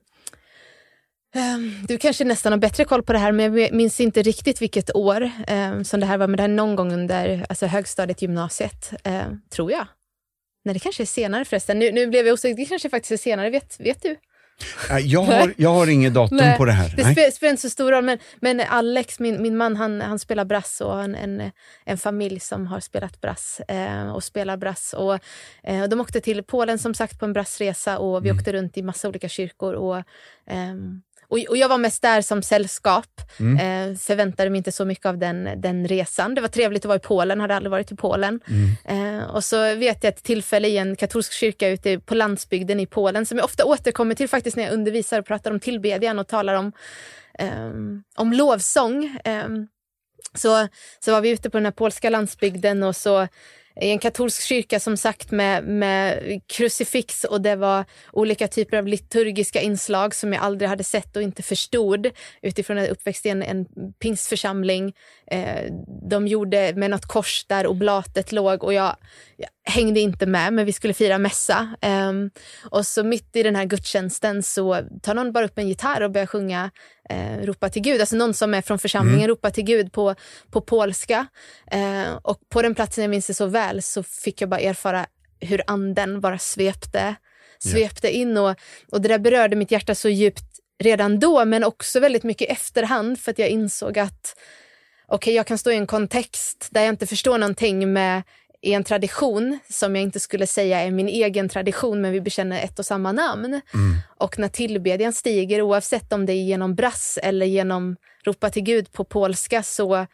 du 1.88 1.98
kanske 1.98 2.24
nästan 2.24 2.52
har 2.52 2.60
bättre 2.60 2.86
koll 2.86 3.04
på 3.04 3.14
det 3.14 3.20
här, 3.20 3.32
men 3.32 3.58
jag 3.58 3.74
minns 3.74 4.00
inte 4.00 4.22
riktigt 4.22 4.62
vilket 4.62 4.96
år 4.96 5.32
ehm, 5.48 5.84
som 5.84 6.00
det 6.00 6.06
här 6.06 6.18
var. 6.18 6.28
Men 6.28 6.38
det 6.38 6.44
här 6.44 6.50
är 6.50 6.54
någon 6.54 6.76
gång 6.76 6.94
under 6.94 7.46
alltså, 7.50 7.66
högstadiet, 7.66 8.22
gymnasiet, 8.22 8.94
tror 9.50 9.72
jag. 9.72 9.88
Nej, 10.66 10.74
det 10.74 10.80
kanske 10.80 11.04
är 11.04 11.08
senare 11.08 11.46
förresten. 11.46 11.80
Nu, 11.80 11.92
nu 11.92 12.08
blev 12.08 12.26
jag 12.26 12.34
osäker. 12.34 12.56
Det 12.56 12.66
kanske 12.66 12.90
faktiskt 12.90 13.12
är 13.12 13.18
senare. 13.18 13.50
Vet, 13.50 13.80
vet 13.80 14.02
du? 14.02 14.16
Äh, 14.90 14.98
Jag 14.98 15.22
har, 15.22 15.54
jag 15.58 15.70
har 15.70 15.88
inget 15.88 16.14
datum 16.14 16.38
Nej, 16.38 16.58
på 16.58 16.66
det 16.66 16.72
här. 16.72 16.94
Det 17.16 17.32
spelar 17.32 17.52
inte 17.52 17.62
så 17.62 17.70
stor 17.70 17.92
roll, 17.92 18.04
men, 18.04 18.18
men 18.40 18.60
Alex, 18.60 19.20
min, 19.20 19.42
min 19.42 19.58
man, 19.58 19.76
han, 19.76 20.02
han 20.02 20.20
spelar 20.20 20.46
brass 20.46 20.82
och 20.82 20.92
har 20.92 21.04
en, 21.04 21.16
en, 21.16 21.52
en 21.86 21.98
familj 21.98 22.40
som 22.40 22.68
har 22.68 22.80
spelat 22.80 23.22
brass 23.22 23.62
eh, 23.68 24.10
och 24.10 24.24
spelar 24.24 24.58
brass. 24.58 24.94
Och, 24.98 25.20
eh, 25.64 25.84
de 25.84 26.02
åkte 26.02 26.22
till 26.22 26.44
Polen 26.44 26.80
som 26.80 26.94
sagt 26.94 27.20
på 27.20 27.26
en 27.26 27.34
brassresa 27.34 27.98
och 27.98 28.26
vi 28.26 28.32
åkte 28.32 28.54
runt 28.54 28.78
i 28.78 28.82
massa 28.82 29.08
olika 29.08 29.30
kyrkor. 29.30 29.74
Och, 29.74 30.04
ehm, 30.48 31.02
och, 31.28 31.40
och 31.50 31.58
jag 31.58 31.70
var 31.70 31.78
mest 31.78 32.02
där 32.02 32.22
som 32.22 32.42
sällskap. 32.42 33.22
Eh, 33.40 33.98
förväntade 33.98 34.50
mig 34.50 34.58
inte 34.58 34.72
så 34.72 34.86
mycket 34.86 35.06
av 35.06 35.18
den, 35.18 35.50
den 35.62 35.88
resan. 35.88 36.36
Det 36.36 36.42
var 36.42 36.48
trevligt 36.48 36.86
att 36.86 36.90
vara 36.90 36.96
i 36.96 37.00
Polen, 37.00 37.40
hade 37.40 37.56
aldrig 37.56 37.72
varit 37.72 37.92
i 37.92 37.96
Polen. 37.96 38.40
Eh, 38.86 39.05
Eh, 39.16 39.24
och 39.24 39.44
så 39.44 39.76
vet 39.76 40.04
jag 40.04 40.14
ett 40.14 40.24
tillfälle 40.24 40.68
i 40.68 40.78
en 40.78 40.96
katolsk 40.96 41.34
kyrka 41.34 41.70
ute 41.70 42.00
på 42.00 42.16
landsbygden 42.16 42.80
i 42.80 42.86
Polen 42.86 43.26
som 43.26 43.38
jag 43.38 43.46
ofta 43.46 43.66
återkommer 43.66 44.16
till 44.16 44.30
faktiskt 44.30 44.58
när 44.58 44.64
jag 44.64 44.74
undervisar 44.74 45.20
och 45.20 45.26
pratar 45.26 45.52
om 45.52 45.60
tillbedjan 45.60 46.20
och 46.20 46.28
talar 46.28 46.54
om, 46.54 46.72
ehm, 47.40 48.04
om 48.16 48.34
lovsång. 48.34 49.20
Ehm, 49.24 49.68
så, 50.34 50.68
så 51.00 51.12
var 51.12 51.22
vi 51.22 51.30
ute 51.30 51.50
på 51.50 51.58
den 51.58 51.66
här 51.66 51.72
polska 51.72 52.10
landsbygden 52.10 52.84
och 52.84 52.96
så 52.96 53.28
i 53.82 53.90
en 53.90 54.00
katolsk 54.00 54.42
kyrka 54.42 54.80
som 54.80 54.98
sagt 54.98 55.32
med, 55.32 55.64
med 55.64 56.22
krucifix 56.48 57.24
och 57.24 57.42
det 57.42 57.56
var 57.56 57.86
olika 58.12 58.48
typer 58.48 58.78
av 58.78 58.88
liturgiska 58.88 59.62
inslag 59.62 60.16
som 60.16 60.34
jag 60.34 60.44
aldrig 60.44 60.70
hade 60.70 60.84
sett 60.84 61.16
och 61.16 61.22
inte 61.22 61.44
förstod 61.44 62.12
utifrån 62.42 62.78
att 62.78 62.84
jag 62.84 62.92
uppväxt 62.92 63.26
i 63.26 63.30
en, 63.30 63.44
en 63.44 63.66
pingstförsamling. 64.00 64.94
Eh, 65.32 65.72
de 66.10 66.28
gjorde 66.28 66.74
med 66.76 66.90
något 66.90 67.06
kors 67.06 67.46
där 67.48 67.68
oblatet 67.68 68.32
låg 68.32 68.64
och 68.64 68.74
jag, 68.74 68.96
jag 69.38 69.50
hängde 69.66 70.00
inte 70.00 70.26
med 70.26 70.54
men 70.54 70.66
vi 70.66 70.74
skulle 70.74 70.94
fira 70.94 71.18
mässa. 71.18 71.76
Ehm, 71.82 72.30
och 72.70 72.86
så 72.86 73.04
mitt 73.04 73.36
i 73.36 73.44
den 73.44 73.56
här 73.56 73.66
gudstjänsten 73.66 74.44
så 74.44 74.82
tar 75.02 75.14
någon 75.14 75.32
bara 75.32 75.46
upp 75.46 75.58
en 75.58 75.68
gitarr 75.68 76.02
och 76.02 76.12
börjar 76.12 76.28
sjunga 76.28 76.72
eh, 77.10 77.38
Ropa 77.38 77.70
till 77.70 77.82
Gud. 77.82 78.02
Alltså 78.02 78.16
någon 78.16 78.34
som 78.34 78.54
är 78.54 78.62
från 78.62 78.80
församlingen 78.80 79.28
ropar 79.28 79.50
till 79.50 79.64
Gud 79.64 79.92
på, 79.92 80.16
på 80.52 80.62
polska. 80.62 81.28
Eh, 81.72 82.16
och 82.22 82.40
på 82.50 82.62
den 82.62 82.76
platsen, 82.76 83.02
jag 83.02 83.12
minns 83.12 83.28
det 83.28 83.34
så 83.34 83.46
väl, 83.46 83.82
så 83.82 84.04
fick 84.04 84.42
jag 84.42 84.50
bara 84.50 84.60
erfara 84.60 85.06
hur 85.40 85.62
anden 85.68 86.22
bara 86.22 86.40
svepte, 86.40 87.16
svepte 87.60 88.12
in. 88.12 88.38
Och, 88.38 88.56
och 88.92 89.02
det 89.02 89.08
där 89.08 89.20
berörde 89.20 89.56
mitt 89.56 89.72
hjärta 89.72 89.96
så 89.96 90.10
djupt 90.10 90.44
redan 90.84 91.20
då, 91.20 91.46
men 91.46 91.64
också 91.64 92.00
väldigt 92.00 92.24
mycket 92.24 92.50
i 92.50 92.52
efterhand 92.52 93.20
för 93.20 93.32
att 93.32 93.40
jag 93.40 93.50
insåg 93.50 94.00
att 94.00 94.36
okej, 95.08 95.34
jag 95.34 95.48
kan 95.48 95.58
stå 95.58 95.72
i 95.72 95.76
en 95.76 95.88
kontext 95.88 96.68
där 96.72 96.82
jag 96.82 96.90
inte 96.94 97.08
förstår 97.08 97.38
någonting 97.38 97.94
med 97.94 98.24
i 98.66 98.74
en 98.74 98.84
tradition 98.84 99.60
som 99.70 99.96
jag 99.96 100.04
inte 100.04 100.20
skulle 100.20 100.48
säga 100.48 100.82
är 100.82 100.92
min 100.92 101.08
egen 101.08 101.50
tradition, 101.50 102.02
men 102.02 102.12
vi 102.12 102.22
bekänner 102.22 102.64
ett 102.64 102.80
och 102.80 102.86
samma 102.86 103.12
namn. 103.12 103.62
Och 104.18 104.40
när 104.40 104.48
tillbedjan 104.48 105.14
stiger, 105.14 105.62
oavsett 105.62 106.14
om 106.14 106.26
det 106.26 106.34
är 106.34 106.44
genom 106.44 106.76
brass 106.76 107.20
eller 107.24 107.46
genom 107.46 107.96
ropa 108.26 108.50
till 108.50 108.64
Gud 108.64 108.92
på 108.92 109.04
polska, 109.04 109.64
så 109.64 110.08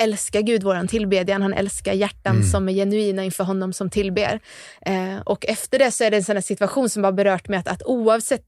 älskar 0.00 0.40
Gud 0.40 0.62
våran 0.62 0.88
tillbedjan. 0.88 1.42
Han 1.42 1.54
älskar 1.54 1.92
hjärtan 1.92 2.42
som 2.42 2.68
är 2.68 2.72
genuina 2.72 3.24
inför 3.24 3.44
honom 3.44 3.72
som 3.72 3.90
tillber. 3.90 4.40
Eh, 4.86 5.20
och 5.24 5.46
efter 5.46 5.78
det 5.78 5.90
så 5.90 6.04
är 6.04 6.10
det 6.10 6.16
en 6.16 6.24
sån 6.24 6.42
situation 6.42 6.88
som 6.88 7.04
har 7.04 7.12
berört 7.12 7.48
mig 7.48 7.58
att, 7.58 7.68
att 7.68 7.82
oavsett 7.82 8.46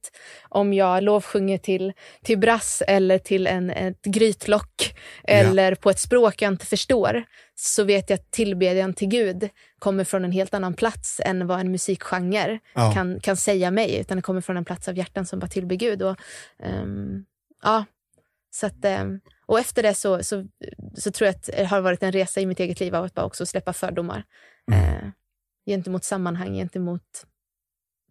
om 0.48 0.72
jag 0.72 1.02
lovsjunger 1.02 1.58
till, 1.58 1.92
till 2.24 2.38
brass 2.38 2.82
eller 2.88 3.18
till 3.18 3.46
en, 3.46 3.70
ett 3.70 4.02
grytlock 4.04 4.94
eller 5.24 5.74
på 5.74 5.90
ett 5.90 5.98
språk 6.00 6.42
jag 6.42 6.52
inte 6.52 6.66
förstår 6.66 7.24
så 7.54 7.84
vet 7.84 8.10
jag 8.10 8.18
att 8.18 8.30
tillbedjan 8.30 8.94
till 8.94 9.08
Gud 9.08 9.48
kommer 9.78 10.04
från 10.04 10.24
en 10.24 10.32
helt 10.32 10.54
annan 10.54 10.74
plats 10.74 11.20
än 11.24 11.46
vad 11.46 11.60
en 11.60 11.70
musikgenre 11.70 12.58
Ja. 12.74 12.92
kan, 12.94 13.20
kan 13.20 13.36
säga 13.36 13.70
mig. 13.70 14.00
Utan 14.00 14.16
det 14.16 14.22
kommer 14.22 14.40
från 14.40 14.56
en 14.56 14.64
plats 14.64 14.88
av 14.88 14.96
hjärtan 14.96 15.26
som 15.26 15.38
bara 15.38 15.46
tillber 15.48 15.76
Gud. 15.76 16.02
Och, 16.02 16.16
ehm, 16.62 17.24
ja, 17.62 17.84
så 18.54 18.66
att, 18.66 18.84
ehm, 18.84 19.20
och 19.52 19.58
efter 19.58 19.82
det 19.82 19.94
så, 19.94 20.22
så, 20.22 20.46
så 20.94 21.10
tror 21.10 21.26
jag 21.26 21.34
att 21.34 21.42
det 21.42 21.64
har 21.64 21.80
varit 21.80 22.02
en 22.02 22.12
resa 22.12 22.40
i 22.40 22.46
mitt 22.46 22.60
eget 22.60 22.80
liv 22.80 22.94
av 22.94 23.04
att 23.04 23.14
bara 23.14 23.26
också 23.26 23.46
släppa 23.46 23.72
fördomar. 23.72 24.24
Eh, 24.72 25.08
gentemot 25.66 26.04
sammanhang, 26.04 26.54
gentemot 26.54 27.26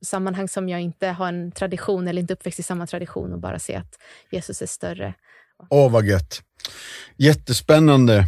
sammanhang 0.06 0.48
som 0.48 0.70
jag 0.70 0.82
inte 0.82 1.08
har 1.08 1.28
en 1.28 1.52
tradition 1.52 2.08
eller 2.08 2.22
inte 2.22 2.34
uppväxt 2.34 2.60
i 2.60 2.64
samma 2.64 2.88
tradition 2.88 3.34
och 3.34 3.40
bara 3.40 3.60
se 3.60 3.76
att 3.76 3.98
Jesus 4.32 4.62
är 4.62 4.66
större. 4.66 5.14
Åh, 5.70 5.92
vad 5.92 6.06
gött. 6.06 6.42
Jättespännande. 7.18 8.26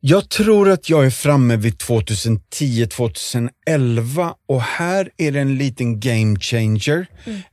Jag 0.00 0.28
tror 0.28 0.70
att 0.70 0.90
jag 0.90 1.06
är 1.06 1.10
framme 1.10 1.56
vid 1.56 1.74
2010-2011 1.76 4.32
och 4.48 4.62
här 4.62 5.10
är 5.16 5.32
det 5.32 5.40
en 5.40 5.58
liten 5.58 6.00
game 6.00 6.38
changer. 6.40 7.06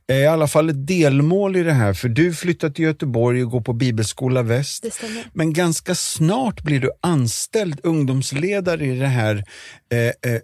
Eh, 0.08 0.16
I 0.16 0.26
alla 0.26 0.48
fall 0.48 0.68
ett 0.70 0.86
delmål 0.86 1.56
i 1.56 1.62
det 1.62 1.72
här, 1.72 1.94
för 1.94 2.08
du 2.08 2.34
flyttar 2.34 2.70
till 2.70 2.84
Göteborg 2.84 3.44
och 3.44 3.50
går 3.50 3.60
på 3.60 3.72
Bibelskola 3.72 4.42
Väst. 4.42 4.86
Men 5.32 5.52
ganska 5.52 5.94
snart 5.94 6.62
blir 6.62 6.80
du 6.80 6.90
anställd 7.00 7.80
ungdomsledare 7.82 8.86
i 8.86 8.98
det 8.98 9.06
här 9.06 9.44
eh, 9.92 9.98
eh, 10.32 10.40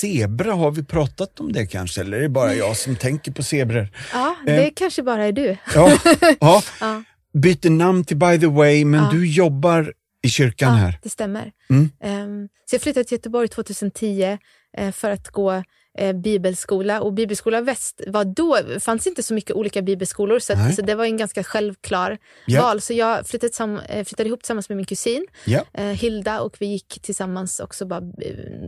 Zebra. 0.00 0.52
Har 0.52 0.70
vi 0.70 0.84
pratat 0.84 1.40
om 1.40 1.52
det 1.52 1.66
kanske? 1.66 2.00
Eller 2.00 2.16
är 2.16 2.22
det 2.22 2.28
bara 2.28 2.54
jag 2.54 2.76
som 2.76 2.96
tänker 2.96 3.32
på 3.32 3.42
zebror? 3.42 3.88
Ja, 4.12 4.36
det 4.46 4.70
kanske 4.76 5.02
bara 5.02 5.24
är 5.24 5.32
du. 5.32 5.56
Ja, 5.74 5.98
ja. 6.40 6.62
Ja. 6.80 7.02
Byter 7.38 7.70
namn 7.70 8.04
till 8.04 8.16
By 8.16 8.38
the 8.40 8.46
way, 8.46 8.84
men 8.84 9.02
Ja. 9.04 9.10
du 9.12 9.26
jobbar 9.26 9.92
i 10.22 10.28
kyrkan 10.28 10.68
Ja, 10.72 10.74
här. 10.76 10.98
det 11.02 11.08
stämmer. 11.08 11.52
Mm. 11.70 11.90
Ehm, 12.00 12.48
så 12.64 12.74
jag 12.74 12.82
flyttade 12.82 13.04
till 13.04 13.14
Göteborg 13.16 13.48
2010 13.48 14.38
eh, 14.76 14.92
för 14.92 15.10
att 15.10 15.28
gå 15.28 15.62
eh, 15.98 16.12
bibelskola. 16.12 17.00
Och 17.00 17.12
Bibelskola 17.12 17.60
Väst 17.60 18.00
var 18.06 18.24
då, 18.24 18.58
fanns 18.80 19.06
inte 19.06 19.22
så 19.22 19.34
mycket 19.34 19.56
olika 19.56 19.82
bibelskolor 19.82 20.38
så, 20.38 20.52
att, 20.52 20.74
så 20.74 20.82
det 20.82 20.94
var 20.94 21.04
en 21.04 21.16
ganska 21.16 21.44
självklar 21.44 22.18
Ja. 22.46 22.62
val. 22.62 22.80
Så 22.80 22.92
jag 22.92 23.26
flyttade, 23.26 23.52
sam, 23.52 23.78
eh, 23.78 24.04
flyttade 24.04 24.28
ihop 24.28 24.40
tillsammans 24.42 24.68
med 24.68 24.76
min 24.76 24.86
kusin 24.86 25.26
Ja. 25.44 25.64
Hilda 25.92 26.40
och 26.40 26.56
vi 26.60 26.66
gick 26.66 26.98
tillsammans 27.02 27.60
också 27.60 27.86
bara, 27.86 28.00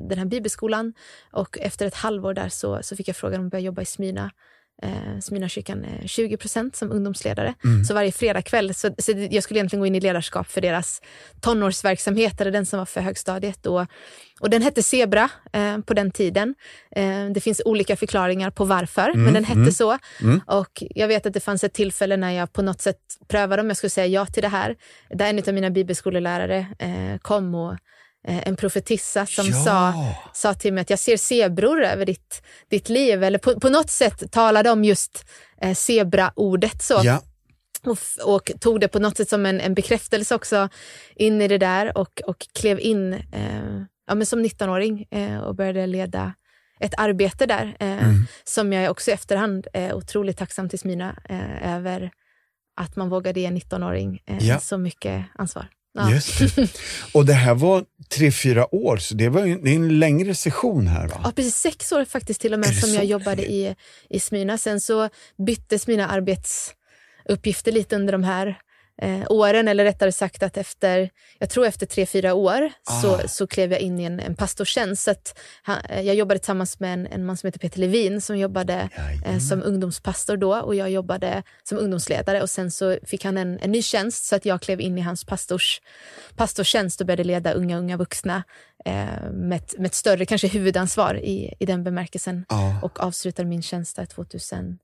den 0.09 0.19
här 0.19 0.25
bibelskolan. 0.25 0.95
Och 1.33 1.59
efter 1.59 1.87
ett 1.87 1.95
halvår 1.95 2.35
där 2.35 2.49
så, 2.49 2.79
så 2.83 2.97
fick 2.97 3.09
jag 3.09 3.17
frågan 3.17 3.41
om 3.41 3.47
att 3.47 3.51
börja 3.51 3.65
jobba 3.65 3.83
i 3.83 3.87
Smyna. 3.87 4.31
Eh, 4.83 5.21
Smyrnakyrkan 5.21 5.85
eh, 5.85 6.05
20% 6.05 6.77
som 6.77 6.93
ungdomsledare. 6.93 7.55
Så 7.89 7.95
varje 7.95 8.13
fredagkväll, 8.13 8.75
så, 8.75 8.91
så 8.99 9.13
jag 9.31 9.43
skulle 9.43 9.59
egentligen 9.59 9.81
gå 9.81 9.87
in 9.87 9.95
i 9.95 10.01
ledarskap 10.01 10.51
för 10.51 10.61
deras 10.61 11.03
tonårsverksamhet, 11.41 12.41
eller 12.41 12.51
den 12.51 12.67
som 12.67 12.79
var 12.79 12.87
för 12.87 13.01
högstadiet. 13.01 13.67
Och, 13.67 13.87
och 14.41 14.51
den 14.51 14.63
hette 14.63 14.83
Zebra 14.83 15.31
eh, 15.53 15.79
på 15.79 15.95
den 15.95 16.11
tiden. 16.11 16.55
Eh, 16.97 17.27
det 17.35 17.41
finns 17.41 17.63
olika 17.65 17.97
förklaringar 17.97 18.51
på 18.51 18.65
varför, 18.65 19.15
men 19.15 19.35
den 19.35 19.45
hette 19.45 19.73
så. 19.73 19.99
Och 20.47 20.83
jag 20.95 21.09
vet 21.09 21.27
att 21.27 21.33
det 21.33 21.41
fanns 21.41 21.65
ett 21.65 21.73
tillfälle 21.75 22.17
när 22.17 22.31
jag 22.31 22.53
på 22.53 22.63
något 22.63 22.81
sätt 22.81 22.99
prövade 23.29 23.63
om 23.63 23.69
jag 23.69 23.77
skulle 23.77 23.91
säga 23.91 24.07
ja 24.07 24.27
till 24.27 24.43
det 24.43 24.49
här. 24.49 24.77
Där 25.11 25.27
en 25.27 25.39
av 25.39 25.55
mina 25.55 25.71
bibelskolelärare 25.71 26.67
eh, 26.79 27.19
kom 27.19 27.55
och 27.55 27.77
en 28.25 28.57
profetissa 28.57 29.27
som 29.27 29.47
Ja. 29.47 29.65
sa, 29.65 29.95
sa 30.33 30.55
till 30.55 30.73
mig 30.73 30.83
att 30.83 30.91
jag 30.91 30.99
ser 30.99 31.17
zebror 31.17 31.83
över 31.83 32.07
ditt, 32.07 32.43
ditt 32.71 32.89
liv. 32.89 33.25
Eller 33.25 33.39
på, 33.39 33.61
på 33.61 33.69
något 33.69 33.91
sätt 33.91 34.33
talade 34.33 34.71
om 34.71 34.85
just 34.85 35.25
eh, 35.61 35.75
zebra-ordet. 35.75 36.83
Så 36.83 37.01
Ja. 37.05 37.23
och, 37.85 37.99
och 38.25 38.51
tog 38.61 38.81
det 38.81 38.89
på 38.89 38.99
något 38.99 39.17
sätt 39.17 39.29
som 39.29 39.47
en, 39.47 39.61
en 39.61 39.75
bekräftelse 39.75 40.35
också 40.35 40.69
in 41.17 41.43
i 41.43 41.49
det 41.49 41.59
där 41.59 41.99
och, 41.99 42.21
och 42.27 42.47
klev 42.55 42.81
in 42.81 43.13
eh, 43.13 43.83
ja, 44.07 44.15
men 44.15 44.27
som 44.27 44.45
19-åring 44.45 45.07
eh, 45.11 45.39
och 45.39 45.55
började 45.55 45.87
leda 45.87 46.35
ett 46.81 46.95
arbete 46.99 47.47
där 47.47 47.77
eh, 47.81 48.13
som 48.45 48.73
jag 48.73 48.91
också 48.91 49.11
i 49.11 49.15
efterhand 49.15 49.67
är 49.73 49.95
otroligt 49.95 50.37
tacksam 50.39 50.69
till 50.69 50.79
Smyna 50.79 51.17
eh, 51.29 51.75
över 51.77 52.11
att 52.77 52.97
man 52.97 53.09
vågade 53.09 53.41
ge 53.41 53.47
en 53.47 53.57
19-åring 53.59 54.23
eh, 54.27 54.49
Ja. 54.49 54.59
så 54.59 54.79
mycket 54.79 55.25
ansvar. 55.35 55.67
Ja. 55.95 56.11
Just 56.11 56.57
det. 56.57 56.69
Och 57.13 57.27
det 57.27 57.33
här 57.33 57.55
var 57.55 57.85
tre, 58.09 58.33
fyra 58.33 58.75
år, 58.75 58.97
så 58.97 59.15
det 59.15 59.29
var 59.29 59.43
det 59.43 59.71
är 59.71 59.75
en 59.75 59.99
längre 59.99 60.35
session 60.35 60.87
här 60.87 61.09
va? 61.09 61.21
Ja, 61.25 61.33
precis. 61.37 61.55
Sex 61.55 61.93
år 61.93 62.05
faktiskt 62.05 62.41
till 62.41 62.53
och 62.53 62.59
med 62.59 62.77
som 62.77 62.89
så 62.89 62.97
jag 62.97 63.05
jobbade 63.05 63.43
i, 63.43 63.75
i 64.11 64.21
Smyrna. 64.21 64.59
Sen 64.59 64.81
så 64.81 65.09
byttes 65.47 65.87
mina 65.87 66.09
arbetsuppgifter 66.09 67.73
lite 67.73 67.97
under 67.97 68.13
de 68.13 68.25
här 68.25 68.59
eh, 69.03 69.23
åren, 69.31 69.69
eller 69.69 69.85
rättare 69.85 70.13
sagt 70.13 70.43
att 70.43 70.57
efter, 70.57 71.11
jag 71.39 71.51
tror 71.51 71.67
efter 71.67 71.87
tre, 71.87 72.07
fyra 72.07 72.35
år 72.35 72.73
så, 73.03 73.15
Ah. 73.15 73.29
så 73.29 73.47
klev 73.47 73.73
jag 73.73 73.81
in 73.81 74.01
i 74.01 74.05
en, 74.05 74.21
en 74.21 74.35
pastortjänst. 74.37 75.03
Så 75.05 75.15
han, 75.63 75.79
eh, 75.89 76.01
jag 76.01 76.15
jobbade 76.17 76.39
tillsammans 76.41 76.81
med 76.81 76.93
en, 76.93 77.07
en 77.07 77.25
man 77.27 77.37
som 77.37 77.47
heter 77.47 77.59
Peter 77.59 77.79
Levin 77.81 78.21
som 78.21 78.39
jobbade 78.39 78.89
eh, 79.27 79.39
som 79.39 79.63
ungdomspastor 79.63 80.37
då 80.37 80.57
och 80.57 80.75
jag 80.75 80.91
jobbade 80.91 81.43
som 81.65 81.79
ungdomsledare 81.79 82.43
och 82.43 82.51
sen 82.51 82.71
så 82.71 82.99
fick 83.05 83.25
han 83.25 83.37
en, 83.37 83.59
en 83.59 83.73
ny 83.73 83.83
tjänst 83.83 84.25
så 84.25 84.37
att 84.37 84.45
jag 84.47 84.63
klev 84.63 84.81
in 84.81 84.99
i 84.99 85.01
hans 85.01 85.25
pastors, 85.25 85.81
pastortjänst 86.37 87.01
och 87.01 87.07
började 87.07 87.25
leda 87.25 87.53
unga, 87.53 87.79
unga 87.79 87.97
vuxna 87.97 88.43
eh, 88.85 89.31
med, 89.33 89.57
ett, 89.57 89.79
med 89.79 89.87
ett 89.87 89.95
större 89.95 90.27
kanske 90.27 90.49
huvudansvar 90.49 91.15
i, 91.15 91.55
i 91.59 91.67
den 91.67 91.85
bemärkelsen 91.85 92.45
Ja. 92.49 92.79
och 92.83 93.01
avslutade 93.01 93.49
min 93.49 93.63
tjänst 93.63 93.97
där 93.97 94.07
2000, 94.07 94.79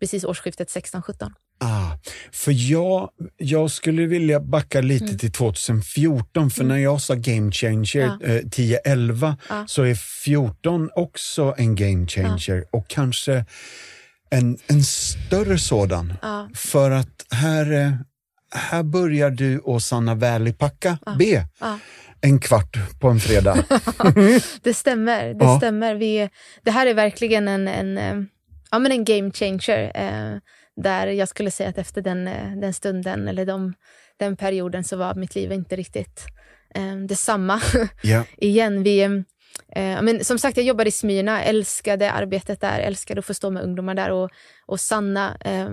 precis 0.00 0.24
årsskiftet 0.24 0.68
16-17. 0.68 1.30
Ah, 1.58 1.90
för 2.32 2.70
jag, 2.70 3.10
jag 3.36 3.70
skulle 3.70 4.06
vilja 4.06 4.40
backa 4.40 4.80
lite 4.80 5.04
Mm. 5.04 5.18
till 5.18 5.32
2014, 5.32 6.50
för 6.50 6.64
när 6.64 6.76
jag 6.78 7.00
sa 7.00 7.14
game 7.14 7.52
changer 7.52 8.00
Ja. 8.20 8.26
eh, 8.26 8.40
10-11 8.42 9.36
Ja. 9.48 9.64
så 9.68 9.82
är 9.82 9.94
14 9.94 10.90
också 10.94 11.54
en 11.58 11.74
game 11.74 12.06
changer 12.06 12.64
och 12.72 12.88
kanske 12.88 13.44
en, 14.30 14.58
en 14.66 14.82
större 14.82 15.58
sådan. 15.58 16.14
Ja. 16.22 16.48
För 16.54 16.90
att 16.90 17.26
här, 17.30 17.72
eh, 17.72 17.92
här 18.54 18.82
börjar 18.82 19.30
du 19.30 19.58
och 19.58 19.82
Sanna 19.82 20.14
Valleypacka 20.14 20.98
be 21.18 21.46
Ja. 21.60 21.78
en 22.20 22.38
kvart 22.40 22.76
på 23.00 23.08
en 23.08 23.20
fredag. 23.20 23.64
Det 24.62 24.74
stämmer. 24.74 25.34
Det 25.34 25.44
Ja. 25.44 25.58
stämmer. 25.58 25.94
Vi, 25.94 26.28
det 26.62 26.70
här 26.70 26.86
är 26.86 26.94
verkligen 26.94 27.48
en, 27.48 27.68
en, 27.68 27.98
eh, 27.98 28.14
ja, 28.70 28.78
men 28.78 28.92
en 28.92 29.04
game 29.04 29.30
changer. 29.30 29.92
Eh, 29.94 30.38
där 30.76 31.06
jag 31.06 31.28
skulle 31.28 31.50
säga 31.50 31.68
att 31.68 31.78
efter 31.78 32.02
den, 32.02 32.28
eh, 32.28 32.56
den 32.56 32.74
stunden 32.74 33.28
eller 33.28 33.46
de, 33.46 33.74
den 34.16 34.36
perioden 34.36 34.84
så 34.84 34.96
var 34.96 35.14
mitt 35.14 35.34
liv 35.34 35.52
inte 35.52 35.76
riktigt 35.76 36.26
eh, 36.74 36.96
detsamma. 36.96 37.60
ja. 38.02 38.24
Igen, 38.36 38.82
vi, 38.82 39.02
eh, 39.02 40.02
men 40.02 40.24
som 40.24 40.38
sagt, 40.38 40.56
jag 40.56 40.66
jobbade 40.66 40.88
i 40.88 40.92
Smyrna, 40.92 41.44
älskade 41.44 42.10
arbetet 42.10 42.60
där, 42.60 42.80
älskade 42.80 43.18
att 43.18 43.24
få 43.24 43.34
stå 43.34 43.50
med 43.50 43.62
ungdomar 43.62 43.94
där 43.94 44.10
och, 44.10 44.30
och 44.66 44.80
Sanna 44.80 45.36
eh, 45.40 45.70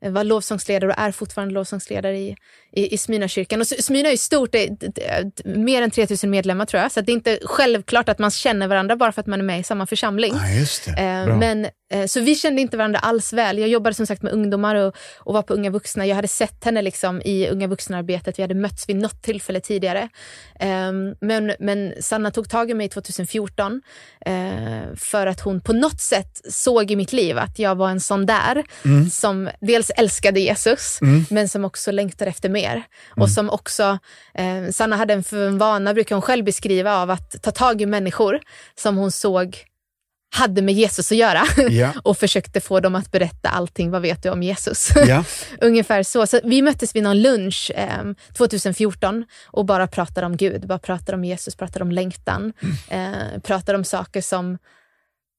var 0.00 0.24
lovsångsledare 0.24 0.92
och 0.92 0.98
är 0.98 1.12
fortfarande 1.12 1.54
lovsångsledare 1.54 2.18
i, 2.18 2.36
i, 2.72 2.94
i 2.94 2.98
Smyrnakyrkan. 2.98 3.60
Och 3.60 3.66
Smyrna 3.66 4.08
är 4.08 4.12
ju 4.12 4.18
stort, 4.18 4.52
det 4.52 4.64
är, 4.64 4.70
det 4.70 5.02
är 5.04 5.56
mer 5.58 5.82
än 5.82 5.90
3000 5.90 6.30
medlemmar 6.30 6.66
tror 6.66 6.82
jag, 6.82 6.92
så 6.92 7.00
det 7.00 7.12
är 7.12 7.14
inte 7.14 7.38
självklart 7.44 8.08
att 8.08 8.18
man 8.18 8.30
känner 8.30 8.68
varandra 8.68 8.96
bara 8.96 9.12
för 9.12 9.20
att 9.20 9.26
man 9.26 9.40
är 9.40 9.44
med 9.44 9.60
i 9.60 9.62
samma 9.62 9.86
församling. 9.86 10.34
Ah. 10.34 11.00
Eh, 11.00 11.36
men, 11.38 11.66
eh, 11.92 12.06
så 12.06 12.20
vi 12.20 12.34
kände 12.34 12.62
inte 12.62 12.76
varandra 12.76 12.98
alls 12.98 13.32
väl. 13.32 13.58
Jag 13.58 13.68
jobbade 13.68 13.94
som 13.94 14.06
sagt 14.06 14.22
med 14.22 14.32
ungdomar 14.32 14.74
och, 14.74 14.96
och 15.18 15.34
var 15.34 15.42
på 15.42 15.54
Unga 15.54 15.70
vuxna. 15.70 16.06
Jag 16.06 16.16
hade 16.16 16.28
sett 16.28 16.64
henne 16.64 16.82
liksom 16.82 17.22
i 17.24 17.48
Unga 17.48 17.66
vuxna-arbetet. 17.66 18.38
Vi 18.38 18.42
hade 18.42 18.54
mötts 18.54 18.88
vid 18.88 18.96
något 18.96 19.22
tillfälle 19.22 19.60
tidigare. 19.60 20.08
Eh, 20.60 20.92
men, 21.20 21.52
men 21.58 21.92
Sanna 22.00 22.30
tog 22.30 22.50
tag 22.50 22.70
i 22.70 22.74
mig 22.74 22.88
2014 22.88 23.82
eh, 24.26 24.32
för 24.96 25.26
att 25.26 25.40
hon 25.40 25.60
på 25.60 25.72
något 25.72 26.00
sätt 26.00 26.40
såg 26.50 26.90
i 26.90 26.96
mitt 26.96 27.12
liv 27.12 27.38
att 27.38 27.58
jag 27.58 27.74
var 27.74 27.90
en 27.90 28.00
sån 28.00 28.26
där 28.26 28.64
som 29.10 29.50
dels 29.60 29.87
älskade 29.96 30.40
Jesus 30.40 30.98
men 31.30 31.48
som 31.48 31.64
också 31.64 31.90
längtade 31.90 32.30
efter 32.30 32.48
mer. 32.48 32.82
Och 33.16 33.30
som 33.30 33.50
också, 33.50 33.98
eh, 34.34 34.70
Sanna 34.70 34.96
hade 34.96 35.14
en, 35.14 35.24
för 35.24 35.46
en 35.46 35.58
vana, 35.58 35.94
brukar 35.94 36.14
hon 36.14 36.22
själv 36.22 36.44
beskriva, 36.44 36.96
av 36.96 37.10
att 37.10 37.42
ta 37.42 37.50
tag 37.50 37.82
i 37.82 37.86
människor 37.86 38.40
som 38.74 38.96
hon 38.96 39.12
såg 39.12 39.64
hade 40.30 40.62
med 40.62 40.74
Jesus 40.74 41.12
att 41.12 41.18
göra 41.18 41.42
Ja. 41.70 41.92
och 42.04 42.18
försökte 42.18 42.60
få 42.60 42.80
dem 42.80 42.94
att 42.94 43.10
berätta 43.10 43.48
allting. 43.48 43.90
Vad 43.90 44.02
vet 44.02 44.22
du 44.22 44.30
om 44.30 44.42
Jesus? 44.42 44.90
Ja. 45.06 45.24
Ungefär 45.60 46.02
så. 46.02 46.26
så. 46.26 46.40
Vi 46.44 46.62
möttes 46.62 46.96
vid 46.96 47.02
någon 47.02 47.22
lunch 47.22 47.70
eh, 47.74 48.12
2014 48.36 49.24
och 49.46 49.64
bara 49.64 49.86
pratade 49.86 50.26
om 50.26 50.36
Gud, 50.36 50.66
bara 50.66 50.78
pratade 50.78 51.16
om 51.16 51.24
Jesus, 51.24 51.56
pratade 51.56 51.82
om 51.82 51.92
längtan, 51.92 52.52
eh, 52.88 53.40
pratade 53.42 53.78
om 53.78 53.84
saker 53.84 54.20
som, 54.20 54.58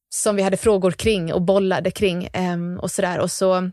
som 0.10 0.36
vi 0.36 0.41
hade 0.43 0.58
frågor 0.58 0.91
kring 0.91 1.34
och 1.34 1.41
bollade 1.41 1.91
kring 1.91 2.26
eh, 2.26 2.58
och 2.80 2.91
sådär. 2.91 3.20
Och 3.20 3.32
så, 3.32 3.72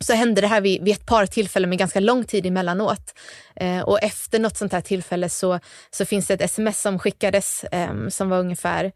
så 0.00 0.12
hände 0.12 0.40
det 0.40 0.46
här 0.46 0.60
vid, 0.60 0.82
vid 0.84 0.94
ett 0.94 1.06
par 1.06 1.26
tillfällen 1.26 1.70
med 1.70 1.78
ganska 1.78 2.00
lång 2.00 2.24
tid 2.24 2.46
emellanåt. 2.46 3.14
Eh, 3.56 3.80
och 3.80 4.02
efter 4.02 4.38
något 4.38 4.56
sånt 4.56 4.72
här 4.72 4.80
tillfälle 4.80 5.28
så, 5.28 5.60
så 5.90 6.04
finns 6.04 6.26
det 6.26 6.34
ett 6.34 6.42
sms 6.42 6.80
som 6.80 6.98
skickades 6.98 7.64
eh, 7.64 8.08
som 8.08 8.28
var 8.28 8.38
ungefär 8.38 8.92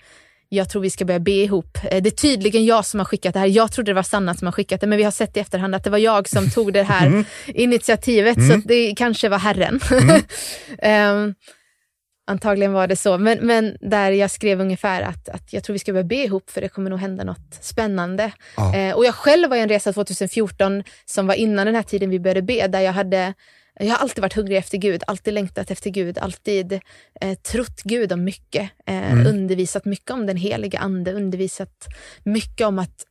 jag 0.48 0.68
tror 0.68 0.82
vi 0.82 0.90
ska 0.90 1.04
börja 1.04 1.20
be 1.20 1.30
ihop. 1.30 1.78
Eh, 1.90 2.02
Det 2.02 2.08
är 2.08 2.16
tydligen 2.16 2.64
jag 2.64 2.84
som 2.86 3.00
har 3.00 3.04
skickat 3.04 3.34
det 3.34 3.40
här. 3.40 3.46
Jag 3.46 3.72
trodde 3.72 3.90
det 3.90 3.94
var 3.94 4.02
Sanna 4.02 4.34
som 4.34 4.46
har 4.46 4.52
skickat 4.52 4.80
det, 4.80 4.86
men 4.86 4.98
vi 4.98 5.04
har 5.04 5.10
sett 5.10 5.36
i 5.36 5.40
efterhand 5.40 5.74
att 5.74 5.84
det 5.84 5.90
var 5.90 5.98
jag 5.98 6.28
som 6.28 6.50
tog 6.50 6.72
det 6.72 6.82
här 6.82 7.24
initiativet, 7.46 8.46
så 8.48 8.54
att 8.54 8.64
det 8.64 8.94
kanske 8.96 9.28
var 9.28 9.38
Herren. 9.38 9.80
Ehm, 10.78 11.34
antagligen 12.32 12.72
var 12.72 12.86
det 12.86 12.96
så, 12.96 13.18
men, 13.18 13.38
men 13.46 13.76
där 13.80 14.10
jag 14.10 14.30
skrev 14.30 14.60
ungefär 14.60 15.02
att, 15.02 15.28
att 15.28 15.52
jag 15.52 15.64
tror 15.64 15.72
vi 15.72 15.78
ska 15.78 15.92
börja 15.92 16.04
be 16.04 16.24
ihop 16.24 16.50
för 16.50 16.60
det 16.60 16.68
kommer 16.68 16.90
nog 16.90 16.98
hända 16.98 17.24
något 17.24 17.58
spännande. 17.60 18.32
Ja. 18.56 18.76
Eh, 18.76 18.94
och 18.94 19.04
jag 19.04 19.14
själv 19.14 19.50
var 19.50 19.56
i 19.56 19.60
en 19.60 19.68
resa 19.68 19.92
2014 19.92 20.82
som 21.04 21.26
var 21.26 21.34
innan 21.34 21.66
den 21.66 21.74
här 21.74 21.82
tiden 21.82 22.10
vi 22.10 22.20
började 22.20 22.42
be, 22.42 22.66
där 22.66 22.80
jag 22.80 22.92
hade 22.92 23.34
jag 23.80 23.88
har 23.88 23.96
alltid 23.96 24.22
varit 24.22 24.34
hungrig 24.34 24.56
efter 24.56 24.78
Gud, 24.78 25.02
alltid 25.06 25.34
längtat 25.34 25.70
efter 25.70 25.90
Gud, 25.90 26.18
alltid 26.18 26.80
eh, 27.20 27.34
trott 27.34 27.82
Gud 27.82 28.12
om 28.12 28.24
mycket, 28.24 28.70
eh, 28.86 29.12
undervisat 29.12 29.84
mycket 29.84 30.10
om 30.10 30.26
den 30.26 30.36
heliga 30.36 30.78
ande, 30.78 31.12
undervisat 31.12 31.86
mycket 32.24 32.66
om 32.66 32.78
att 32.78 33.04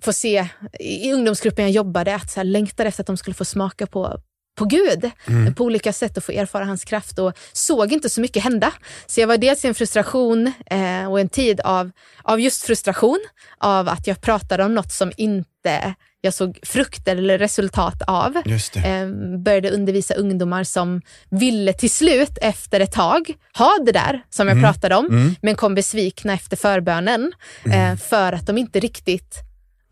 få 0.00 0.12
se, 0.12 0.48
i 0.80 1.12
ungdomsgruppen 1.12 1.64
jag 1.64 1.72
jobbade, 1.72 2.14
att 2.14 2.30
så 2.30 2.40
här, 2.40 2.44
längtade 2.44 2.88
efter 2.88 3.02
att 3.02 3.06
de 3.06 3.16
skulle 3.16 3.34
få 3.34 3.44
smaka 3.44 3.86
på, 3.86 4.20
på 4.58 4.64
Gud 4.64 5.10
Mm. 5.28 5.54
på 5.54 5.64
olika 5.64 5.92
sätt 5.92 6.16
och 6.16 6.24
få 6.24 6.32
erfara 6.32 6.64
hans 6.64 6.84
kraft 6.84 7.18
och 7.18 7.32
såg 7.52 7.92
inte 7.92 8.08
så 8.08 8.20
mycket 8.20 8.42
hända. 8.44 8.72
Så 9.06 9.20
jag 9.20 9.26
var 9.28 9.36
dels 9.36 9.64
i 9.64 9.68
en 9.68 9.74
frustration 9.74 10.52
eh, 10.70 11.10
och 11.10 11.20
en 11.20 11.28
tid 11.28 11.60
av, 11.60 11.90
av 12.22 12.40
just 12.40 12.62
frustration, 12.66 13.18
av 13.58 13.88
att 13.88 14.06
jag 14.06 14.20
pratade 14.20 14.64
om 14.64 14.74
något 14.74 14.92
som 14.92 15.12
inte 15.16 15.94
jag 16.20 16.34
såg 16.34 16.58
frukter 16.62 17.16
eller 17.16 17.38
resultat 17.38 18.02
av. 18.06 18.36
Eh, 18.84 19.08
började 19.38 19.70
undervisa 19.70 20.14
ungdomar 20.14 20.64
som 20.64 21.02
ville 21.30 21.72
till 21.72 21.90
slut 21.90 22.38
efter 22.42 22.80
ett 22.80 22.92
tag 22.92 23.34
ha 23.58 23.78
det 23.86 23.92
där 23.92 24.22
som 24.30 24.48
jag 24.48 24.56
pratade 24.62 24.94
om, 24.96 25.34
men 25.42 25.54
kom 25.54 25.74
besvikna 25.74 26.32
efter 26.34 26.56
förbönen 26.56 27.32
eh, 27.72 27.96
för 27.96 28.32
att 28.32 28.46
de 28.46 28.58
inte 28.58 28.80
riktigt 28.80 29.36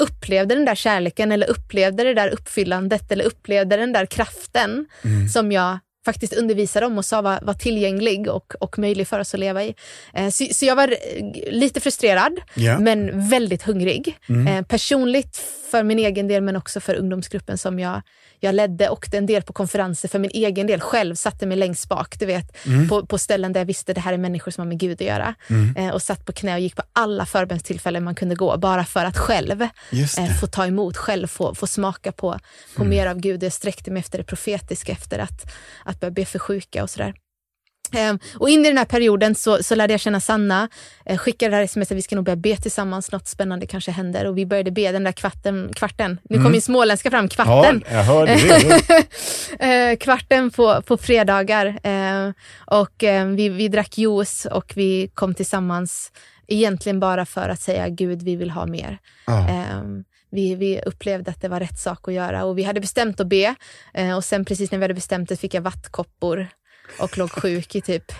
upplevde 0.00 0.54
den 0.54 0.64
där 0.64 0.74
kärleken 0.74 1.32
eller 1.32 1.50
upplevde 1.50 2.04
det 2.04 2.14
där 2.14 2.28
uppfyllandet 2.28 3.12
eller 3.12 3.24
upplevde 3.24 3.76
den 3.76 3.92
där 3.92 4.06
kraften 4.06 4.86
som 5.32 5.52
jag 5.52 5.78
faktiskt 6.04 6.32
undervisade 6.32 6.86
om 6.86 6.98
och 6.98 7.04
sa 7.04 7.22
var, 7.22 7.38
var 7.42 7.54
tillgänglig 7.54 8.28
och, 8.28 8.54
och 8.60 8.78
möjlig 8.78 9.08
för 9.08 9.20
oss 9.20 9.34
att 9.34 9.40
leva 9.40 9.64
i. 9.64 9.74
Eh, 10.14 10.28
så, 10.28 10.46
så 10.52 10.64
jag 10.64 10.76
var 10.76 10.88
eh, 10.88 11.52
lite 11.52 11.80
frustrerad, 11.80 12.40
Ja. 12.54 12.78
men 12.78 13.28
väldigt 13.28 13.62
hungrig. 13.62 14.16
Eh, 14.48 14.62
personligt 14.64 15.36
för 15.70 15.82
min 15.82 15.98
egen 15.98 16.28
del, 16.28 16.42
men 16.42 16.56
också 16.56 16.80
för 16.80 16.94
ungdomsgruppen 16.94 17.58
som 17.58 17.78
jag, 17.78 18.02
jag 18.40 18.54
ledde 18.54 18.88
och 18.88 19.14
en 19.14 19.26
del 19.26 19.42
på 19.42 19.52
konferenser 19.52 20.08
för 20.08 20.18
min 20.18 20.30
egen 20.34 20.66
del. 20.66 20.80
Själv 20.80 21.14
satte 21.14 21.46
mig 21.46 21.56
längst 21.56 21.88
bak, 21.88 22.18
du 22.18 22.26
vet, 22.26 22.56
på, 22.88 23.06
på 23.06 23.18
ställen 23.18 23.52
där 23.52 23.60
jag 23.60 23.66
visste 23.66 23.92
det 23.92 24.00
här 24.00 24.12
är 24.12 24.18
människor 24.18 24.50
som 24.50 24.62
har 24.62 24.66
med 24.68 24.78
Gud 24.78 24.92
att 24.92 25.06
göra. 25.06 25.34
Eh, 25.76 25.88
och 25.88 26.02
satt 26.02 26.26
på 26.26 26.32
knä 26.32 26.54
och 26.54 26.60
gick 26.60 26.76
på 26.76 26.82
alla 26.92 27.26
förbönstillfällen 27.26 28.04
man 28.04 28.14
kunde 28.14 28.34
gå, 28.34 28.56
bara 28.56 28.84
för 28.84 29.04
att 29.04 29.18
själv 29.18 29.66
få 30.40 30.46
ta 30.46 30.66
emot, 30.66 30.96
själv 30.96 31.26
få, 31.26 31.54
få 31.54 31.66
smaka 31.66 32.12
på, 32.12 32.38
på 32.76 32.84
mer 32.84 33.06
av 33.06 33.18
Gud. 33.20 33.42
Jag 33.42 33.52
sträckte 33.52 33.90
mig 33.90 34.00
efter 34.00 34.18
det 34.18 34.24
profetiska, 34.24 34.92
efter 34.92 35.18
att, 35.18 35.52
att 35.90 36.00
börja 36.00 36.10
be 36.10 36.24
för 36.24 36.38
sjuka 36.38 36.82
och 36.82 36.90
sådär. 36.90 37.14
Ehm, 37.92 38.18
och 38.38 38.50
in 38.50 38.64
i 38.64 38.68
den 38.68 38.78
här 38.78 38.84
perioden 38.84 39.34
så, 39.34 39.62
så 39.62 39.74
lärde 39.74 39.92
jag 39.92 40.00
känna 40.00 40.20
Sanna, 40.20 40.68
eh, 41.06 41.18
skickade 41.18 41.50
det 41.50 41.56
här 41.56 41.62
sms 41.64 41.90
att 41.90 41.96
vi 41.96 42.02
ska 42.02 42.16
nog 42.16 42.24
börja 42.24 42.36
be 42.36 42.56
tillsammans, 42.56 43.12
något 43.12 43.28
spännande 43.28 43.66
kanske 43.66 43.90
händer. 43.90 44.24
Och 44.26 44.38
vi 44.38 44.46
började 44.46 44.70
be 44.70 44.92
den 44.92 45.04
där 45.04 45.12
kvarten, 45.12 45.70
kvarten. 45.74 46.20
nu 46.22 46.42
kom 46.42 46.52
min 46.52 46.62
småländska 46.62 47.10
fram, 47.10 47.24
Ja, 47.24 47.28
kvarten. 47.44 47.84
jag 47.90 48.02
hörde 48.04 48.34
det. 48.34 49.06
eh, 49.90 49.96
kvarten 49.96 50.50
på, 50.50 50.82
på 50.82 50.96
fredagar. 50.96 51.66
Eh, 51.82 52.30
och 52.66 53.04
eh, 53.04 53.26
vi, 53.26 53.48
vi 53.48 53.68
drack 53.68 53.98
juice 53.98 54.46
och 54.46 54.72
vi 54.76 55.10
kom 55.14 55.34
tillsammans 55.34 56.12
egentligen 56.48 57.00
bara 57.00 57.26
för 57.26 57.48
att 57.48 57.60
säga 57.60 57.88
Gud, 57.88 58.22
vi 58.22 58.36
vill 58.36 58.50
ha 58.50 58.66
mer. 58.66 58.98
Ja. 59.26 59.48
Vi, 60.30 60.54
vi 60.54 60.80
upplevde 60.86 61.30
att 61.30 61.40
det 61.40 61.48
var 61.48 61.60
rätt 61.60 61.78
sak 61.78 62.08
att 62.08 62.14
göra 62.14 62.44
och 62.44 62.58
vi 62.58 62.62
hade 62.62 62.80
bestämt 62.80 63.20
att 63.20 63.26
be. 63.26 63.54
Eh, 63.94 64.16
och 64.16 64.24
sen 64.24 64.44
precis 64.44 64.70
när 64.70 64.78
vi 64.78 64.84
hade 64.84 64.94
bestämt 64.94 65.28
det 65.28 65.36
fick 65.36 65.54
jag 65.54 65.62
vattkoppor 65.62 66.46
och 67.00 67.18
låg 67.18 67.30
sjuk 67.30 67.74
i 67.74 67.80
typ 67.80 68.12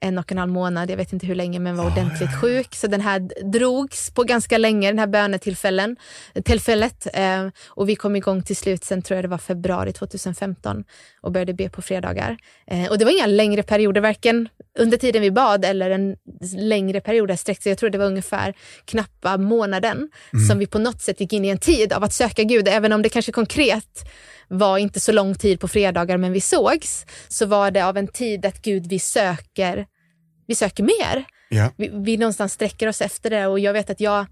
en 0.00 0.18
och 0.18 0.32
en 0.32 0.38
halv 0.38 0.52
månad, 0.52 0.90
jag 0.90 0.96
vet 0.96 1.12
inte 1.12 1.26
hur 1.26 1.34
länge, 1.34 1.58
men 1.58 1.76
var 1.76 1.86
ordentligt 1.86 2.40
sjuk. 2.40 2.74
Så 2.74 2.86
den 2.86 3.00
här 3.00 3.50
drogs 3.52 4.10
på 4.10 4.24
ganska 4.24 4.58
länge, 4.58 4.88
den 4.88 4.98
här 4.98 5.06
bönetillfällen, 5.06 5.96
tillfället. 6.44 7.06
Eh, 7.14 7.48
och 7.68 7.88
vi 7.88 7.96
kom 7.96 8.16
igång 8.16 8.42
till 8.42 8.56
slut, 8.56 8.84
sen 8.84 9.02
tror 9.02 9.16
jag 9.16 9.24
det 9.24 9.28
var 9.28 9.38
februari 9.38 9.92
2015 9.92 10.84
och 11.22 11.32
började 11.32 11.54
be 11.54 11.68
på 11.68 11.82
fredagar. 11.82 12.36
Eh, 12.66 12.90
och 12.90 12.98
det 12.98 13.04
var 13.04 13.12
inga 13.12 13.26
längre 13.26 13.62
perioder, 13.62 14.00
varken 14.00 14.48
under 14.78 14.96
tiden 14.96 15.22
vi 15.22 15.30
bad 15.30 15.64
eller 15.64 15.90
en 15.90 16.16
längre 16.56 17.00
period 17.00 17.38
sträckte 17.38 17.62
sig. 17.62 17.70
Jag 17.70 17.78
tror 17.78 17.90
det 17.90 17.98
var 17.98 18.06
ungefär 18.06 18.54
knappa 18.84 19.36
månaden 19.36 19.96
mm. 20.32 20.46
som 20.48 20.58
vi 20.58 20.66
på 20.66 20.78
något 20.78 21.02
sätt 21.02 21.20
gick 21.20 21.32
in 21.32 21.44
i 21.44 21.48
en 21.48 21.58
tid 21.58 21.92
av 21.92 22.04
att 22.04 22.12
söka 22.12 22.42
Gud, 22.42 22.68
även 22.68 22.92
om 22.92 23.02
det 23.02 23.08
kanske 23.08 23.32
konkret 23.32 24.10
var 24.48 24.78
inte 24.78 25.00
så 25.00 25.12
lång 25.12 25.34
tid 25.34 25.60
på 25.60 25.68
fredagar 25.68 26.16
men 26.16 26.32
vi 26.32 26.40
sågs, 26.40 27.06
så 27.28 27.46
var 27.46 27.70
det 27.70 27.86
av 27.86 27.96
en 27.96 28.08
tid 28.08 28.46
att 28.46 28.62
Gud, 28.62 28.86
vi 28.86 28.98
söker, 28.98 29.86
vi 30.46 30.54
söker 30.54 30.82
mer. 30.82 31.24
Ja. 31.48 31.70
Vi, 31.76 31.90
vi 31.92 32.16
någonstans 32.16 32.52
sträcker 32.52 32.88
oss 32.88 33.00
efter 33.00 33.30
det 33.30 33.46
och 33.46 33.60
jag 33.60 33.72
vet 33.72 33.90
att 33.90 34.00
jag, 34.00 34.26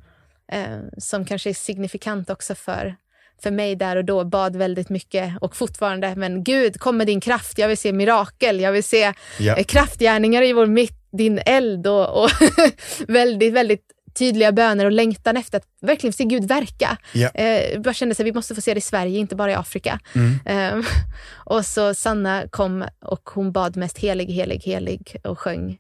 eh, 0.52 0.78
som 0.98 1.24
kanske 1.24 1.50
är 1.50 1.54
signifikant 1.54 2.30
också 2.30 2.54
för 2.54 2.96
för 3.42 3.50
mig 3.50 3.76
där 3.76 3.96
och 3.96 4.04
då 4.04 4.24
bad 4.24 4.56
väldigt 4.56 4.88
mycket 4.88 5.32
och 5.40 5.56
fortfarande, 5.56 6.14
men 6.16 6.44
Gud, 6.44 6.80
kom 6.80 6.96
med 6.96 7.06
din 7.06 7.20
kraft. 7.20 7.58
Jag 7.58 7.68
vill 7.68 7.78
se 7.78 7.92
mirakel. 7.92 8.60
Jag 8.60 8.72
vill 8.72 8.84
se 8.84 9.12
ja. 9.38 9.56
Eh, 9.56 9.64
kraftgärningar 9.64 10.42
i 10.42 10.52
vår 10.52 10.66
mitt, 10.66 11.08
din 11.12 11.40
eld 11.46 11.86
och, 11.86 12.24
och 12.24 12.30
väldigt, 13.08 13.52
väldigt 13.52 13.82
tydliga 14.18 14.52
böner 14.52 14.84
och 14.84 14.92
längtan 14.92 15.36
efter 15.36 15.58
att 15.58 15.64
verkligen 15.80 16.12
se 16.12 16.24
Gud 16.24 16.48
verka. 16.48 16.96
Ja. 17.12 17.28
Eh, 17.28 17.80
bara 17.80 17.94
kände 17.94 18.12
att 18.12 18.20
vi 18.20 18.32
måste 18.32 18.54
få 18.54 18.60
se 18.60 18.74
det 18.74 18.78
i 18.78 18.80
Sverige, 18.80 19.18
inte 19.18 19.36
bara 19.36 19.50
i 19.50 19.54
Afrika. 19.54 20.00
Mm. 20.14 20.38
Eh, 20.46 20.86
och 21.34 21.66
så 21.66 21.94
Sanna 21.94 22.44
kom 22.50 22.84
och 23.00 23.30
hon 23.34 23.52
bad 23.52 23.76
mest 23.76 23.98
helig, 23.98 24.26
helig, 24.26 24.62
helig 24.64 25.16
och 25.24 25.38
sjöng 25.38 25.78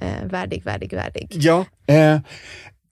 eh, 0.00 0.24
värdig, 0.24 0.64
värdig, 0.64 0.92
värdig. 0.92 1.28
Ja, 1.30 1.64
eh, 1.86 2.20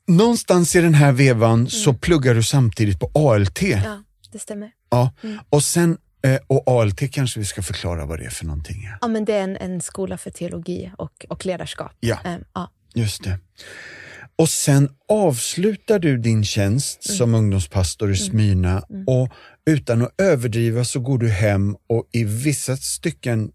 någonstans 0.07 0.77
i 0.77 0.81
den 0.81 0.95
här 0.95 1.13
vevan 1.13 1.55
mm. 1.55 1.67
så 1.67 1.95
pluggar 1.95 2.35
du 2.35 2.43
samtidigt 2.43 3.01
på 3.01 3.11
ALT. 3.15 3.63
Ja, 3.63 4.03
det 4.33 4.39
stämmer. 4.39 4.71
Ja, 4.91 5.13
mm. 5.23 5.39
och 5.51 5.63
sen 5.63 5.99
eh, 6.25 6.41
och 6.47 6.69
ALT 6.69 7.13
kanske 7.13 7.41
vi 7.41 7.47
ska 7.47 7.63
förklara 7.63 8.07
vad 8.07 8.19
det 8.19 8.25
är 8.25 8.31
för 8.31 8.45
någonting. 8.45 8.89
Ja, 9.01 9.09
men 9.09 9.25
det 9.25 9.35
är 9.35 9.43
en, 9.43 9.57
en 9.57 9.81
skola 9.81 10.19
för 10.19 10.31
teologi 10.31 10.93
och, 10.99 11.27
och 11.29 11.47
ledarskap. 11.47 11.93
Ja, 12.01 12.19
eh, 12.25 12.37
ja. 12.55 12.71
just 12.95 13.25
det. 13.25 13.39
Och 14.39 14.49
sen 14.49 14.89
avslutar 15.09 15.99
du 15.99 16.19
din 16.19 16.45
tjänst 16.45 17.09
mm. 17.09 17.19
som 17.19 17.35
ungdomspastor 17.35 18.09
i 18.13 18.19
mm. 18.19 18.31
Smyrna 18.31 18.83
mm. 18.91 19.05
och 19.09 19.33
utan 19.67 20.03
att 20.03 20.21
överdriva 20.21 20.85
så 20.85 21.01
går 21.01 21.19
du 21.19 21.29
hem 21.29 21.77
och 21.87 22.09
i 22.13 22.25
vissa 22.25 22.77
stycken 22.77 23.53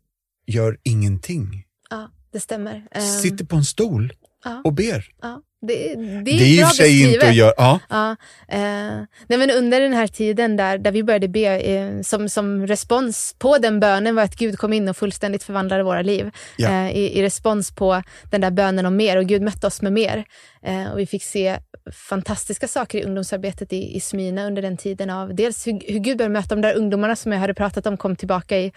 gör 0.48 0.78
ingenting. 0.84 1.66
Ja, 1.90 2.12
det 2.32 2.40
stämmer. 2.40 2.88
Ehm, 2.92 3.02
Sitter 3.02 3.46
på 3.46 3.56
en 3.56 3.66
stol 3.66 4.14
ja. 4.44 4.62
och 4.64 4.74
ber. 4.74 5.10
Ja. 5.22 5.42
Det, 5.68 5.95
det, 5.95 6.22
det 6.22 6.32
är 6.32 6.59
i 6.59 6.64
och 6.64 6.68
för 6.68 6.76
sig 6.76 7.14
inte 7.14 7.30
att 7.30 7.36
göra... 7.36 7.53
Ja. 7.57 7.80
Ja, 7.89 8.16
eh, 8.47 9.03
nej 9.28 9.38
men 9.38 9.51
under 9.51 9.82
den 9.82 9.93
här 9.93 10.07
tiden 10.07 10.57
där, 10.57 10.78
där 10.78 10.91
vi 10.91 11.03
började 11.03 11.28
be, 11.28 11.59
eh, 11.59 12.01
som, 12.01 12.30
som 12.30 12.68
respons 12.68 13.36
på 13.39 13.57
den 13.57 13.80
bönen 13.80 14.16
var 14.16 14.24
att 14.24 14.36
Gud 14.36 14.57
kom 14.57 14.74
in 14.74 14.89
och 14.89 14.97
fullständigt 14.97 15.43
förvandlade 15.43 15.84
våra 15.84 16.01
liv. 16.01 16.32
Ja. 16.57 16.70
Eh, 16.70 16.97
i, 16.97 17.20
I 17.20 17.24
respons 17.24 17.76
på 17.76 18.03
den 18.32 18.41
där 18.41 18.51
bönen 18.51 18.86
om 18.86 18.95
mer 18.95 19.18
och 19.18 19.26
Gud 19.26 19.41
mötte 19.41 19.68
oss 19.68 19.82
med 19.82 19.93
mer. 19.93 20.26
Eh, 20.64 20.91
och 20.91 20.99
vi 20.99 21.05
fick 21.05 21.24
se 21.24 21.57
fantastiska 22.09 22.68
saker 22.68 22.99
i 22.99 23.03
ungdomsarbetet 23.03 23.74
i, 23.74 23.95
i 23.95 23.99
Smyna 23.99 24.47
under 24.47 24.62
den 24.62 24.78
tiden 24.78 25.09
av 25.09 25.36
dels 25.36 25.68
hur, 25.68 25.80
hur 25.88 25.99
Gud 25.99 26.18
började 26.18 26.34
möta 26.34 26.55
de 26.55 26.62
där 26.62 26.76
ungdomarna 26.76 27.16
som 27.16 27.32
jag 27.32 27.39
hade 27.39 27.53
pratat 27.53 27.88
om 27.88 27.97
kom 27.97 28.16
tillbaka 28.16 28.57
i 28.57 28.72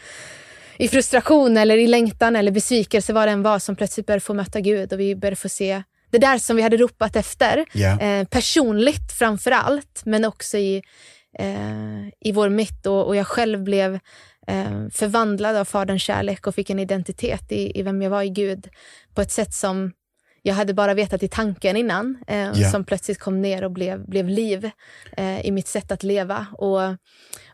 i 0.79 0.89
frustration 0.89 1.57
eller 1.57 1.77
i 1.77 1.87
längtan 1.87 2.37
eller 2.37 2.53
besvikelse 2.53 3.13
vad 3.13 3.29
det 3.29 3.33
än 3.33 3.43
var 3.43 3.59
som 3.59 3.77
plötsligt 3.77 4.07
började 4.07 4.21
få 4.21 4.35
möta 4.35 4.61
Gud 4.61 4.93
och 4.93 5.01
vi 5.01 5.17
började 5.17 5.37
få 5.37 5.49
se 5.49 5.83
det 6.11 6.19
där 6.19 6.39
som 6.39 6.57
vi 6.57 6.63
hade 6.63 6.77
ropat 6.77 7.17
efter. 7.17 7.65
Yeah. 7.75 8.03
Eh, 8.03 8.27
personligt 8.27 9.13
framför 9.13 9.51
allt, 9.51 10.03
men 10.05 10.25
också 10.25 10.59
i, 10.59 10.83
eh, 11.39 12.07
i 12.21 12.33
vår 12.33 12.49
mitt. 12.49 12.87
Och, 12.87 13.07
och 13.07 13.17
jag 13.17 13.27
själv 13.27 13.63
blev 13.63 13.95
eh, 14.47 14.89
förvandlad 14.93 15.57
av 15.57 15.65
Faderns 15.65 16.03
kärlek 16.03 16.47
och 16.47 16.55
fick 16.55 16.71
en 16.71 16.79
identitet 16.79 17.53
i, 17.53 17.79
i 17.79 17.83
vem 17.83 18.03
jag 18.03 18.11
var 18.11 18.23
i 18.23 18.29
Gud 18.29 18.69
på 19.15 19.23
ett 19.23 19.33
sätt 19.33 19.55
som 19.55 19.93
jag 20.47 20.55
hade 20.55 20.75
bara 20.75 20.95
vetat 20.95 21.23
i 21.23 21.29
tanken 21.29 21.77
innan, 21.77 22.19
eh, 22.27 22.37
yeah. 22.37 22.71
som 22.71 22.85
plötsligt 22.85 23.19
kom 23.19 23.43
ner 23.43 23.65
och 23.65 23.71
blev, 23.71 24.07
blev 24.07 24.29
liv 24.29 24.71
eh, 25.17 25.47
i 25.47 25.51
mitt 25.51 25.69
sätt 25.69 25.93
att 25.93 26.03
leva. 26.03 26.47
Och, 26.53 26.81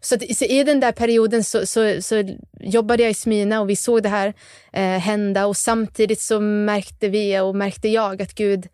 så, 0.01 0.15
att, 0.15 0.37
så 0.37 0.45
I 0.45 0.65
den 0.65 0.81
där 0.81 0.93
perioden 0.93 1.45
så, 1.45 1.67
så, 1.67 2.03
så, 2.03 2.37
jobbade 2.61 3.03
jag 3.03 3.11
i 3.11 3.15
Smyna 3.15 3.61
och 3.61 3.71
vi 3.71 3.77
såg 3.77 4.03
det 4.03 4.09
här 4.09 4.35
eh, 4.73 4.83
hända 4.83 5.47
och 5.47 5.57
samtidigt 5.57 6.21
så 6.21 6.41
märkte 6.41 7.09
vi 7.09 7.41
och 7.41 7.57
märkte 7.57 7.89
jag 7.89 8.23
att 8.23 8.35
Gud 8.35 8.69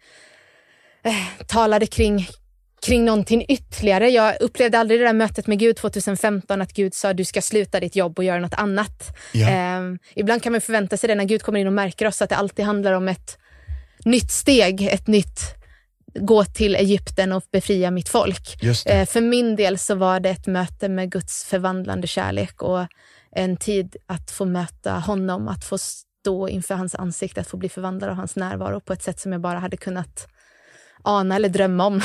eh, 1.05 1.47
talade 1.47 1.87
kring 1.87 2.29
kring 2.87 3.05
någonting 3.05 3.45
ytterligare. 3.49 4.11
Jag 4.11 4.41
upplevde 4.41 4.79
aldrig 4.79 5.01
det 5.01 5.07
där 5.07 5.13
mötet 5.13 5.47
med 5.47 5.59
Gud 5.59 5.77
2015, 5.77 6.63
att 6.63 6.73
Gud 6.73 6.95
sa 6.95 7.13
du 7.13 7.25
ska 7.25 7.43
sluta 7.43 7.81
ditt 7.81 7.97
jobb 7.97 8.19
och 8.19 8.25
göra 8.25 8.41
något 8.41 8.55
annat. 8.55 9.17
Ja. 9.33 9.49
Eh, 9.49 9.83
ibland 10.15 10.43
kan 10.43 10.53
man 10.53 10.61
förvänta 10.61 10.97
sig 10.97 11.09
det 11.09 11.15
när 11.15 11.25
Gud 11.25 11.43
kommer 11.43 11.61
in 11.61 11.67
och 11.67 11.73
märker 11.73 12.07
oss, 12.07 12.23
att 12.23 12.31
det 12.31 12.37
alltid 12.37 12.65
handlar 12.65 12.93
om 12.93 13.09
ett 13.09 13.39
nytt 14.07 14.31
steg, 14.31 14.83
ett 14.83 15.07
nytt 15.07 15.41
gå 16.21 16.45
till 16.45 16.75
Egypten 16.77 17.33
och 17.33 17.45
befria 17.53 17.91
mitt 17.91 18.09
folk. 18.09 18.63
Eh, 18.87 19.07
för 19.07 19.21
min 19.21 19.57
del 19.57 19.79
så 19.79 19.95
var 19.95 20.21
det 20.21 20.31
ett 20.31 20.47
möte 20.47 20.89
med 20.89 21.13
Guds 21.13 21.45
förvandlande 21.45 22.07
kärlek 22.07 22.63
och 22.63 22.87
en 23.33 23.57
tid 23.57 23.97
att 24.07 24.31
få 24.31 24.45
möta 24.45 24.93
honom, 24.93 25.49
att 25.49 25.65
få 25.65 25.79
stå 25.79 26.49
inför 26.49 26.75
hans 26.75 26.95
ansikte, 26.95 27.41
att 27.41 27.47
få 27.47 27.57
bli 27.57 27.69
förvandlad 27.69 28.11
av 28.11 28.17
hans 28.17 28.37
närvaro 28.37 28.81
på 28.81 28.93
ett 28.93 29.03
sätt 29.03 29.21
som 29.21 29.33
jag 29.33 29.41
bara 29.41 29.59
hade 29.59 29.77
kunnat 29.77 30.29
ana 31.03 31.37
eller 31.37 31.49
drömma 31.49 31.87
om 31.87 32.01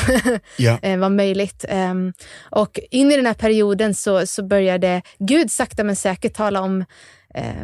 ja. 0.58 0.80
Eh, 0.82 1.00
var 1.00 1.10
möjligt. 1.10 1.66
Um, 1.72 2.14
och 2.40 2.80
in 2.92 3.12
i 3.12 3.16
den 3.16 3.26
här 3.26 3.34
perioden 3.34 3.96
så, 3.96 4.28
så 4.28 4.44
började 4.44 5.02
Gud 5.20 5.52
sakta 5.52 5.84
men 5.84 5.96
säkert 5.96 6.34
tala 6.34 6.62
om 6.62 6.86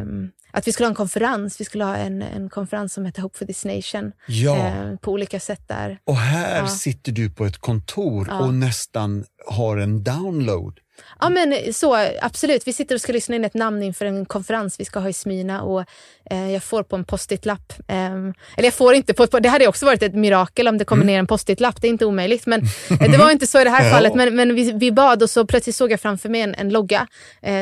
um, 0.00 0.30
att 0.50 0.68
vi 0.68 0.72
skulle 0.72 0.86
ha 0.86 0.90
en 0.90 0.94
konferens. 0.94 1.60
Vi 1.60 1.64
skulle 1.64 1.84
ha 1.84 1.96
en, 1.96 2.22
en 2.22 2.48
konferens 2.48 2.92
som 2.92 3.04
heter 3.06 3.22
Hope 3.22 3.38
for 3.38 3.46
this 3.46 3.64
nation. 3.64 4.12
Ja. 4.28 4.56
Eh, 4.56 4.96
på 4.96 5.12
olika 5.12 5.40
sätt 5.40 5.62
där. 5.68 5.98
Och 6.04 6.16
här 6.16 6.56
Ja. 6.58 6.68
sitter 6.68 7.12
du 7.12 7.30
på 7.30 7.44
ett 7.46 7.58
kontor 7.58 8.26
Ja. 8.30 8.38
och 8.38 8.54
nästan 8.54 9.24
har 9.46 9.76
en 9.76 10.02
download. 10.04 10.78
Ja 11.20 11.28
men 11.28 11.74
så 11.74 12.08
absolut. 12.20 12.66
Vi 12.66 12.72
sitter 12.72 12.94
och 12.94 13.00
ska 13.00 13.12
lyssna 13.12 13.36
in 13.36 13.44
ett 13.44 13.54
namn 13.54 13.82
inför 13.82 14.04
en 14.04 14.26
konferens 14.26 14.80
vi 14.80 14.84
ska 14.84 14.98
ha 14.98 15.08
i 15.08 15.12
Smyna 15.12 15.62
och 15.62 15.84
eh, 16.30 16.52
jag 16.52 16.62
får 16.62 16.82
på 16.82 16.96
en 16.96 17.04
post-it-lapp. 17.04 17.72
Eh, 17.88 17.96
eller 17.96 18.64
jag 18.64 18.74
får 18.74 18.94
inte 18.94 19.14
på, 19.14 19.26
på, 19.26 19.40
det 19.40 19.48
hade 19.48 19.66
också 19.66 19.86
varit 19.86 20.02
ett 20.02 20.14
mirakel 20.14 20.68
om 20.68 20.78
det 20.78 20.84
kommer 20.84 21.04
ner 21.04 21.18
en 21.18 21.26
post-it-lapp. 21.26 21.80
Det 21.80 21.86
är 21.86 21.90
inte 21.90 22.06
omöjligt 22.06 22.46
men 22.46 22.62
eh, 22.90 23.10
det 23.10 23.18
var 23.18 23.30
inte 23.30 23.46
så 23.46 23.60
i 23.60 23.64
det 23.64 23.70
här 23.70 23.90
fallet. 23.90 24.14
Men, 24.14 24.36
men 24.36 24.54
vi, 24.54 24.72
vi 24.72 24.92
bad 24.92 25.22
och 25.22 25.30
så 25.30 25.46
plötsligt 25.46 25.76
såg 25.76 25.92
jag 25.92 26.00
framför 26.00 26.28
mig 26.28 26.40
en, 26.40 26.54
en 26.54 26.68
logga 26.68 27.06
eh, 27.42 27.52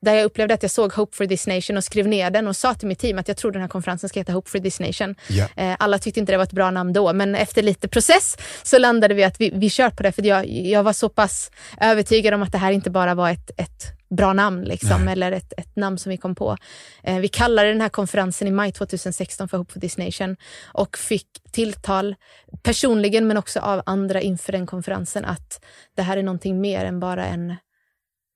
där 0.00 0.14
jag 0.14 0.24
upplevde 0.24 0.54
att 0.54 0.62
jag 0.62 0.70
såg 0.70 0.92
Hope 0.92 1.16
for 1.16 1.26
this 1.26 1.46
nation 1.46 1.76
och 1.76 1.84
skrev 1.84 2.08
ner 2.08 2.30
den 2.30 2.48
och 2.48 2.56
sa 2.56 2.74
till 2.74 2.88
mitt 2.88 2.98
team 2.98 3.18
att 3.18 3.28
jag 3.28 3.36
tror 3.36 3.52
den 3.52 3.60
här 3.60 3.68
konferensen 3.68 4.08
ska 4.08 4.20
heta 4.20 4.32
Hope 4.32 4.50
for 4.50 4.58
this 4.58 4.80
nation. 4.80 5.14
Eh, 5.56 5.74
alla 5.78 5.98
tyckte 5.98 6.20
inte 6.20 6.32
det 6.32 6.36
var 6.36 6.44
ett 6.44 6.52
bra 6.52 6.70
namn 6.70 6.92
då, 6.92 7.12
men 7.12 7.34
efter 7.34 7.62
lite 7.62 7.88
process 7.88 8.36
så 8.62 8.78
landade 8.78 9.14
vi 9.14 9.24
att 9.24 9.40
vi, 9.40 9.50
vi 9.54 9.70
kör 9.70 9.90
på 9.90 10.02
det. 10.02 10.12
För 10.12 10.22
jag, 10.22 10.48
jag 10.48 10.82
var 10.82 10.92
så 10.92 11.08
pass 11.08 11.50
övertygad 11.80 12.34
om 12.34 12.42
att 12.42 12.52
det 12.52 12.58
här 12.58 12.72
inte 12.72 12.83
bara 12.90 13.14
var 13.14 13.30
ett, 13.30 13.50
ett 13.56 13.82
bra 14.16 14.32
namn, 14.32 14.62
liksom, 14.62 15.08
eller 15.08 15.32
ett, 15.32 15.52
ett 15.56 15.76
namn 15.76 15.98
som 15.98 16.10
vi 16.10 16.16
kom 16.16 16.34
på. 16.34 16.56
Eh, 17.02 17.18
vi 17.18 17.28
kallade 17.28 17.68
den 17.68 17.80
här 17.80 17.88
konferensen 17.88 18.48
i 18.48 18.50
maj 18.50 18.72
2016 18.72 19.48
för 19.48 19.58
Hope 19.58 19.72
for 19.72 19.80
this 19.80 19.98
nation 19.98 20.36
och 20.64 20.98
fick 20.98 21.28
tilltal 21.52 22.14
personligen 22.62 23.26
men 23.26 23.36
också 23.36 23.60
av 23.60 23.82
andra 23.86 24.20
inför 24.20 24.52
den 24.52 24.66
konferensen 24.66 25.24
att 25.24 25.64
det 25.96 26.02
här 26.02 26.16
är 26.16 26.22
någonting 26.22 26.60
mer 26.60 26.84
än 26.84 27.00
bara 27.00 27.26
en, 27.26 27.54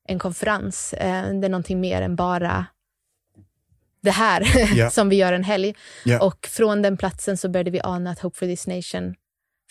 en 0.09 0.19
konferens. 0.19 0.93
Eh, 0.93 1.35
det 1.41 1.47
är 1.47 1.51
någonting 1.51 1.81
mer 1.81 2.03
än 2.03 2.17
bara 2.17 2.67
det 4.03 4.11
här 4.11 4.47
Ja. 4.77 4.91
som 4.91 5.09
vi 5.09 5.17
gör 5.17 5.33
en 5.33 5.45
helg. 5.45 5.75
Ja. 6.05 6.21
Och 6.21 6.47
från 6.47 6.83
den 6.83 6.97
platsen 6.97 7.37
så 7.37 7.49
började 7.49 7.71
vi 7.71 7.81
ana 7.81 8.11
att 8.11 8.19
Hope 8.21 8.39
for 8.39 8.47
this 8.47 8.67
nation 8.67 9.15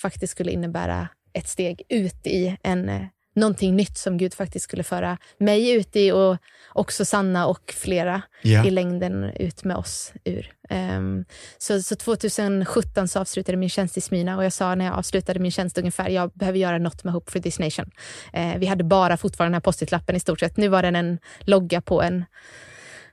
faktiskt 0.01 0.31
skulle 0.31 0.51
innebära 0.51 1.07
ett 1.33 1.47
steg 1.47 1.81
ut 1.89 2.27
i 2.27 2.57
en, 2.63 2.89
eh, 2.89 3.01
någonting 3.37 3.75
nytt 3.75 3.97
som 3.97 4.17
Gud 4.17 4.33
faktiskt 4.33 4.63
skulle 4.63 4.83
föra 4.83 5.17
mig 5.37 5.71
ut 5.71 5.95
i 5.95 6.11
och 6.11 6.37
också 6.73 7.05
Sanna 7.05 7.47
och 7.47 7.73
flera 7.77 8.21
Ja. 8.41 8.65
i 8.65 8.71
längden 8.71 9.23
ut 9.23 9.63
med 9.63 9.77
oss 9.77 10.13
ur. 10.23 10.51
Ehm, 10.69 11.25
så, 11.57 11.81
så 11.81 11.95
2017 11.95 13.07
så 13.07 13.19
avslutade 13.19 13.57
min 13.57 13.69
tjänst 13.69 13.97
i 13.97 14.01
Smyna 14.01 14.37
och 14.37 14.45
jag 14.45 14.53
sa 14.53 14.75
när 14.75 14.85
jag 14.85 14.93
avslutade 14.95 15.39
min 15.39 15.51
tjänst 15.51 15.77
ungefär, 15.77 16.09
jag 16.09 16.31
behöver 16.31 16.59
göra 16.59 16.77
något 16.77 17.03
med 17.03 17.13
Hope 17.13 17.31
for 17.31 17.39
this 17.39 17.59
nation. 17.59 17.91
Eh, 18.33 18.57
vi 18.57 18.65
hade 18.65 18.83
bara 18.83 19.17
fortfarande 19.17 19.49
den 19.49 19.53
här 19.55 19.61
post-it-lappen 19.61 20.15
i 20.15 20.19
stort 20.19 20.39
sett. 20.39 20.57
Nu 20.57 20.67
var 20.67 20.81
den 20.81 20.95
en 20.95 21.19
logga 21.39 21.81
på 21.81 22.01
en 22.01 22.25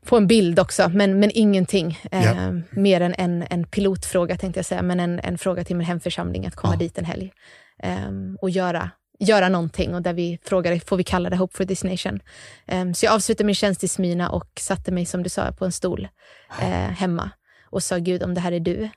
på 0.07 0.17
en 0.17 0.27
bild 0.27 0.59
också, 0.59 0.89
men, 0.89 1.21
men 1.21 1.31
ingenting 1.35 1.99
eh, 2.11 2.25
Ja. 2.25 2.35
mer 2.71 3.01
än 3.01 3.15
en, 3.19 3.45
en 3.51 3.65
pilotfråga 3.65 4.37
tänkte 4.37 4.59
jag 4.59 4.65
säga, 4.67 4.83
men 4.83 5.01
en, 5.01 5.19
en 5.21 5.39
fråga 5.39 5.65
till 5.65 5.77
min 5.77 5.87
hemförsamling 5.87 6.47
att 6.47 6.55
komma 6.55 6.75
Ja. 6.75 6.79
dit 6.79 6.99
en 6.99 7.05
helg 7.05 7.33
ehm, 7.83 8.39
och 8.41 8.51
göra, 8.51 8.91
göra 9.19 9.49
någonting 9.49 9.95
och 9.95 10.03
där 10.03 10.13
vi 10.13 10.39
frågade, 10.45 10.81
får 10.81 10.97
vi 10.97 11.05
kalla 11.05 11.31
det 11.31 11.37
Hope 11.37 11.57
for 11.57 11.65
this 11.65 11.85
nation? 11.85 12.21
Um, 12.67 12.95
så 12.95 13.07
jag 13.07 13.15
avslutade 13.15 13.47
min 13.47 13.55
tjänst 13.55 13.85
i 13.85 13.89
Smyna 13.89 14.31
och 14.31 14.51
satte 14.61 14.93
mig 14.93 15.07
som 15.07 15.23
du 15.23 15.29
sa 15.29 15.53
på 15.53 15.65
en 15.65 15.73
stol 15.73 16.09
eh, 16.61 16.69
hemma 16.69 17.31
och 17.71 17.83
sa 17.83 17.99
Gud, 17.99 18.23
om 18.23 18.35
det 18.35 18.41
här 18.41 18.53
är 18.53 18.61
du, 18.61 18.89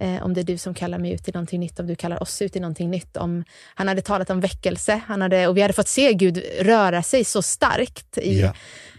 eh, 0.00 0.22
om 0.22 0.34
det 0.34 0.40
är 0.40 0.44
du 0.44 0.58
som 0.58 0.74
kallar 0.74 0.98
mig 0.98 1.12
ut 1.12 1.28
i 1.28 1.32
någonting 1.32 1.60
nytt, 1.60 1.80
om 1.80 1.86
du 1.86 1.96
kallar 1.96 2.22
oss 2.22 2.42
ut 2.42 2.56
i 2.56 2.60
någonting 2.60 2.90
nytt. 2.90 3.16
Om, 3.16 3.44
han 3.74 3.88
hade 3.88 4.02
talat 4.02 4.30
om 4.30 4.40
väckelse 4.40 5.00
han 5.06 5.22
hade, 5.22 5.46
och 5.46 5.56
vi 5.56 5.62
hade 5.62 5.74
fått 5.74 5.88
se 5.88 6.14
Gud 6.14 6.42
röra 6.60 7.02
sig 7.02 7.24
så 7.24 7.42
starkt 7.42 8.18
i, 8.18 8.38
yeah 8.38 8.54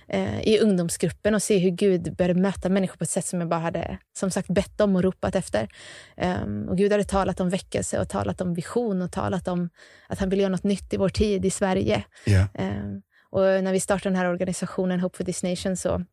eh, 0.08 0.42
i 0.42 0.60
ungdomsgruppen 0.60 1.36
och 1.36 1.44
se 1.44 1.58
hur 1.58 1.70
Gud 1.70 2.16
började 2.16 2.40
möta 2.40 2.70
människor 2.70 2.98
på 2.98 3.04
ett 3.04 3.10
sätt 3.10 3.26
som 3.26 3.40
jag 3.40 3.50
bara 3.50 3.60
hade 3.60 3.98
som 4.18 4.32
sagt 4.32 4.48
bett 4.48 4.82
om 4.82 4.96
och 4.96 5.04
ropat 5.04 5.36
efter. 5.36 5.70
Ehm, 6.18 6.70
och 6.70 6.78
Gud 6.78 6.92
hade 6.92 7.04
talat 7.04 7.40
om 7.40 7.50
väckelse 7.50 8.00
och 8.00 8.10
talat 8.10 8.42
om 8.42 8.54
vision 8.54 9.02
och 9.02 9.12
talat 9.12 9.48
om 9.48 9.70
att 10.08 10.20
han 10.20 10.30
vill 10.30 10.40
göra 10.40 10.50
något 10.50 10.64
nytt 10.64 10.94
i 10.94 10.98
vår 10.98 11.10
tid 11.10 11.46
i 11.46 11.50
Sverige. 11.50 12.04
Ja. 12.26 12.48
Ehm, 12.54 13.02
och 13.30 13.42
när 13.42 13.72
vi 13.72 13.80
startade 13.80 14.10
den 14.10 14.16
här 14.16 14.30
organisationen 14.30 15.00
Hope 15.00 15.18
for 15.18 15.24
this 15.24 15.44
nation 15.44 15.78
så, 15.78 16.06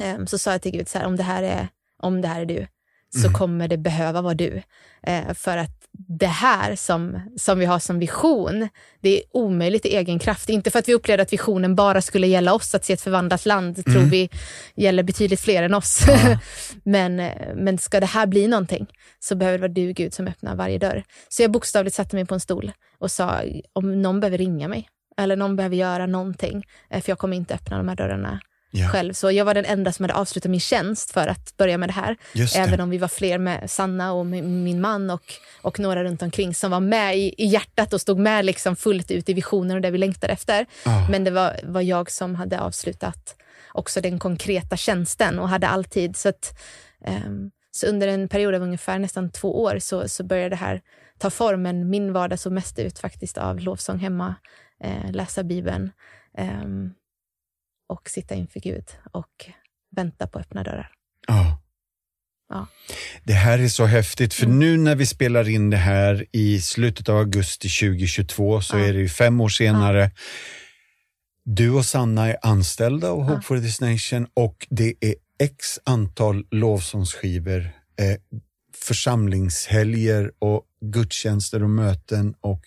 ehm, 0.00 0.26
så 0.26 0.38
sa 0.38 0.52
jag 0.52 0.62
till 0.62 0.72
Gud, 0.72 0.88
så 0.88 0.98
här, 0.98 1.06
om, 1.06 1.16
det 1.16 1.22
här 1.22 1.42
är, 1.42 1.68
om 2.02 2.20
det 2.20 2.28
här 2.28 2.40
är 2.40 2.46
du, 2.46 2.66
så 3.14 3.32
kommer 3.32 3.68
det 3.68 3.76
behöva 3.76 4.22
vara 4.22 4.34
du. 4.34 4.62
Eh, 5.02 5.34
för 5.34 5.56
att 5.56 5.86
det 5.98 6.26
här 6.26 6.76
som, 6.76 7.20
som 7.36 7.58
vi 7.58 7.64
har 7.64 7.78
som 7.78 7.98
vision, 7.98 8.68
det 9.00 9.18
är 9.18 9.22
omöjligt 9.32 9.86
i 9.86 9.96
egen 9.96 10.18
kraft. 10.18 10.48
Inte 10.48 10.70
för 10.70 10.78
att 10.78 10.88
vi 10.88 10.94
upplevde 10.94 11.22
att 11.22 11.32
visionen 11.32 11.74
bara 11.74 12.02
skulle 12.02 12.26
gälla 12.26 12.54
oss, 12.54 12.74
att 12.74 12.84
se 12.84 12.92
ett 12.92 13.00
förvandlat 13.00 13.46
land, 13.46 13.84
tror 13.84 14.02
vi 14.02 14.30
gäller 14.74 15.02
betydligt 15.02 15.40
fler 15.40 15.62
än 15.62 15.74
oss. 15.74 16.06
men, 16.82 17.20
eh, 17.20 17.54
men 17.54 17.78
ska 17.78 18.00
det 18.00 18.06
här 18.06 18.26
bli 18.26 18.48
någonting 18.48 18.86
så 19.18 19.34
behöver 19.34 19.58
det 19.58 19.62
vara 19.62 19.72
du, 19.72 19.92
Gud, 19.92 20.14
som 20.14 20.28
öppnar 20.28 20.56
varje 20.56 20.78
dörr. 20.78 21.04
Så 21.28 21.42
jag 21.42 21.50
bokstavligt 21.50 21.96
satte 21.96 22.16
mig 22.16 22.26
på 22.26 22.34
en 22.34 22.40
stol 22.40 22.72
och 22.98 23.10
sa, 23.10 23.42
om 23.72 24.02
någon 24.02 24.20
behöver 24.20 24.38
ringa 24.38 24.68
mig, 24.68 24.88
eller 25.16 25.36
någon 25.36 25.56
behöver 25.56 25.76
göra 25.76 26.06
någonting, 26.06 26.64
eh, 26.90 27.02
för 27.02 27.10
jag 27.10 27.18
kommer 27.18 27.36
inte 27.36 27.54
öppna 27.54 27.76
de 27.76 27.88
här 27.88 27.96
dörrarna 27.96 28.40
Ja. 28.70 28.88
själv. 28.88 29.12
Så 29.12 29.32
jag 29.32 29.44
var 29.44 29.54
den 29.54 29.64
enda 29.64 29.92
som 29.92 30.02
hade 30.04 30.14
avslutat 30.14 30.50
min 30.50 30.60
tjänst 30.60 31.10
för 31.10 31.28
att 31.28 31.56
börja 31.56 31.78
med 31.78 31.88
det 31.88 31.92
här. 31.92 32.16
Det. 32.32 32.56
Även 32.56 32.80
om 32.80 32.90
vi 32.90 32.98
var 32.98 33.08
fler 33.08 33.38
med 33.38 33.70
Sanna 33.70 34.12
och 34.12 34.26
min 34.26 34.80
man 34.80 35.10
och, 35.10 35.22
och 35.62 35.80
några 35.80 36.04
runt 36.04 36.22
omkring 36.22 36.54
som 36.54 36.70
var 36.70 36.80
med 36.80 37.18
i, 37.18 37.34
i 37.38 37.46
hjärtat 37.46 37.92
och 37.92 38.00
stod 38.00 38.18
med 38.18 38.44
liksom 38.44 38.76
fullt 38.76 39.10
ut 39.10 39.28
i 39.28 39.32
visionen 39.32 39.76
och 39.76 39.82
det 39.82 39.90
vi 39.90 39.98
längtade 39.98 40.32
efter. 40.32 40.66
Ja. 40.84 41.08
Men 41.10 41.24
det 41.24 41.30
var, 41.30 41.60
var 41.62 41.80
jag 41.80 42.10
som 42.10 42.34
hade 42.34 42.60
avslutat 42.60 43.36
också 43.72 44.00
den 44.00 44.18
konkreta 44.18 44.76
tjänsten 44.76 45.38
och 45.38 45.48
hade 45.48 45.68
alltid. 45.68 46.16
Så, 46.16 46.28
att, 46.28 46.58
ehm, 47.04 47.50
så 47.70 47.86
under 47.86 48.08
en 48.08 48.28
period 48.28 48.54
av 48.54 48.62
ungefär 48.62 48.98
nästan 48.98 49.30
två 49.30 49.62
år 49.62 49.78
så, 49.78 50.08
så 50.08 50.24
började 50.24 50.48
det 50.48 50.56
här 50.56 50.80
ta 51.18 51.30
form. 51.30 51.62
Men 51.62 51.90
min 51.90 52.12
vardag 52.12 52.38
såg 52.38 52.52
mest 52.52 52.78
ut 52.78 52.98
faktiskt 52.98 53.38
av 53.38 53.60
lovsång 53.60 53.98
hemma, 53.98 54.34
eh, 54.84 55.10
läsa 55.10 55.42
Bibeln 55.42 55.90
ehm, 56.38 56.90
och 57.86 58.10
sitta 58.10 58.34
inför 58.34 58.60
Gud 58.60 58.84
och 59.12 59.50
vänta 59.96 60.26
på 60.26 60.38
öppna 60.38 60.62
dörrar. 60.62 60.90
Ja. 61.26 61.62
Ja. 62.48 62.66
Det 63.24 63.32
här 63.32 63.58
är 63.58 63.68
så 63.68 63.84
häftigt, 63.86 64.34
för 64.34 64.46
Mm. 64.46 64.58
nu 64.58 64.76
när 64.76 64.94
vi 64.94 65.06
spelar 65.06 65.48
in 65.48 65.70
det 65.70 65.76
här 65.76 66.26
i 66.32 66.60
slutet 66.60 67.08
av 67.08 67.16
augusti 67.16 67.68
2022 67.68 68.60
så 68.60 68.78
Ja. 68.78 68.84
är 68.84 68.92
det 68.92 68.98
ju 68.98 69.08
fem 69.08 69.40
år 69.40 69.48
senare. 69.48 70.10
Du 71.44 71.70
och 71.70 71.84
Sanna 71.84 72.28
är 72.28 72.36
anställda 72.42 73.10
av 73.10 73.22
Hope 73.22 73.32
Ja. 73.34 73.40
for 73.42 73.58
this 73.58 73.80
nation 73.80 74.26
och 74.34 74.66
det 74.70 74.94
är 75.00 75.14
x 75.38 75.78
antal 75.84 76.44
lovsångsskivor, 76.50 77.60
eh, 78.00 78.16
församlingshelger 78.84 80.32
och 80.38 80.62
gudstjänster 80.80 81.62
och 81.62 81.70
möten 81.70 82.34
och 82.40 82.62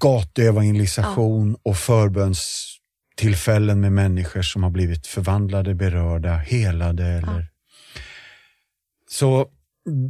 gatuevangelisation 0.00 1.56
och 1.62 1.76
förbönstillfällen 3.18 3.80
med 3.80 3.92
människor 3.92 4.42
som 4.42 4.62
har 4.62 4.70
blivit 4.70 5.06
förvandlade, 5.06 5.74
berörda, 5.74 6.32
helade. 6.36 7.04
Eller... 7.04 7.46
Så 9.10 9.46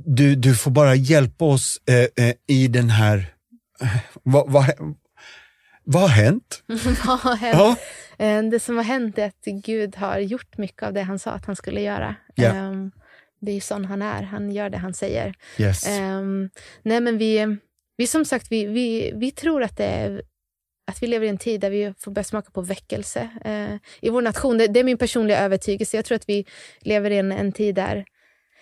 du, 0.07 0.35
du 0.37 0.55
får 0.55 0.71
bara 0.71 0.95
hjälpa 0.95 1.45
oss 1.45 1.81
eh, 1.89 2.25
eh, 2.27 2.35
i 2.47 2.69
den 2.69 2.91
här... 2.91 3.35
eh, 3.81 3.97
Vad, 4.23 4.51
vad, 4.53 4.67
vad 5.85 6.03
har 6.03 6.09
hänt? 6.09 6.63
Vad 7.07 7.19
har 7.21 7.37
hänt? 7.37 7.59
Ja. 7.59 7.77
Eh, 8.27 8.43
Det 8.43 8.61
som 8.61 8.77
har 8.77 8.85
hänt 8.85 9.19
är 9.19 9.27
att 9.27 9.45
Gud 9.65 9.97
har 9.97 10.19
gjort 10.19 10.59
mycket 10.59 10.83
av 10.83 10.93
det 10.93 11.03
han 11.03 11.19
sa 11.19 11.31
att 11.31 11.47
han 11.47 11.57
skulle 11.57 11.81
göra. 11.81 12.15
Ja. 12.35 12.53
Ehm, 12.55 12.91
Det 13.41 13.53
är 13.53 13.61
sån 13.61 13.85
han 13.85 14.03
är. 14.03 14.23
Han 14.23 14.51
gör 14.53 14.71
det 14.71 14.79
han 14.79 14.95
säger. 14.95 15.35
Yes. 15.59 15.89
Ehm, 15.89 16.51
nej 16.83 17.01
men 17.01 17.19
vi, 17.19 17.57
vi 17.97 18.07
som 18.07 18.25
sagt, 18.25 18.47
vi, 18.51 18.67
vi, 18.67 19.13
vi 19.17 19.31
tror 19.31 19.63
att 19.63 19.77
det 19.77 19.85
är 19.87 20.23
att 20.87 21.03
vi 21.03 21.07
lever 21.07 21.27
i 21.27 21.29
en 21.29 21.39
tid 21.39 21.61
där 21.61 21.71
vi 21.71 21.95
får 21.99 22.11
börja 22.11 22.25
smaka 22.25 22.51
på 22.51 22.61
väckelse 22.61 23.29
eh, 23.45 23.75
i 24.01 24.11
vår 24.11 24.23
nation. 24.23 24.59
Det, 24.59 24.67
det 24.67 24.81
är 24.81 24.85
min 24.85 24.99
personliga 24.99 25.39
övertygelse. 25.41 25.97
Jag 25.97 26.05
tror 26.05 26.17
att 26.17 26.29
vi 26.29 26.45
lever 26.81 27.11
i 27.11 27.19
en, 27.19 27.33
en 27.33 27.53
tid 27.53 27.75
där, 27.75 28.05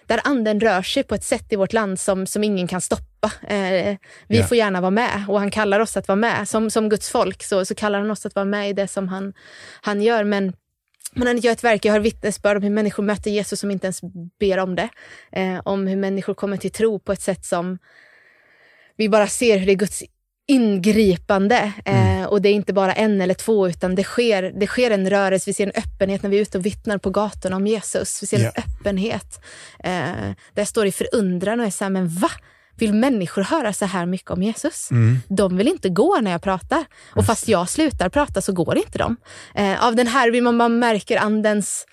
där 0.07 0.21
anden 0.25 0.61
rör 0.61 0.83
sig 0.83 1.03
på 1.03 1.15
ett 1.15 1.25
sätt 1.25 1.53
i 1.53 1.57
vårt 1.57 1.73
land 1.73 2.01
som, 2.01 2.27
som 2.27 2.45
ingen 2.45 2.67
kan 2.69 2.81
stoppa. 2.81 3.33
Eh, 3.49 3.97
vi 4.29 4.39
Ja. 4.39 4.45
får 4.47 4.57
gärna 4.57 4.81
vara 4.81 4.91
med 4.91 5.25
och 5.29 5.39
han 5.41 5.51
kallar 5.51 5.81
oss 5.81 5.97
att 5.97 6.09
vara 6.09 6.17
med. 6.17 6.49
Som, 6.49 6.71
som 6.71 6.89
Guds 6.89 7.11
folk 7.11 7.43
så, 7.43 7.65
så 7.65 7.75
kallar 7.75 7.99
han 7.99 8.11
oss 8.11 8.27
att 8.27 8.35
vara 8.35 8.45
med 8.45 8.71
i 8.71 8.73
det 8.73 8.89
som 8.89 9.09
han, 9.09 9.33
han 9.83 10.03
gör. 10.03 10.25
Men 10.25 10.53
men 11.15 11.27
han 11.27 11.39
gör 11.39 11.53
ett 11.53 11.65
verk, 11.65 11.85
jag 11.85 11.93
har 11.93 12.01
vittnesbörd 12.01 12.57
om 12.57 12.63
hur 12.63 12.71
människor 12.71 13.03
möter 13.03 13.31
Jesus 13.31 13.61
som 13.61 13.71
inte 13.71 13.87
ens 13.87 14.01
ber 14.41 14.59
om 14.59 14.75
det. 14.75 14.89
Eh, 15.33 15.61
om 15.65 15.87
hur 15.87 15.97
människor 15.97 16.35
kommer 16.35 16.57
till 16.57 16.71
tro 16.71 16.99
på 16.99 17.13
ett 17.13 17.21
sätt 17.21 17.45
som 17.45 17.79
vi 18.97 19.09
bara 19.09 19.27
ser 19.27 19.59
hur 19.59 19.67
det 19.67 19.73
är 19.73 19.77
Guds 19.77 20.03
ingripande. 20.49 21.73
Eh, 21.85 22.25
och 22.25 22.43
det 22.43 22.49
är 22.49 22.53
inte 22.53 22.73
bara 22.73 22.93
en 22.93 23.21
eller 23.21 23.35
två, 23.35 23.69
utan 23.69 23.95
det 23.95 24.05
sker, 24.05 24.43
det 24.43 24.67
sker 24.67 24.91
en 24.91 25.11
rörelse. 25.11 25.45
Vi 25.51 25.55
ser 25.55 25.67
en 25.67 25.73
öppenhet 25.85 26.23
när 26.23 26.31
vi 26.31 26.37
är 26.37 26.43
ute 26.43 26.59
och 26.59 26.67
vittnar 26.67 26.99
på 26.99 27.11
gatorna 27.11 27.57
om 27.57 27.67
Jesus. 27.67 28.23
Vi 28.23 28.27
ser 28.27 28.39
Ja. 28.39 28.51
en 28.55 28.63
öppenhet. 28.65 29.41
Eh, 29.85 30.31
där 30.55 30.65
står 30.65 30.87
i 30.87 30.93
förundran 30.93 31.61
och 31.61 31.67
är 31.67 31.71
så 31.71 31.85
här, 31.85 31.91
men 31.91 32.09
va? 32.09 32.31
Vill 32.77 32.95
människor 32.95 33.43
höra 33.43 33.73
så 33.73 33.87
här 33.87 34.07
mycket 34.07 34.31
om 34.31 34.43
Jesus? 34.43 34.89
De 35.29 35.57
vill 35.57 35.69
inte 35.69 35.89
gå 35.89 36.21
när 36.21 36.31
jag 36.31 36.43
pratar. 36.43 36.85
Och 37.17 37.27
fast 37.27 37.49
jag 37.49 37.69
slutar 37.69 38.09
prata 38.09 38.41
så 38.41 38.53
går 38.53 38.77
inte 38.77 38.99
de. 38.99 39.17
Eh, 39.55 39.85
av 39.87 39.97
den 39.97 40.07
här, 40.07 40.41
man, 40.41 40.57
man 40.57 40.79
märker 40.79 41.17
andens 41.17 41.87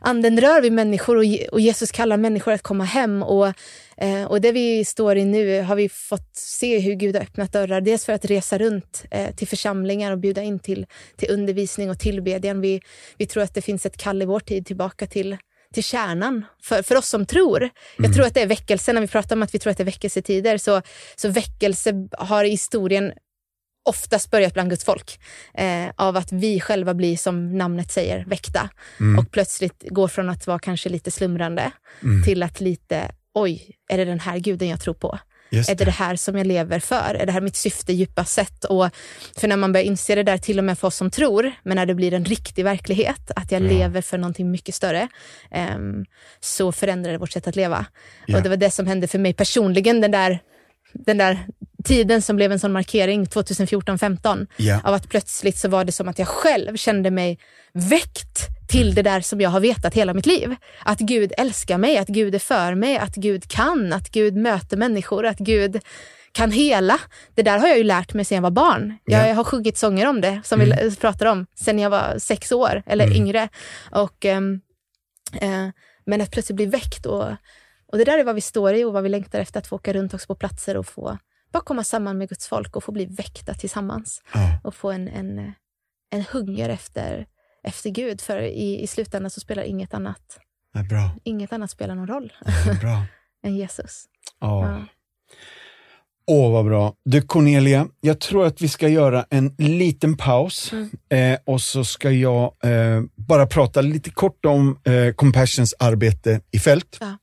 Anden 0.00 0.40
rör 0.40 0.60
vid 0.60 0.72
människor 0.72 1.16
och, 1.16 1.24
och 1.52 1.60
Jesus 1.60 1.90
kallar 1.92 2.16
människor 2.16 2.52
att 2.52 2.62
komma 2.62 2.84
hem. 2.84 3.22
Och, 3.22 3.52
eh, 4.00 4.24
och 4.24 4.40
det 4.40 4.52
vi 4.52 4.84
står 4.84 5.16
i 5.16 5.24
nu 5.24 5.60
har 5.60 5.76
vi 5.76 5.88
fått 5.88 6.36
se 6.36 6.78
hur 6.78 6.94
Gud 6.94 7.16
har 7.16 7.22
öppnat 7.22 7.52
dörrar. 7.52 7.80
Dels 7.80 8.04
för 8.04 8.12
att 8.12 8.24
resa 8.24 8.58
runt 8.58 9.04
eh, 9.10 9.34
till 9.34 9.48
församlingar 9.48 10.12
och 10.12 10.18
bjuda 10.18 10.42
in 10.42 10.58
till, 10.58 10.86
till 11.16 11.30
undervisning 11.30 11.90
och 11.90 11.98
tillbedjan. 11.98 12.60
Vi, 12.60 12.80
vi 13.18 13.26
tror 13.26 13.42
att 13.42 13.54
det 13.54 13.62
finns 13.62 13.86
ett 13.86 13.96
kall 13.96 14.22
i 14.22 14.24
vår 14.24 14.40
tid 14.40 14.66
tillbaka 14.66 15.06
till, 15.06 15.36
till 15.74 15.84
kärnan 15.84 16.44
för, 16.62 16.82
för 16.82 16.96
oss 16.96 17.08
som 17.08 17.26
tror. 17.26 17.68
Jag 17.98 18.14
tror 18.14 18.26
att 18.26 18.34
det 18.34 18.42
är 18.42 18.46
väckelse. 18.46 18.92
När 18.92 19.00
vi 19.00 19.06
pratar 19.06 19.36
om 19.36 19.42
att 19.42 19.54
vi 19.54 19.58
tror 19.58 19.70
att 19.70 19.76
det 19.76 19.82
är 19.82 19.84
väckelsetider 19.84 20.58
så, 20.58 20.82
så 21.16 21.28
väckelse 21.28 22.08
har 22.18 22.44
i 22.44 22.50
historien 22.50 23.12
oftast 23.86 24.30
börjat 24.30 24.54
bland 24.54 24.70
Guds 24.70 24.84
folk. 24.84 25.20
Eh, 25.54 25.86
av 25.96 26.16
att 26.16 26.32
vi 26.32 26.60
själva 26.60 26.94
blir, 26.94 27.16
som 27.16 27.58
namnet 27.58 27.92
säger, 27.92 28.24
väckta. 28.24 28.70
Och 29.18 29.30
plötsligt 29.30 29.84
går 29.90 30.08
från 30.08 30.28
att 30.28 30.46
vara 30.46 30.58
kanske 30.58 30.88
lite 30.88 31.10
slumrande 31.10 31.70
till 32.24 32.42
att 32.42 32.60
lite, 32.60 33.10
oj, 33.36 33.70
är 33.88 33.98
det 33.98 34.04
den 34.04 34.20
här 34.20 34.38
guden 34.38 34.68
jag 34.68 34.80
tror 34.80 34.94
på? 34.94 35.18
Just 35.50 35.70
Är 35.70 35.74
det 35.74 35.84
det 35.84 35.90
här 35.90 36.16
som 36.16 36.38
jag 36.38 36.46
lever 36.46 36.78
för? 36.78 37.14
Är 37.14 37.26
det 37.26 37.32
här 37.32 37.40
mitt 37.40 37.56
syfte 37.56 37.92
djupast 37.92 38.32
sett? 38.32 38.64
Och 38.64 38.90
för 39.36 39.48
när 39.48 39.56
man 39.56 39.72
börjar 39.72 39.84
inse 39.84 40.14
det 40.14 40.22
där, 40.22 40.38
till 40.38 40.58
och 40.58 40.64
med 40.64 40.78
för 40.78 40.88
oss 40.88 40.96
som 40.96 41.10
tror, 41.10 41.52
men 41.62 41.76
när 41.76 41.86
det 41.86 41.94
blir 41.94 42.14
en 42.14 42.24
riktig 42.24 42.64
verklighet, 42.64 43.30
att 43.36 43.52
jag 43.52 43.62
lever 43.62 44.00
för 44.00 44.18
någonting 44.18 44.50
mycket 44.50 44.74
större, 44.74 45.08
ehm, 45.50 46.04
så 46.40 46.72
förändrar 46.72 47.12
det 47.12 47.18
vårt 47.18 47.32
sätt 47.32 47.48
att 47.48 47.56
leva. 47.56 47.86
Ja. 48.26 48.36
Och 48.36 48.42
det 48.42 48.48
var 48.48 48.56
det 48.56 48.70
som 48.70 48.86
hände 48.86 49.06
för 49.06 49.18
mig 49.18 49.34
personligen, 49.34 50.00
den 50.00 50.10
där, 50.10 50.38
den 50.92 51.18
där 51.18 51.46
tiden 51.86 52.22
som 52.22 52.36
blev 52.36 52.52
en 52.52 52.58
sån 52.58 52.72
markering 52.72 53.24
2014-15. 53.24 54.46
Ja. 54.56 54.80
Av 54.84 54.94
att 54.94 55.08
plötsligt 55.08 55.56
så 55.58 55.68
var 55.68 55.84
det 55.84 55.92
som 55.92 56.08
att 56.08 56.18
jag 56.18 56.28
själv 56.28 56.76
kände 56.76 57.10
mig 57.10 57.38
väckt 57.72 58.46
till 58.68 58.94
det 58.94 59.02
där 59.02 59.20
som 59.20 59.40
jag 59.40 59.50
har 59.50 59.60
vetat 59.60 59.94
hela 59.94 60.14
mitt 60.14 60.26
liv. 60.26 60.56
Att 60.84 60.98
Gud 60.98 61.32
älskar 61.38 61.78
mig, 61.78 61.98
att 61.98 62.08
Gud 62.08 62.34
är 62.34 62.38
för 62.38 62.74
mig, 62.74 62.98
att 62.98 63.14
Gud 63.14 63.48
kan, 63.48 63.92
att 63.92 64.10
Gud 64.10 64.36
möter 64.36 64.76
människor, 64.76 65.26
att 65.26 65.38
Gud 65.38 65.80
kan 66.32 66.50
hela. 66.52 66.98
Det 67.34 67.42
där 67.42 67.58
har 67.58 67.68
jag 67.68 67.78
ju 67.78 67.84
lärt 67.84 68.14
mig 68.14 68.24
sedan 68.24 68.36
jag 68.36 68.42
var 68.42 68.50
barn. 68.50 68.98
Jag 69.04 69.28
Ja. 69.28 69.34
har 69.34 69.44
sjungit 69.44 69.78
sånger 69.78 70.06
om 70.08 70.20
det, 70.20 70.40
som 70.44 70.60
vi 70.60 70.96
pratar 71.00 71.26
om, 71.26 71.46
sedan 71.54 71.78
jag 71.78 71.90
var 71.90 72.18
sex 72.18 72.52
år 72.52 72.82
eller 72.86 73.16
yngre. 73.16 73.48
Och, 73.90 74.24
ehm, 74.24 74.60
eh, 75.40 75.68
men 76.06 76.20
att 76.20 76.30
plötsligt 76.30 76.56
bli 76.56 76.66
väckt 76.66 77.06
och, 77.06 77.24
och 77.92 77.98
det 77.98 78.04
där 78.04 78.18
är 78.18 78.24
vad 78.24 78.34
vi 78.34 78.40
står 78.40 78.74
i 78.74 78.84
och 78.84 78.92
vad 78.92 79.02
vi 79.02 79.08
längtar 79.08 79.38
efter, 79.40 79.58
att 79.60 79.66
få 79.66 79.76
åka 79.76 79.92
runt 79.92 80.14
också 80.14 80.26
på 80.26 80.34
platser 80.34 80.76
och 80.76 80.86
få 80.86 81.18
bara 81.56 81.64
komma 81.64 81.84
samman 81.84 82.18
med 82.18 82.28
Guds 82.28 82.48
folk 82.48 82.76
och 82.76 82.84
få 82.84 82.92
bli 82.92 83.06
väckta 83.06 83.54
tillsammans 83.54 84.22
Ja. 84.34 84.58
och 84.64 84.74
få 84.74 84.90
en, 84.90 85.08
en, 85.08 85.52
en 86.10 86.24
hunger 86.32 86.68
efter, 86.68 87.26
efter 87.64 87.90
Gud. 87.90 88.20
För 88.20 88.42
i, 88.42 88.82
i 88.82 88.86
slutändan 88.86 89.30
så 89.30 89.40
spelar 89.40 89.62
inget 89.62 89.94
annat, 89.94 90.38
Ja, 90.90 91.10
inget 91.24 91.52
annat 91.52 91.70
spelar 91.70 91.94
någon 91.94 92.06
roll 92.06 92.32
än 93.44 93.56
Jesus. 93.56 94.04
Ja. 94.40 94.68
Ja. 94.68 94.84
Åh, 96.26 96.52
vad 96.52 96.64
bra. 96.64 96.94
Du 97.04 97.22
Cornelia, 97.22 97.88
jag 98.00 98.20
tror 98.20 98.46
att 98.46 98.60
vi 98.60 98.68
ska 98.68 98.88
göra 98.88 99.26
en 99.30 99.54
liten 99.58 100.16
paus 100.16 100.72
mm. 100.72 100.90
eh, 101.08 101.38
och 101.44 101.60
så 101.60 101.84
ska 101.84 102.10
jag 102.10 102.44
eh, 102.44 103.02
bara 103.14 103.46
prata 103.46 103.80
lite 103.80 104.10
kort 104.10 104.44
om 104.44 104.78
eh, 104.84 105.14
Compassions 105.14 105.74
arbete 105.78 106.40
i 106.50 106.58
fält. 106.58 106.96
Ja. 107.00 107.16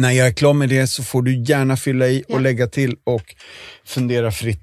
När 0.00 0.10
jag 0.10 0.26
är 0.26 0.32
klar 0.32 0.54
med 0.54 0.68
det 0.68 0.86
så 0.86 1.02
får 1.02 1.22
du 1.22 1.42
gärna 1.42 1.76
fylla 1.76 2.08
i 2.08 2.24
och 2.28 2.40
lägga 2.40 2.66
till 2.66 2.96
och 3.04 3.34
fundera 3.84 4.32
fritt. 4.32 4.62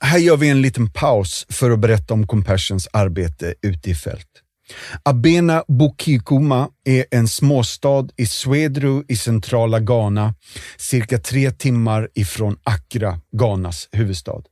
Här 0.00 0.18
gör 0.18 0.36
vi 0.36 0.48
en 0.48 0.62
liten 0.62 0.90
paus 0.90 1.46
för 1.48 1.70
att 1.70 1.78
berätta 1.78 2.14
om 2.14 2.26
Compassions 2.26 2.88
arbete 2.92 3.54
ute 3.62 3.90
i 3.90 3.94
fält. 3.94 4.28
Abena 5.02 5.64
Bukikuma 5.68 6.68
är 6.84 7.04
en 7.10 7.28
småstad 7.28 8.08
i 8.16 8.26
Swedru 8.26 9.04
i 9.08 9.16
centrala 9.16 9.80
Ghana, 9.80 10.34
cirka 10.76 11.18
tre 11.18 11.50
timmar 11.50 12.08
ifrån 12.14 12.56
Accra, 12.64 13.20
Ghanas 13.32 13.88
huvudstad. 13.92 14.42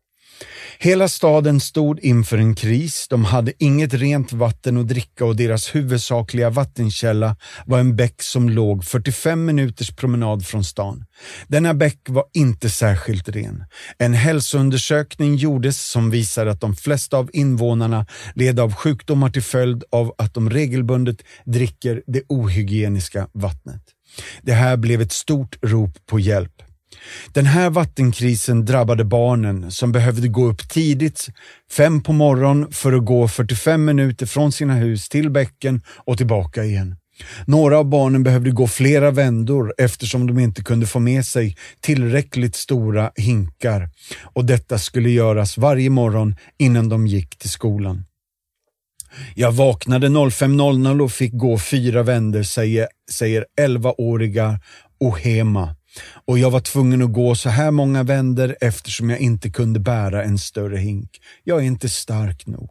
Hela 0.78 1.08
staden 1.08 1.60
stod 1.60 2.00
inför 2.00 2.38
en 2.38 2.54
kris. 2.54 3.06
De 3.08 3.24
hade 3.24 3.52
inget 3.58 3.94
rent 3.94 4.32
vatten 4.32 4.76
att 4.76 4.88
dricka 4.88 5.24
och 5.24 5.36
deras 5.36 5.74
huvudsakliga 5.74 6.50
vattenkälla 6.50 7.36
var 7.66 7.78
en 7.78 7.96
bäck 7.96 8.22
som 8.22 8.48
låg 8.48 8.84
45 8.84 9.44
minuters 9.44 9.96
promenad 9.96 10.46
från 10.46 10.64
stan. 10.64 11.04
Denna 11.48 11.74
bäck 11.74 12.00
var 12.08 12.24
inte 12.32 12.70
särskilt 12.70 13.28
ren. 13.28 13.64
En 13.98 14.14
hälsoundersökning 14.14 15.34
gjordes 15.34 15.90
som 15.90 16.10
visar 16.10 16.46
att 16.46 16.60
de 16.60 16.76
flesta 16.76 17.16
av 17.16 17.30
invånarna 17.32 18.06
led 18.34 18.60
av 18.60 18.74
sjukdomar 18.74 19.30
till 19.30 19.42
följd 19.42 19.84
av 19.92 20.14
att 20.18 20.34
de 20.34 20.50
regelbundet 20.50 21.22
dricker 21.44 22.02
det 22.06 22.22
ohygieniska 22.28 23.28
vattnet. 23.32 23.82
Det 24.42 24.52
här 24.52 24.76
blev 24.76 25.00
ett 25.00 25.12
stort 25.12 25.58
rop 25.62 26.06
på 26.06 26.20
hjälp. 26.20 26.62
Den 27.32 27.46
här 27.46 27.70
vattenkrisen 27.70 28.64
drabbade 28.64 29.04
barnen 29.04 29.70
som 29.70 29.92
behövde 29.92 30.28
gå 30.28 30.46
upp 30.46 30.68
tidigt, 30.68 31.28
fem 31.72 32.02
på 32.02 32.12
morgonen, 32.12 32.72
för 32.72 32.92
att 32.92 33.04
gå 33.04 33.28
45 33.28 33.84
minuter 33.84 34.26
från 34.26 34.52
sina 34.52 34.74
hus 34.74 35.08
till 35.08 35.30
bäcken 35.30 35.82
och 36.04 36.18
tillbaka 36.18 36.64
igen. 36.64 36.96
Några 37.44 37.78
av 37.78 37.84
barnen 37.84 38.22
behövde 38.22 38.50
gå 38.50 38.66
flera 38.66 39.10
vändor 39.10 39.74
eftersom 39.78 40.26
de 40.26 40.38
inte 40.38 40.62
kunde 40.62 40.86
få 40.86 41.00
med 41.00 41.26
sig 41.26 41.56
tillräckligt 41.80 42.56
stora 42.56 43.10
hinkar 43.16 43.90
och 44.22 44.44
detta 44.44 44.78
skulle 44.78 45.10
göras 45.10 45.58
varje 45.58 45.90
morgon 45.90 46.36
innan 46.58 46.88
de 46.88 47.06
gick 47.06 47.38
till 47.38 47.50
skolan. 47.50 48.04
Jag 49.34 49.52
vaknade 49.52 50.08
05.00 50.08 51.02
och 51.02 51.12
fick 51.12 51.32
gå 51.32 51.58
fyra 51.58 52.02
vändor, 52.02 52.42
säger, 52.42 52.88
säger 53.10 53.44
11-åriga 53.60 54.60
Ohema 55.00 55.76
och 56.26 56.38
jag 56.38 56.50
var 56.50 56.60
tvungen 56.60 57.02
att 57.02 57.12
gå 57.12 57.34
så 57.34 57.48
här 57.48 57.70
många 57.70 58.02
vänder 58.02 58.56
eftersom 58.60 59.10
jag 59.10 59.18
inte 59.18 59.50
kunde 59.50 59.80
bära 59.80 60.24
en 60.24 60.38
större 60.38 60.76
hink. 60.76 61.10
Jag 61.44 61.58
är 61.58 61.62
inte 61.62 61.88
stark 61.88 62.46
nog. 62.46 62.70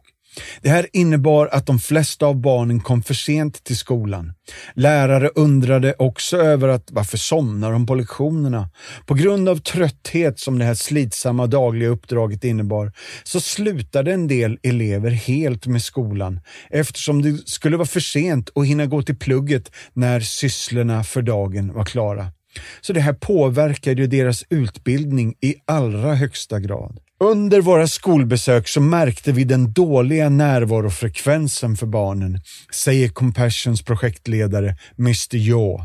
Det 0.62 0.68
här 0.68 0.86
innebar 0.92 1.46
att 1.52 1.66
de 1.66 1.78
flesta 1.78 2.26
av 2.26 2.40
barnen 2.40 2.80
kom 2.80 3.02
för 3.02 3.14
sent 3.14 3.64
till 3.64 3.76
skolan. 3.76 4.32
Lärare 4.74 5.28
undrade 5.34 5.94
också 5.98 6.36
över 6.36 6.68
att 6.68 6.88
varför 6.90 7.18
somnar 7.18 7.72
de 7.72 7.86
på 7.86 7.94
lektionerna? 7.94 8.70
På 9.06 9.14
grund 9.14 9.48
av 9.48 9.56
trötthet 9.56 10.38
som 10.38 10.58
det 10.58 10.64
här 10.64 10.74
slitsamma 10.74 11.46
dagliga 11.46 11.88
uppdraget 11.88 12.44
innebar 12.44 12.92
så 13.24 13.40
slutade 13.40 14.12
en 14.12 14.28
del 14.28 14.58
elever 14.62 15.10
helt 15.10 15.66
med 15.66 15.82
skolan 15.82 16.40
eftersom 16.70 17.22
det 17.22 17.48
skulle 17.48 17.76
vara 17.76 17.88
för 17.88 18.00
sent 18.00 18.50
att 18.54 18.66
hinna 18.66 18.86
gå 18.86 19.02
till 19.02 19.18
plugget 19.18 19.70
när 19.92 20.20
sysslorna 20.20 21.04
för 21.04 21.22
dagen 21.22 21.72
var 21.72 21.84
klara. 21.84 22.32
Så 22.80 22.92
det 22.92 23.00
här 23.00 23.12
påverkade 23.12 24.06
deras 24.06 24.44
utbildning 24.50 25.34
i 25.40 25.54
allra 25.64 26.14
högsta 26.14 26.60
grad. 26.60 26.98
Under 27.20 27.60
våra 27.60 27.88
skolbesök 27.88 28.68
så 28.68 28.80
märkte 28.80 29.32
vi 29.32 29.44
den 29.44 29.72
dåliga 29.72 30.28
närvarofrekvensen 30.28 31.76
för 31.76 31.86
barnen, 31.86 32.40
säger 32.74 33.08
Compassions 33.08 33.82
projektledare 33.82 34.76
Mr 34.98 35.36
Yo. 35.36 35.80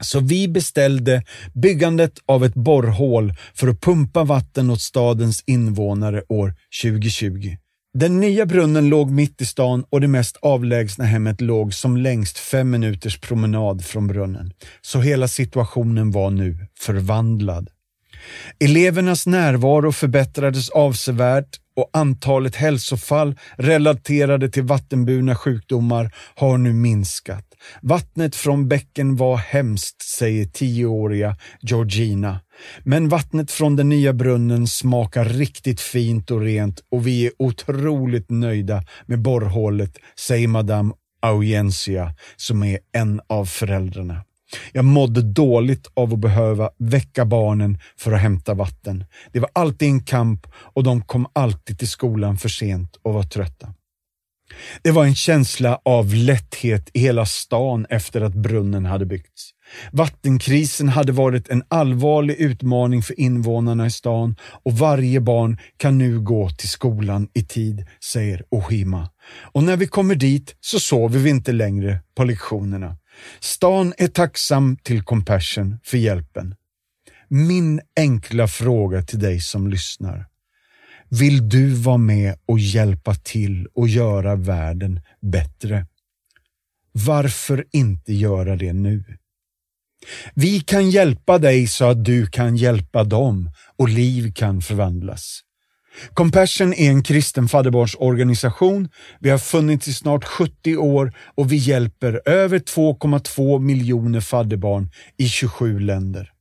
Så 0.00 0.20
vi 0.20 0.48
beställde 0.48 1.22
byggandet 1.54 2.12
av 2.26 2.44
ett 2.44 2.54
borrhål 2.54 3.34
för 3.54 3.68
att 3.68 3.80
pumpa 3.80 4.24
vatten 4.24 4.70
åt 4.70 4.80
stadens 4.80 5.42
invånare 5.46 6.22
år 6.28 6.54
2020. 6.82 7.56
Den 7.94 8.20
nya 8.20 8.46
brunnen 8.46 8.88
låg 8.88 9.10
mitt 9.10 9.40
i 9.40 9.46
stan 9.46 9.84
och 9.90 10.00
det 10.00 10.08
mest 10.08 10.36
avlägsna 10.42 11.04
hemmet 11.04 11.40
låg 11.40 11.74
som 11.74 11.96
längst 11.96 12.38
fem 12.38 12.70
minuters 12.70 13.20
promenad 13.20 13.84
från 13.84 14.06
brunnen. 14.06 14.52
Så 14.80 15.00
hela 15.00 15.28
situationen 15.28 16.10
var 16.10 16.30
nu 16.30 16.66
förvandlad. 16.78 17.70
Elevernas 18.60 19.26
närvaro 19.26 19.92
förbättrades 19.92 20.70
avsevärt 20.70 21.60
och 21.76 21.90
antalet 21.92 22.56
hälsofall 22.56 23.38
relaterade 23.56 24.50
till 24.50 24.62
vattenburna 24.62 25.36
sjukdomar 25.36 26.14
har 26.34 26.58
nu 26.58 26.72
minskat. 26.72 27.49
Vattnet 27.82 28.36
från 28.36 28.68
bäcken 28.68 29.16
var 29.16 29.36
hemskt, 29.36 30.02
säger 30.02 30.44
tioåriga 30.44 31.36
Georgina. 31.60 32.40
Men 32.82 33.08
vattnet 33.08 33.50
från 33.50 33.76
den 33.76 33.88
nya 33.88 34.12
brunnen 34.12 34.66
smakar 34.66 35.24
riktigt 35.24 35.80
fint 35.80 36.30
och 36.30 36.40
rent 36.40 36.80
och 36.90 37.06
vi 37.06 37.26
är 37.26 37.32
otroligt 37.38 38.30
nöjda 38.30 38.84
med 39.06 39.22
borrhålet, 39.22 39.96
säger 40.18 40.48
Madame 40.48 40.92
Audiencia 41.22 42.14
som 42.36 42.62
är 42.62 42.78
en 42.92 43.20
av 43.28 43.44
föräldrarna. 43.44 44.24
Jag 44.72 44.84
mådde 44.84 45.22
dåligt 45.22 45.86
av 45.94 46.12
att 46.12 46.18
behöva 46.18 46.70
väcka 46.78 47.24
barnen 47.24 47.78
för 47.98 48.12
att 48.12 48.20
hämta 48.20 48.54
vatten. 48.54 49.04
Det 49.32 49.40
var 49.40 49.50
alltid 49.52 49.88
en 49.88 50.04
kamp 50.04 50.46
och 50.54 50.82
de 50.82 51.02
kom 51.02 51.26
alltid 51.32 51.78
till 51.78 51.88
skolan 51.88 52.36
för 52.36 52.48
sent 52.48 52.96
och 53.02 53.14
var 53.14 53.22
trötta. 53.22 53.74
Det 54.82 54.90
var 54.90 55.04
en 55.04 55.14
känsla 55.14 55.80
av 55.84 56.14
lätthet 56.14 56.90
i 56.92 57.00
hela 57.00 57.26
stan 57.26 57.86
efter 57.90 58.20
att 58.20 58.34
brunnen 58.34 58.86
hade 58.86 59.06
byggts. 59.06 59.50
Vattenkrisen 59.92 60.88
hade 60.88 61.12
varit 61.12 61.48
en 61.48 61.62
allvarlig 61.68 62.34
utmaning 62.34 63.02
för 63.02 63.20
invånarna 63.20 63.86
i 63.86 63.90
stan 63.90 64.36
och 64.64 64.72
varje 64.72 65.20
barn 65.20 65.58
kan 65.76 65.98
nu 65.98 66.20
gå 66.20 66.50
till 66.50 66.68
skolan 66.68 67.28
i 67.34 67.42
tid, 67.44 67.86
säger 68.04 68.44
Ohima. 68.50 69.10
Och 69.52 69.62
när 69.62 69.76
vi 69.76 69.86
kommer 69.86 70.14
dit 70.14 70.54
så 70.60 70.80
sover 70.80 71.18
vi 71.18 71.30
inte 71.30 71.52
längre 71.52 72.00
på 72.16 72.24
lektionerna. 72.24 72.96
Stan 73.40 73.94
är 73.98 74.08
tacksam 74.08 74.76
till 74.76 75.02
Compassion 75.02 75.78
för 75.84 75.98
hjälpen. 75.98 76.54
Min 77.28 77.80
enkla 77.96 78.48
fråga 78.48 79.02
till 79.02 79.18
dig 79.18 79.40
som 79.40 79.68
lyssnar. 79.68 80.29
Vill 81.10 81.48
du 81.48 81.74
vara 81.74 81.96
med 81.96 82.34
och 82.46 82.58
hjälpa 82.58 83.14
till 83.14 83.66
och 83.74 83.88
göra 83.88 84.36
världen 84.36 85.00
bättre? 85.20 85.86
Varför 86.92 87.64
inte 87.72 88.12
göra 88.12 88.56
det 88.56 88.72
nu? 88.72 89.04
Vi 90.34 90.60
kan 90.60 90.90
hjälpa 90.90 91.38
dig 91.38 91.66
så 91.66 91.84
att 91.84 92.04
du 92.04 92.26
kan 92.26 92.56
hjälpa 92.56 93.04
dem 93.04 93.50
och 93.78 93.88
liv 93.88 94.32
kan 94.32 94.62
förvandlas. 94.62 95.40
Compassion 96.14 96.74
är 96.74 96.90
en 96.90 97.02
kristen 97.02 97.48
fadderbarnsorganisation. 97.48 98.88
Vi 99.20 99.30
har 99.30 99.38
funnits 99.38 99.88
i 99.88 99.94
snart 99.94 100.24
70 100.24 100.76
år 100.76 101.12
och 101.34 101.52
vi 101.52 101.56
hjälper 101.56 102.28
över 102.28 102.58
2,2 102.58 103.58
miljoner 103.58 104.20
fadderbarn 104.20 104.90
i 105.16 105.28
27 105.28 105.78
länder. 105.80 106.32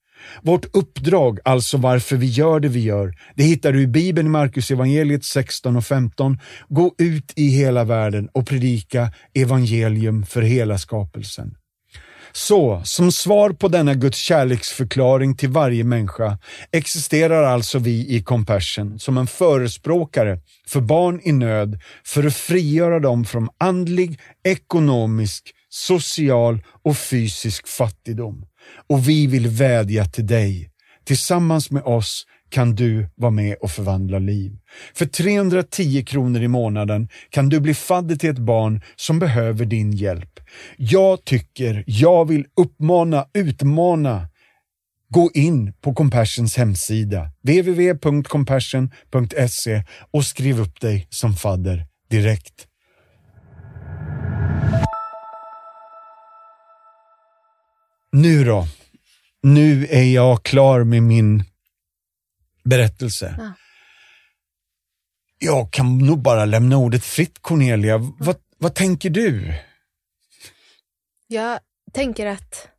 Vårt 0.42 0.76
uppdrag, 0.76 1.40
alltså 1.44 1.78
varför 1.78 2.16
vi 2.16 2.26
gör 2.26 2.60
det 2.60 2.68
vi 2.68 2.80
gör, 2.80 3.14
det 3.36 3.44
hittar 3.44 3.74
du 3.74 3.82
i 3.82 3.88
Bibeln 3.88 4.28
i 4.28 4.32
Markus 4.32 4.72
evangeliet 4.72 5.26
16 5.26 5.76
och 5.76 5.86
15. 5.86 6.40
Gå 6.70 6.96
ut 6.98 7.34
i 7.36 7.48
hela 7.48 7.84
världen 7.84 8.30
och 8.34 8.48
predika 8.48 9.12
evangelium 9.34 10.26
för 10.26 10.42
hela 10.42 10.78
skapelsen. 10.78 11.56
Så, 12.32 12.82
som 12.84 13.12
svar 13.12 13.50
på 13.50 13.68
denna 13.68 13.94
Guds 13.94 14.18
kärleksförklaring 14.18 15.38
till 15.38 15.50
varje 15.50 15.84
människa 15.84 16.38
existerar 16.72 17.44
alltså 17.44 17.80
vi 17.80 18.16
i 18.16 18.24
Compassion 18.24 19.00
som 19.00 19.18
en 19.18 19.28
förespråkare 19.28 20.40
för 20.68 20.82
barn 20.82 21.22
i 21.24 21.32
nöd 21.32 21.80
för 22.06 22.24
att 22.24 22.36
frigöra 22.36 23.00
dem 23.00 23.26
från 23.26 23.50
andlig, 23.58 24.20
ekonomisk, 24.44 25.54
social 25.70 26.64
och 26.84 26.98
fysisk 26.98 27.68
fattigdom. 27.68 28.46
Och 28.88 29.10
vi 29.10 29.28
vill 29.28 29.48
vädja 29.48 30.06
till 30.06 30.28
dig. 30.28 30.72
Tillsammans 31.06 31.72
med 31.72 31.84
oss 31.84 32.26
kan 32.50 32.76
du 32.76 33.10
vara 33.16 33.32
med 33.32 33.56
och 33.62 33.72
förvandla 33.72 34.20
liv. 34.20 34.58
För 34.94 35.06
310 35.06 36.04
kronor 36.04 36.42
i 36.42 36.48
månaden 36.48 37.10
kan 37.30 37.50
du 37.50 37.60
bli 37.60 37.74
fadder 37.74 38.16
till 38.16 38.30
ett 38.30 38.38
barn 38.38 38.82
som 38.96 39.20
behöver 39.20 39.66
din 39.66 39.92
hjälp. 39.92 40.40
Jag 40.78 41.26
tycker, 41.26 41.84
jag 41.88 42.28
vill 42.28 42.46
uppmana, 42.56 43.26
utmana 43.34 44.28
Gå 45.12 45.32
in 45.34 45.74
på 45.82 45.94
Compassions 45.94 46.58
hemsida, 46.58 47.32
www.compassion.se 47.42 49.84
och 50.12 50.26
skriv 50.26 50.62
upp 50.62 50.82
dig 50.82 51.08
som 51.10 51.34
fadder 51.34 51.86
direkt. 52.10 52.69
Nu 58.12 58.44
då? 58.44 58.68
Nu 59.42 59.86
är 59.86 60.04
jag 60.04 60.44
klar 60.44 60.84
med 60.84 61.04
min 61.04 61.44
berättelse. 62.64 63.36
Ja. 63.38 63.54
Jag 65.38 65.74
kan 65.74 65.98
nog 65.98 66.22
bara 66.22 66.46
lämna 66.46 66.78
ordet 66.78 67.04
fritt, 67.04 67.42
Cornelia. 67.42 67.98
Vad, 67.98 68.36
vad 68.58 68.76
tänker 68.76 69.10
du? 69.10 69.54
Jag 71.28 71.60
tänker 71.94 72.26
att 72.26 72.70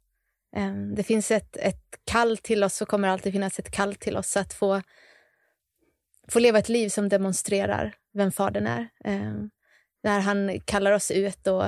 eh, 0.57 0.75
det 0.97 1.03
finns 1.03 1.31
ett, 1.31 1.57
ett 1.57 1.85
kall 2.05 2.37
till 2.37 2.65
oss 2.65 2.83
och 2.83 2.89
kommer 2.89 3.09
alltid 3.09 3.33
finnas 3.33 3.59
ett 3.59 3.71
kall 3.71 3.95
till 3.95 4.17
oss 4.17 4.37
att 4.37 4.55
få, 4.55 4.83
få 6.29 6.39
leva 6.39 6.59
ett 6.59 6.69
liv 6.69 6.89
som 6.89 7.09
demonstrerar 7.09 7.95
vem 8.15 8.33
Fadern 8.33 8.67
är. 8.67 8.89
Eh, 9.05 9.35
när 10.03 10.21
han 10.21 10.61
kallar 10.61 10.93
oss 10.93 11.11
ut 11.11 11.47
och, 11.47 11.65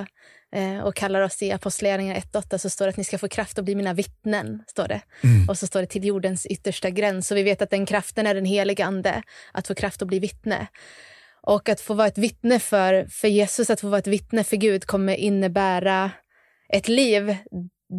och 0.84 0.94
kallar 0.94 1.20
oss 1.20 1.42
i 1.42 1.52
Apostlagärningarna 1.52 2.20
1.8 2.20 2.58
så 2.58 2.70
står 2.70 2.84
det 2.84 2.90
att 2.90 2.96
ni 2.96 3.04
ska 3.04 3.18
få 3.18 3.28
kraft 3.28 3.58
att 3.58 3.64
bli 3.64 3.74
mina 3.74 3.94
vittnen. 3.94 4.62
Står 4.66 4.88
det. 4.88 5.00
Och 5.48 5.58
så 5.58 5.66
står 5.66 5.80
det 5.80 5.86
till 5.86 6.04
jordens 6.04 6.46
yttersta 6.46 6.90
gräns. 6.90 7.30
Och 7.30 7.36
vi 7.36 7.42
vet 7.42 7.62
att 7.62 7.70
den 7.70 7.86
kraften 7.86 8.26
är 8.26 8.34
den 8.34 8.44
heliga 8.44 8.84
ande, 8.84 9.22
att 9.52 9.66
få 9.66 9.74
kraft 9.74 10.02
att 10.02 10.08
bli 10.08 10.18
vittne. 10.18 10.66
Och 11.42 11.68
att 11.68 11.80
få 11.80 11.94
vara 11.94 12.06
ett 12.06 12.18
vittne 12.18 12.58
för, 12.58 13.06
för 13.10 13.28
Jesus, 13.28 13.70
att 13.70 13.80
få 13.80 13.88
vara 13.88 13.98
ett 13.98 14.06
vittne 14.06 14.44
för 14.44 14.56
Gud 14.56 14.84
kommer 14.84 15.14
innebära 15.14 16.10
ett 16.68 16.88
liv 16.88 17.36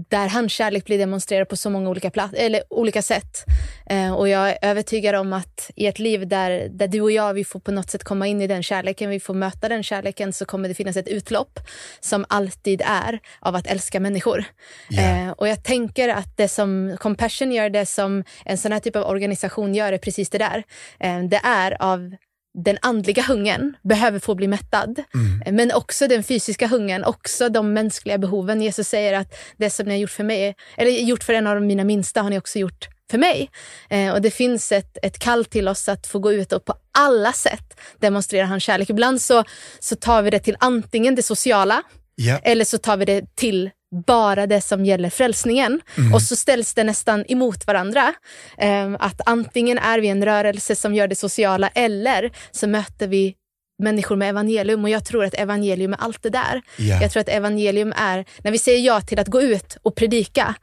där 0.09 0.29
hans 0.29 0.51
kärlek 0.51 0.85
blir 0.85 0.97
demonstrerad 0.97 1.49
på 1.49 1.57
så 1.57 1.69
många 1.69 1.89
olika, 1.89 2.09
plats, 2.09 2.33
eller 2.33 2.63
olika 2.69 3.01
sätt. 3.01 3.45
Eh, 3.89 4.13
och 4.13 4.29
jag 4.29 4.49
är 4.49 4.57
övertygad 4.61 5.15
om 5.15 5.33
att 5.33 5.71
i 5.75 5.87
ett 5.87 5.99
liv 5.99 6.27
där, 6.27 6.69
där 6.69 6.87
du 6.87 7.01
och 7.01 7.11
jag 7.11 7.33
vi 7.33 7.43
får 7.43 7.59
på 7.59 7.71
något 7.71 7.89
sätt 7.89 8.03
komma 8.03 8.27
in 8.27 8.41
i 8.41 8.47
den 8.47 8.63
kärleken, 8.63 9.09
vi 9.09 9.19
får 9.19 9.33
möta 9.33 9.69
den 9.69 9.83
kärleken, 9.83 10.33
så 10.33 10.45
kommer 10.45 10.69
det 10.69 10.75
finnas 10.75 10.97
ett 10.97 11.07
utlopp 11.07 11.59
som 11.99 12.25
alltid 12.29 12.81
är 12.85 13.19
av 13.39 13.55
att 13.55 13.67
älska 13.67 13.99
människor. 13.99 14.45
Ja. 14.89 15.01
Eh, 15.01 15.29
och 15.29 15.47
jag 15.47 15.63
tänker 15.63 16.09
att 16.09 16.37
det 16.37 16.47
som 16.47 16.97
Compassion 16.99 17.51
gör, 17.51 17.69
det 17.69 17.85
som 17.85 18.23
en 18.45 18.57
sån 18.57 18.71
här 18.71 18.79
typ 18.79 18.95
av 18.95 19.03
organisation 19.09 19.75
gör, 19.75 19.93
är 19.93 19.97
precis 19.97 20.29
det 20.29 20.37
där. 20.37 20.63
Eh, 20.99 21.19
det 21.19 21.41
är 21.43 21.81
av 21.81 22.15
den 22.54 22.78
andliga 22.82 23.24
hungern 23.24 23.76
behöver 23.82 24.20
få 24.20 24.36
bli 24.36 24.47
mättad. 24.47 25.04
Men 25.51 25.72
också 25.72 26.08
den 26.08 26.24
fysiska 26.24 26.68
hungern, 26.68 27.04
också 27.04 27.49
de 27.49 27.74
mänskliga 27.74 28.18
behoven. 28.18 28.62
Jesus 28.62 28.88
säger 28.88 29.14
att 29.14 29.34
det 29.58 29.70
som 29.70 29.86
ni 29.86 29.91
har 29.91 29.99
gjort 29.99 30.10
för 30.12 30.24
mig, 30.24 30.56
eller 30.78 30.91
gjort 30.91 31.24
för 31.24 31.34
en 31.34 31.47
av 31.47 31.62
mina 31.62 31.84
minsta 31.84 32.22
har 32.22 32.30
ni 32.30 32.39
också 32.39 32.60
gjort 32.60 32.88
för 33.12 33.18
mig. 33.18 33.49
Eh, 33.89 34.14
och 34.14 34.22
det 34.22 34.32
finns 34.32 34.72
ett, 34.72 34.97
ett 35.04 35.20
kall 35.20 35.45
till 35.45 35.68
oss 35.68 35.89
att 35.89 36.08
få 36.08 36.20
gå 36.20 36.34
ut 36.34 36.54
och 36.54 36.66
på 36.66 36.74
alla 36.97 37.34
sätt 37.34 37.80
demonstrera 37.99 38.45
hans 38.45 38.64
kärlek. 38.64 38.89
Ibland 38.89 39.22
så, 39.22 39.43
så 39.80 39.95
tar 39.95 40.22
vi 40.22 40.30
det 40.30 40.39
till 40.39 40.56
antingen 40.60 41.16
det 41.16 41.24
sociala, 41.24 41.84
Ja. 42.16 42.39
eller 42.43 42.66
så 42.66 42.78
tar 42.78 42.97
vi 42.97 43.06
det 43.06 43.36
till 43.36 43.70
bara 43.93 44.47
det 44.47 44.61
som 44.61 44.85
gäller 44.85 45.09
frälsningen. 45.09 45.81
Och 46.13 46.21
så 46.21 46.35
ställs 46.35 46.73
det 46.73 46.83
nästan 46.83 47.25
emot 47.27 47.67
varandra. 47.67 48.13
Ehm, 48.57 48.97
att 48.99 49.21
antingen 49.25 49.77
är 49.77 49.99
vi 49.99 50.07
en 50.07 50.25
rörelse 50.25 50.75
som 50.75 50.95
gör 50.95 51.07
det 51.07 51.15
sociala 51.15 51.67
eller 51.67 52.31
så 52.51 52.67
möter 52.67 53.07
vi 53.07 53.35
människor 53.83 54.15
med 54.15 54.29
evangelium 54.29 54.83
och 54.83 54.89
jag 54.89 55.05
tror 55.05 55.25
att 55.25 55.33
evangelium 55.33 55.93
är 55.93 55.97
allt 55.97 56.23
det 56.23 56.29
där. 56.29 56.61
Ja. 56.77 57.01
Jag 57.01 57.11
tror 57.11 57.21
att 57.21 57.29
evangelium 57.29 57.93
är, 57.97 58.25
när 58.43 58.51
vi 58.51 58.57
säger 58.57 58.79
ja 58.79 59.01
till 59.01 59.19
att 59.19 59.27
gå 59.27 59.41
ut 59.41 59.77
och 59.81 59.95
predika 59.95 60.55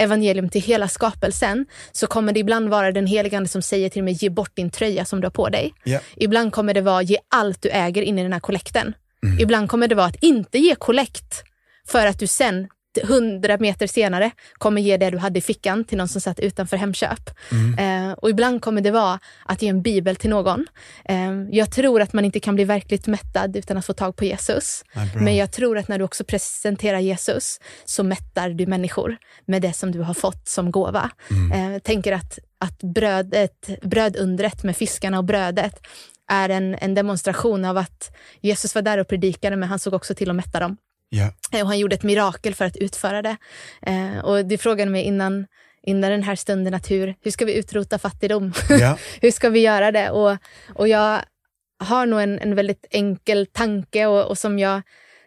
evangelium 0.00 0.48
till 0.48 0.62
hela 0.62 0.88
skapelsen 0.88 1.66
så 1.92 2.06
kommer 2.06 2.32
det 2.32 2.40
ibland 2.40 2.68
vara 2.68 2.92
den 2.92 3.06
helige 3.06 3.36
Ande 3.36 3.48
som 3.48 3.62
säger 3.62 3.88
till 3.88 4.04
mig 4.04 4.14
ge 4.20 4.30
bort 4.30 4.56
din 4.56 4.70
tröja 4.70 5.04
som 5.04 5.20
du 5.20 5.26
har 5.26 5.30
på 5.30 5.48
dig. 5.48 5.74
Ja. 5.84 5.98
Ibland 6.16 6.52
kommer 6.52 6.74
det 6.74 6.80
vara 6.80 7.02
ge 7.02 7.18
allt 7.34 7.62
du 7.62 7.68
äger 7.68 8.02
in 8.02 8.18
i 8.18 8.22
den 8.22 8.32
här 8.32 8.40
kollekten. 8.40 8.94
Ibland 9.40 9.68
kommer 9.70 9.88
det 9.88 9.94
vara 9.94 10.06
att 10.06 10.22
inte 10.22 10.58
ge 10.58 10.74
kollekt 10.74 11.44
för 11.88 12.06
att 12.06 12.18
du 12.18 12.26
sen 12.26 12.68
hundra 13.02 13.58
meter 13.58 13.86
senare 13.86 14.30
kommer 14.52 14.82
ge 14.82 14.96
det 14.96 15.10
du 15.10 15.18
hade 15.18 15.38
i 15.38 15.42
fickan 15.42 15.84
till 15.84 15.98
någon 15.98 16.08
som 16.08 16.20
satt 16.20 16.40
utanför 16.40 16.76
Hemköp. 16.76 17.30
Eh, 17.78 18.12
och 18.12 18.30
ibland 18.30 18.62
kommer 18.62 18.80
det 18.80 18.90
vara 18.90 19.18
att 19.44 19.62
ge 19.62 19.68
en 19.68 19.82
bibel 19.82 20.16
till 20.16 20.30
någon. 20.30 20.66
Eh, 21.04 21.32
jag 21.50 21.70
tror 21.70 22.02
att 22.02 22.12
man 22.12 22.24
inte 22.24 22.40
kan 22.40 22.54
bli 22.54 22.64
verkligt 22.64 23.06
mättad 23.06 23.56
utan 23.56 23.76
att 23.76 23.86
få 23.86 23.92
tag 23.92 24.16
på 24.16 24.24
Jesus. 24.24 24.84
Bra. 24.94 25.22
Men 25.22 25.36
jag 25.36 25.52
tror 25.52 25.78
att 25.78 25.88
när 25.88 25.98
du 25.98 26.04
också 26.04 26.24
presenterar 26.24 26.98
Jesus 26.98 27.60
så 27.84 28.02
mättar 28.02 28.50
du 28.50 28.66
människor 28.66 29.16
med 29.46 29.62
det 29.62 29.72
som 29.72 29.92
du 29.92 30.00
har 30.00 30.14
fått 30.14 30.48
som 30.48 30.70
gåva. 30.70 31.10
Mm. 31.30 31.74
Eh, 31.74 31.78
tänker 31.78 32.12
att, 32.12 32.38
att 32.58 32.78
brödet, 32.78 33.68
brödundret 33.82 34.62
med 34.62 34.76
fiskarna 34.76 35.18
och 35.18 35.24
brödet 35.24 35.86
är 36.30 36.48
en, 36.48 36.74
en 36.74 36.94
demonstration 36.94 37.64
av 37.64 37.76
att 37.76 38.16
Jesus 38.40 38.74
var 38.74 38.82
där 38.82 38.98
och 38.98 39.08
predikade 39.08 39.56
men 39.56 39.68
han 39.68 39.78
såg 39.78 39.94
också 39.94 40.14
till 40.14 40.30
att 40.30 40.36
mätta 40.36 40.60
dem. 40.60 40.76
Eh, 41.52 41.60
Och 41.62 41.66
han 41.66 41.78
gjorde 41.78 41.94
ett 41.94 42.02
mirakel 42.02 42.54
för 42.54 42.64
att 42.64 42.76
utföra 42.76 43.22
det. 43.22 43.36
Eh, 43.86 44.18
och 44.24 44.44
det 44.46 44.58
frågade 44.58 44.90
mig 44.90 45.02
innan, 45.02 45.46
innan 45.82 46.10
den 46.10 46.22
här 46.22 46.36
stunden 46.36 46.74
att 46.74 46.90
hur, 46.90 47.14
hur 47.20 47.30
ska 47.30 47.44
vi 47.44 47.54
utrota 47.58 47.98
fattigdom? 47.98 48.52
Ja. 48.68 48.98
hur 49.20 49.30
ska 49.30 49.48
vi 49.48 49.60
göra 49.60 49.92
det? 49.92 50.10
Och, 50.10 50.36
och 50.74 50.88
jag 50.88 51.20
har 51.78 52.06
nog 52.06 52.20
en, 52.20 52.38
en 52.38 52.54
väldigt 52.54 52.86
enkel 52.90 53.46
tanke 53.46 54.06
och, 54.06 54.24
och 54.24 54.38
som 54.38 54.58
jag, 54.58 54.82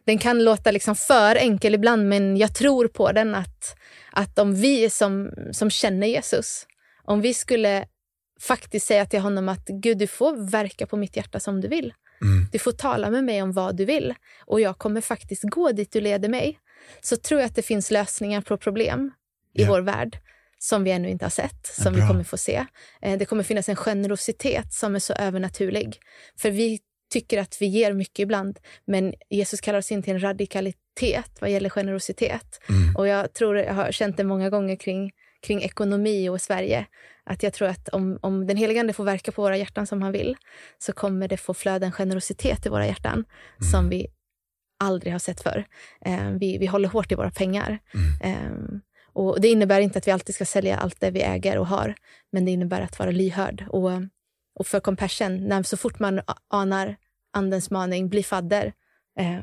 den 0.06 0.18
kan 0.18 0.44
låta 0.44 0.72
liksom 0.72 0.96
för 0.96 1.36
enkel 1.36 1.76
ibland 1.76 2.10
men 2.10 2.38
jag 2.38 2.56
tror 2.56 2.88
på 2.88 3.12
den 3.12 3.36
att, 3.36 3.78
att 4.12 4.40
om 4.40 4.56
vi 4.56 4.90
som, 4.90 5.32
som 5.52 5.70
känner 5.70 6.08
Jesus, 6.08 6.66
om 7.04 7.22
vi 7.22 7.34
skulle 7.34 7.86
faktiskt 8.42 8.88
säga 8.88 9.06
till 9.06 9.20
honom 9.20 9.50
att 9.50 9.68
Gud 9.68 9.98
du 9.98 10.08
får 10.08 10.50
verka 10.52 10.88
på 10.88 10.98
mitt 10.98 11.16
hjärta 11.18 11.40
som 11.40 11.62
du 11.62 11.68
vill. 11.68 11.94
Mm. 12.22 12.48
Du 12.52 12.60
får 12.60 12.72
tala 12.72 13.10
med 13.10 13.24
mig 13.24 13.42
om 13.42 13.52
vad 13.52 13.76
du 13.78 13.86
vill 13.86 14.14
och 14.46 14.62
jag 14.62 14.78
kommer 14.78 15.02
faktiskt 15.02 15.44
gå 15.44 15.72
dit 15.72 15.92
du 15.92 16.02
leder 16.02 16.30
mig. 16.30 16.60
Så 17.02 17.18
tror 17.18 17.40
jag 17.42 17.48
att 17.48 17.56
det 17.56 17.62
finns 17.62 17.92
lösningar 17.92 18.42
på 18.42 18.58
problem 18.58 19.12
i 19.54 19.62
Ja. 19.62 19.68
vår 19.70 19.82
värld 19.82 20.20
som 20.60 20.84
vi 20.84 20.92
ännu 20.92 21.10
inte 21.10 21.26
har 21.26 21.30
sett, 21.30 21.66
som 21.68 21.94
vi 21.94 22.02
kommer 22.02 22.24
få 22.24 22.38
se. 22.38 22.66
Eh, 23.02 23.18
Det 23.18 23.26
kommer 23.26 23.44
finnas 23.44 23.70
en 23.70 23.76
generositet 23.76 24.74
som 24.74 24.96
är 24.96 25.00
så 25.00 25.14
övernaturlig. 25.14 26.00
För 26.40 26.52
vi 26.52 26.80
tycker 27.14 27.40
att 27.40 27.58
vi 27.62 27.66
ger 27.66 27.94
mycket 27.94 28.20
ibland, 28.20 28.60
men 28.86 29.14
Jesus 29.30 29.62
kallar 29.62 29.80
oss 29.80 29.92
in 29.92 30.04
till 30.04 30.14
en 30.14 30.24
radikalitet 30.24 31.32
vad 31.42 31.50
gäller 31.52 31.70
generositet. 31.70 32.60
Och 32.98 33.08
jag 33.08 33.34
tror, 33.34 33.58
jag 33.58 33.74
har 33.74 33.92
känt 33.92 34.18
det 34.18 34.24
många 34.24 34.50
gånger 34.50 34.76
kring, 34.76 35.12
kring 35.48 35.62
ekonomi 35.62 36.30
och 36.30 36.42
Sverige, 36.42 36.86
att 37.24 37.44
jag 37.44 37.54
tror 37.54 37.68
att 37.68 37.90
om, 37.90 38.20
om 38.22 38.48
den 38.48 38.58
helige 38.58 38.80
Ande 38.80 38.94
får 38.94 39.04
verka 39.04 39.32
på 39.32 39.42
våra 39.42 39.58
hjärtan 39.58 39.88
som 39.88 40.02
han 40.02 40.12
vill, 40.12 40.36
så 40.78 40.94
kommer 40.94 41.28
det 41.28 41.38
få 41.38 41.54
flöda 41.54 41.86
en 41.86 41.92
generositet 41.92 42.66
i 42.66 42.70
våra 42.70 42.88
hjärtan 42.88 43.26
som 43.72 43.90
vi 43.90 44.08
aldrig 44.80 45.14
har 45.14 45.20
sett 45.20 45.42
förr. 45.42 45.66
Eh, 46.06 46.30
vi, 46.30 46.58
vi 46.58 46.66
håller 46.66 46.90
hårt 46.90 47.12
i 47.12 47.16
våra 47.16 47.32
pengar. 47.32 47.80
Eh, 48.22 48.52
och 49.14 49.42
Det 49.42 49.48
innebär 49.48 49.80
inte 49.80 50.00
att 50.00 50.08
vi 50.08 50.12
alltid 50.12 50.36
ska 50.36 50.46
sälja 50.46 50.78
allt 50.78 51.00
det 51.00 51.12
vi 51.12 51.22
äger 51.22 51.58
och 51.58 51.68
har, 51.68 51.96
men 52.32 52.46
det 52.46 52.52
innebär 52.52 52.82
att 52.82 53.00
vara 53.00 53.12
lyhörd. 53.12 53.66
Och, 53.70 53.92
och 54.60 54.68
för 54.68 54.80
compassion, 54.80 55.48
när, 55.48 55.64
så 55.64 55.78
fort 55.78 56.00
man 56.00 56.22
anar 56.48 56.96
andens 57.34 57.72
maning, 57.72 58.10
bli 58.10 58.24
fadder, 58.24 58.74
eh, 59.20 59.40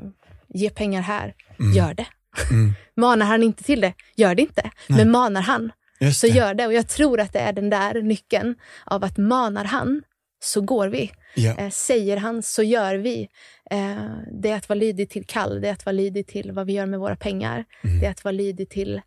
ge 0.48 0.70
pengar 0.70 1.02
här, 1.02 1.34
gör 1.76 1.94
det. 1.94 2.06
manar 2.94 3.26
han 3.26 3.42
inte 3.42 3.64
till 3.64 3.80
det, 3.80 3.94
gör 4.16 4.34
det 4.34 4.42
inte. 4.42 4.70
Men 4.88 5.10
manar 5.10 5.42
han, 5.42 5.72
så 6.14 6.26
gör 6.26 6.54
det. 6.54 6.66
Och 6.66 6.72
jag 6.72 6.88
tror 6.88 7.20
att 7.20 7.32
det 7.32 7.38
är 7.38 7.52
den 7.52 7.70
där 7.70 8.02
nyckeln 8.02 8.56
av 8.84 9.04
att 9.04 9.18
manar 9.18 9.64
han, 9.64 10.02
så 10.44 10.60
går 10.60 10.88
vi. 10.88 11.10
Ja. 11.34 11.54
Eh, 11.58 11.70
säger 11.70 12.16
han 12.16 12.42
så 12.42 12.62
gör 12.62 12.94
vi. 12.94 13.28
Eh, 13.70 14.06
det 14.42 14.50
är 14.50 14.56
att 14.56 14.68
vara 14.68 14.78
lydig 14.78 15.10
till 15.10 15.26
kall, 15.26 15.60
det 15.60 15.68
är 15.68 15.72
att 15.72 15.86
vara 15.86 15.92
lydig 15.92 16.26
till 16.26 16.52
vad 16.52 16.66
vi 16.66 16.72
gör 16.72 16.86
med 16.86 17.00
våra 17.00 17.16
pengar. 17.16 17.64
Mm. 17.84 18.00
Det 18.00 18.06
är 18.06 18.10
att 18.10 18.24
vara 18.24 18.32
lydig 18.32 18.70
till 18.70 19.00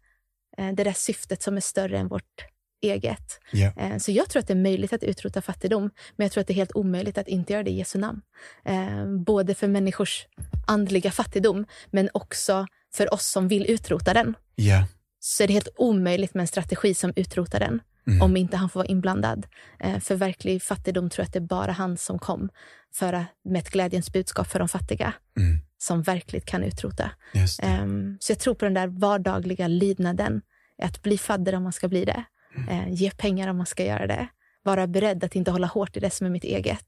eh, 0.57 0.71
det 0.73 0.83
där 0.83 0.93
syftet 0.93 1.41
som 1.43 1.57
är 1.57 1.61
större 1.61 1.97
än 1.97 2.07
vårt 2.07 2.45
eget. 2.81 3.39
Ja. 3.51 3.71
Eh, 3.77 3.97
så 3.97 4.11
jag 4.11 4.29
tror 4.29 4.39
att 4.39 4.47
det 4.47 4.53
är 4.53 4.55
möjligt 4.55 4.93
att 4.93 5.03
utrota 5.03 5.41
fattigdom, 5.41 5.89
men 6.15 6.25
jag 6.25 6.31
tror 6.31 6.41
att 6.41 6.47
det 6.47 6.53
är 6.53 6.55
helt 6.55 6.75
omöjligt 6.75 7.17
att 7.17 7.27
inte 7.27 7.53
göra 7.53 7.63
det 7.63 7.71
i 7.71 7.77
Jesu 7.77 7.99
namn. 7.99 8.21
Eh, 8.65 9.05
både 9.25 9.55
för 9.55 9.67
människors 9.67 10.25
andliga 10.67 11.11
fattigdom, 11.11 11.65
men 11.91 12.09
också 12.13 12.67
för 12.93 13.13
oss 13.13 13.25
som 13.25 13.47
vill 13.47 13.71
utrota 13.71 14.13
den. 14.13 14.33
Ja. 14.55 14.85
Så 15.28 15.43
är 15.43 15.47
det 15.47 15.53
helt 15.53 15.67
omöjligt 15.78 16.34
med 16.34 16.41
en 16.41 16.47
strategi 16.47 16.93
som 16.93 17.13
utrotar 17.15 17.59
den, 17.59 17.82
om 18.21 18.38
inte 18.38 18.57
han 18.57 18.69
får 18.69 18.80
vara 18.80 18.88
inblandad. 18.88 19.47
Eh, 19.80 19.99
för 19.99 20.15
verklig 20.15 20.63
fattigdom 20.63 21.09
tror 21.09 21.23
jag 21.23 21.28
att 21.28 21.34
det 21.34 21.39
är 21.39 21.41
bara 21.41 21.71
han 21.71 21.97
som 21.97 22.19
kom 22.19 22.49
för 22.93 23.13
att, 23.13 23.25
med 23.43 23.59
ett 23.59 23.69
glädjens 23.69 24.11
budskap 24.13 24.47
för 24.47 24.59
de 24.59 24.67
fattiga, 24.67 25.13
Mm. 25.38 25.59
som 25.78 26.01
verkligt 26.01 26.45
kan 26.45 26.63
utrota. 26.63 27.11
Ehm, 27.63 28.17
så 28.19 28.32
jag 28.32 28.39
tror 28.39 28.53
på 28.55 28.65
den 28.65 28.73
där 28.73 28.88
vardagliga 28.88 29.67
lydnaden, 29.67 30.41
att 30.84 31.01
bli 31.01 31.17
fadder 31.17 31.55
om 31.55 31.63
man 31.63 31.73
ska 31.73 31.88
bli 31.88 32.05
det, 32.05 32.23
Eh, 32.69 32.89
ge 32.93 33.11
pengar 33.11 33.47
om 33.47 33.57
man 33.57 33.65
ska 33.65 33.86
göra 33.86 34.07
det, 34.07 34.28
vara 34.63 34.88
beredd 34.88 35.23
att 35.23 35.36
inte 35.36 35.51
hålla 35.51 35.67
hårt 35.67 35.97
i 35.97 35.99
det 35.99 36.09
som 36.09 36.28
är 36.28 36.32
mitt 36.32 36.43
eget, 36.43 36.86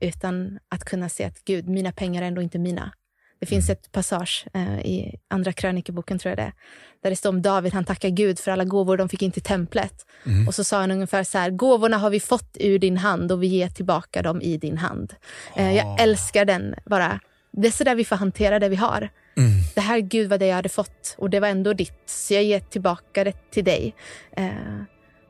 utan 0.00 0.58
att 0.68 0.84
kunna 0.84 1.08
se 1.08 1.24
att 1.24 1.44
Gud, 1.44 1.68
mina 1.68 1.92
pengar 1.92 2.22
är 2.22 2.26
ändå 2.26 2.42
inte 2.42 2.58
mina. 2.58 2.92
Det 3.38 3.46
finns 3.46 3.70
ett 3.70 3.92
passage 3.92 4.46
eh, 4.54 4.78
i 4.78 5.14
Andra 5.28 5.52
krönikeboken, 5.52 6.18
tror 6.18 6.30
jag 6.30 6.38
det 6.38 6.42
är, 6.42 6.52
där 7.02 7.10
det 7.10 7.16
står 7.16 7.30
om 7.30 7.42
David, 7.42 7.74
han 7.74 7.84
tackar 7.84 8.08
Gud 8.08 8.38
för 8.38 8.50
alla 8.50 8.64
gåvor 8.64 8.96
de 8.96 9.08
fick 9.08 9.22
in 9.22 9.32
till 9.32 9.42
templet. 9.42 10.06
Och 10.48 10.54
så 10.54 10.64
sa 10.64 10.80
han 10.80 10.90
ungefär 10.90 11.24
så 11.24 11.38
här, 11.38 11.50
gåvorna 11.50 11.96
har 11.98 12.10
vi 12.10 12.20
fått 12.20 12.56
ur 12.60 12.78
din 12.78 12.96
hand 12.96 13.32
och 13.32 13.42
vi 13.42 13.46
ger 13.46 13.68
tillbaka 13.68 14.22
dem 14.22 14.42
i 14.42 14.56
din 14.56 14.78
hand. 14.78 15.14
Eh, 15.56 15.76
jag 15.76 16.00
älskar 16.02 16.44
den 16.44 16.74
bara. 16.84 17.20
Det 17.52 17.66
är 17.68 17.72
så 17.72 17.84
där 17.84 17.94
vi 17.94 18.04
får 18.04 18.16
hantera 18.16 18.58
det 18.58 18.68
vi 18.68 18.76
har. 18.76 19.08
Det 19.74 19.80
här 19.80 19.98
Gud 19.98 20.30
var 20.30 20.38
det 20.38 20.46
jag 20.46 20.56
hade 20.56 20.68
fått 20.68 21.14
och 21.18 21.30
det 21.30 21.40
var 21.40 21.48
ändå 21.48 21.72
ditt. 21.72 22.02
Så 22.06 22.34
jag 22.34 22.44
ger 22.44 22.60
tillbaka 22.60 23.24
det 23.24 23.50
till 23.50 23.64
dig. 23.64 23.94
Eh, 24.32 24.50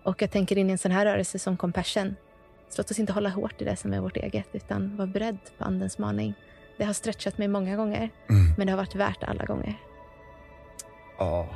och 0.03 0.23
jag 0.23 0.31
tänker 0.31 0.59
in 0.59 0.69
i 0.69 0.73
en 0.73 0.79
sån 0.79 0.91
här 0.93 1.05
rörelse 1.05 1.39
som 1.39 1.57
compassion. 1.57 2.17
Så 2.69 2.83
låt 2.83 2.91
oss 2.91 2.99
inte 2.99 3.13
hålla 3.13 3.29
hårt 3.29 3.63
i 3.63 3.65
det 3.65 3.77
som 3.77 3.93
är 3.93 4.01
vårt 4.01 4.17
eget 4.17 4.49
utan 4.53 4.97
var 4.97 5.07
beredd 5.07 5.39
på 5.59 5.65
andens 5.65 5.99
maning. 5.99 6.35
Det 6.79 6.85
har 6.85 6.93
stretchat 6.93 7.39
mig 7.39 7.49
många 7.49 7.77
gånger 7.77 8.11
men 8.57 8.67
det 8.67 8.73
har 8.73 8.77
varit 8.77 8.95
värt 8.95 9.23
alla 9.25 9.45
gånger. 9.45 9.75
Ja. 11.19 11.49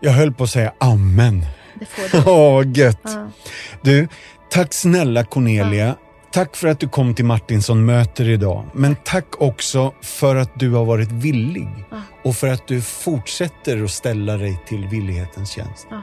Jag 0.00 0.12
höll 0.12 0.32
på 0.32 0.44
att 0.44 0.50
säga 0.50 0.72
amen. 0.78 1.46
Det 1.80 1.86
får 1.86 2.24
du. 2.24 2.30
Åh, 2.30 2.78
gött. 2.78 3.00
Ja. 3.04 3.30
Du, 3.82 4.08
tack 4.50 4.72
snälla 4.74 5.24
Cornelia. 5.24 5.96
Tack 6.34 6.56
för 6.56 6.68
att 6.68 6.80
du 6.80 6.88
kom 6.88 7.14
till 7.14 7.24
Martinsson 7.24 7.84
möter 7.84 8.28
idag. 8.28 8.64
Men 8.72 8.96
tack 9.04 9.40
också 9.42 9.92
för 10.00 10.36
att 10.36 10.50
du 10.54 10.70
har 10.70 10.84
varit 10.84 11.12
villig 11.12 11.68
Ja. 11.90 11.96
och 12.24 12.36
för 12.36 12.48
att 12.48 12.68
du 12.68 12.80
fortsätter 12.82 13.84
att 13.84 13.90
ställa 13.90 14.36
dig 14.36 14.58
till 14.66 14.86
villighetens 14.86 15.50
tjänst. 15.50 15.86
Ja. 15.90 16.02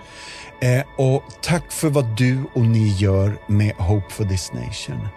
Eh, 0.68 0.84
och 0.98 1.24
tack 1.42 1.72
för 1.72 1.90
vad 1.90 2.18
du 2.18 2.44
och 2.54 2.62
ni 2.62 2.88
gör 2.88 3.38
med 3.48 3.76
Hope 3.76 4.14
for 4.14 4.26
this 4.26 4.54
nation. 4.54 5.08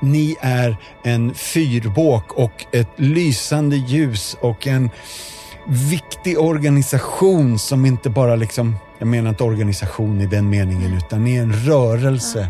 Ni 0.00 0.36
är 0.40 0.76
en 1.04 1.34
fyrbåk 1.34 2.32
och 2.32 2.66
ett 2.72 2.90
lysande 2.96 3.76
ljus 3.76 4.36
och 4.40 4.66
en 4.66 4.90
viktig 5.66 6.38
organisation 6.38 7.58
som 7.58 7.86
inte 7.86 8.10
bara 8.10 8.36
liksom, 8.36 8.76
jag 8.98 9.08
menar 9.08 9.28
inte 9.30 9.44
organisation 9.44 10.20
i 10.20 10.26
den 10.26 10.50
meningen, 10.50 10.94
utan 10.94 11.24
ni 11.24 11.36
är 11.36 11.42
en 11.42 11.52
rörelse 11.52 12.48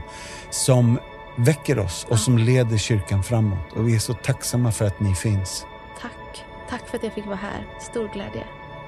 som 0.51 0.99
väcker 1.39 1.79
oss 1.79 2.07
och 2.11 2.19
som 2.19 2.39
leder 2.39 2.77
kyrkan 2.77 3.23
framåt. 3.23 3.73
Och 3.73 3.89
vi 3.89 3.95
är 3.95 3.99
så 3.99 4.15
tacksamma 4.15 4.73
för 4.73 4.85
att 4.85 5.01
ni 5.01 5.15
finns. 5.15 5.67
Tack. 6.01 6.45
Tack 6.71 6.89
för 6.89 6.97
att 6.97 7.03
jag 7.03 7.13
fick 7.13 7.27
vara 7.27 7.37
här. 7.37 7.67
Stor 7.81 8.11
glädje. 8.13 8.45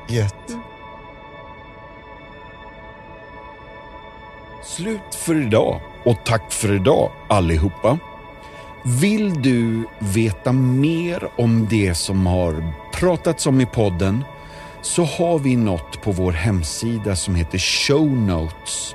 Gött. 0.09 0.57
Slut 4.63 5.15
för 5.15 5.43
idag 5.43 5.81
och 6.05 6.25
tack 6.25 6.53
för 6.53 6.73
idag 6.73 7.11
allihopa. 7.29 7.99
Vill 8.85 9.43
du 9.43 9.85
veta 9.99 10.53
mer 10.53 11.29
om 11.37 11.67
det 11.71 11.95
som 11.95 12.27
har 12.27 12.73
pratats 12.93 13.47
om 13.47 13.61
i 13.61 13.67
podden 13.67 14.25
så 14.83 15.05
har 15.05 15.39
vi 15.39 15.57
något 15.57 16.03
på 16.03 16.13
vår 16.13 16.33
hemsida 16.33 17.17
som 17.17 17.35
heter 17.35 17.59
Show 17.59 18.07
Notes. 18.07 18.95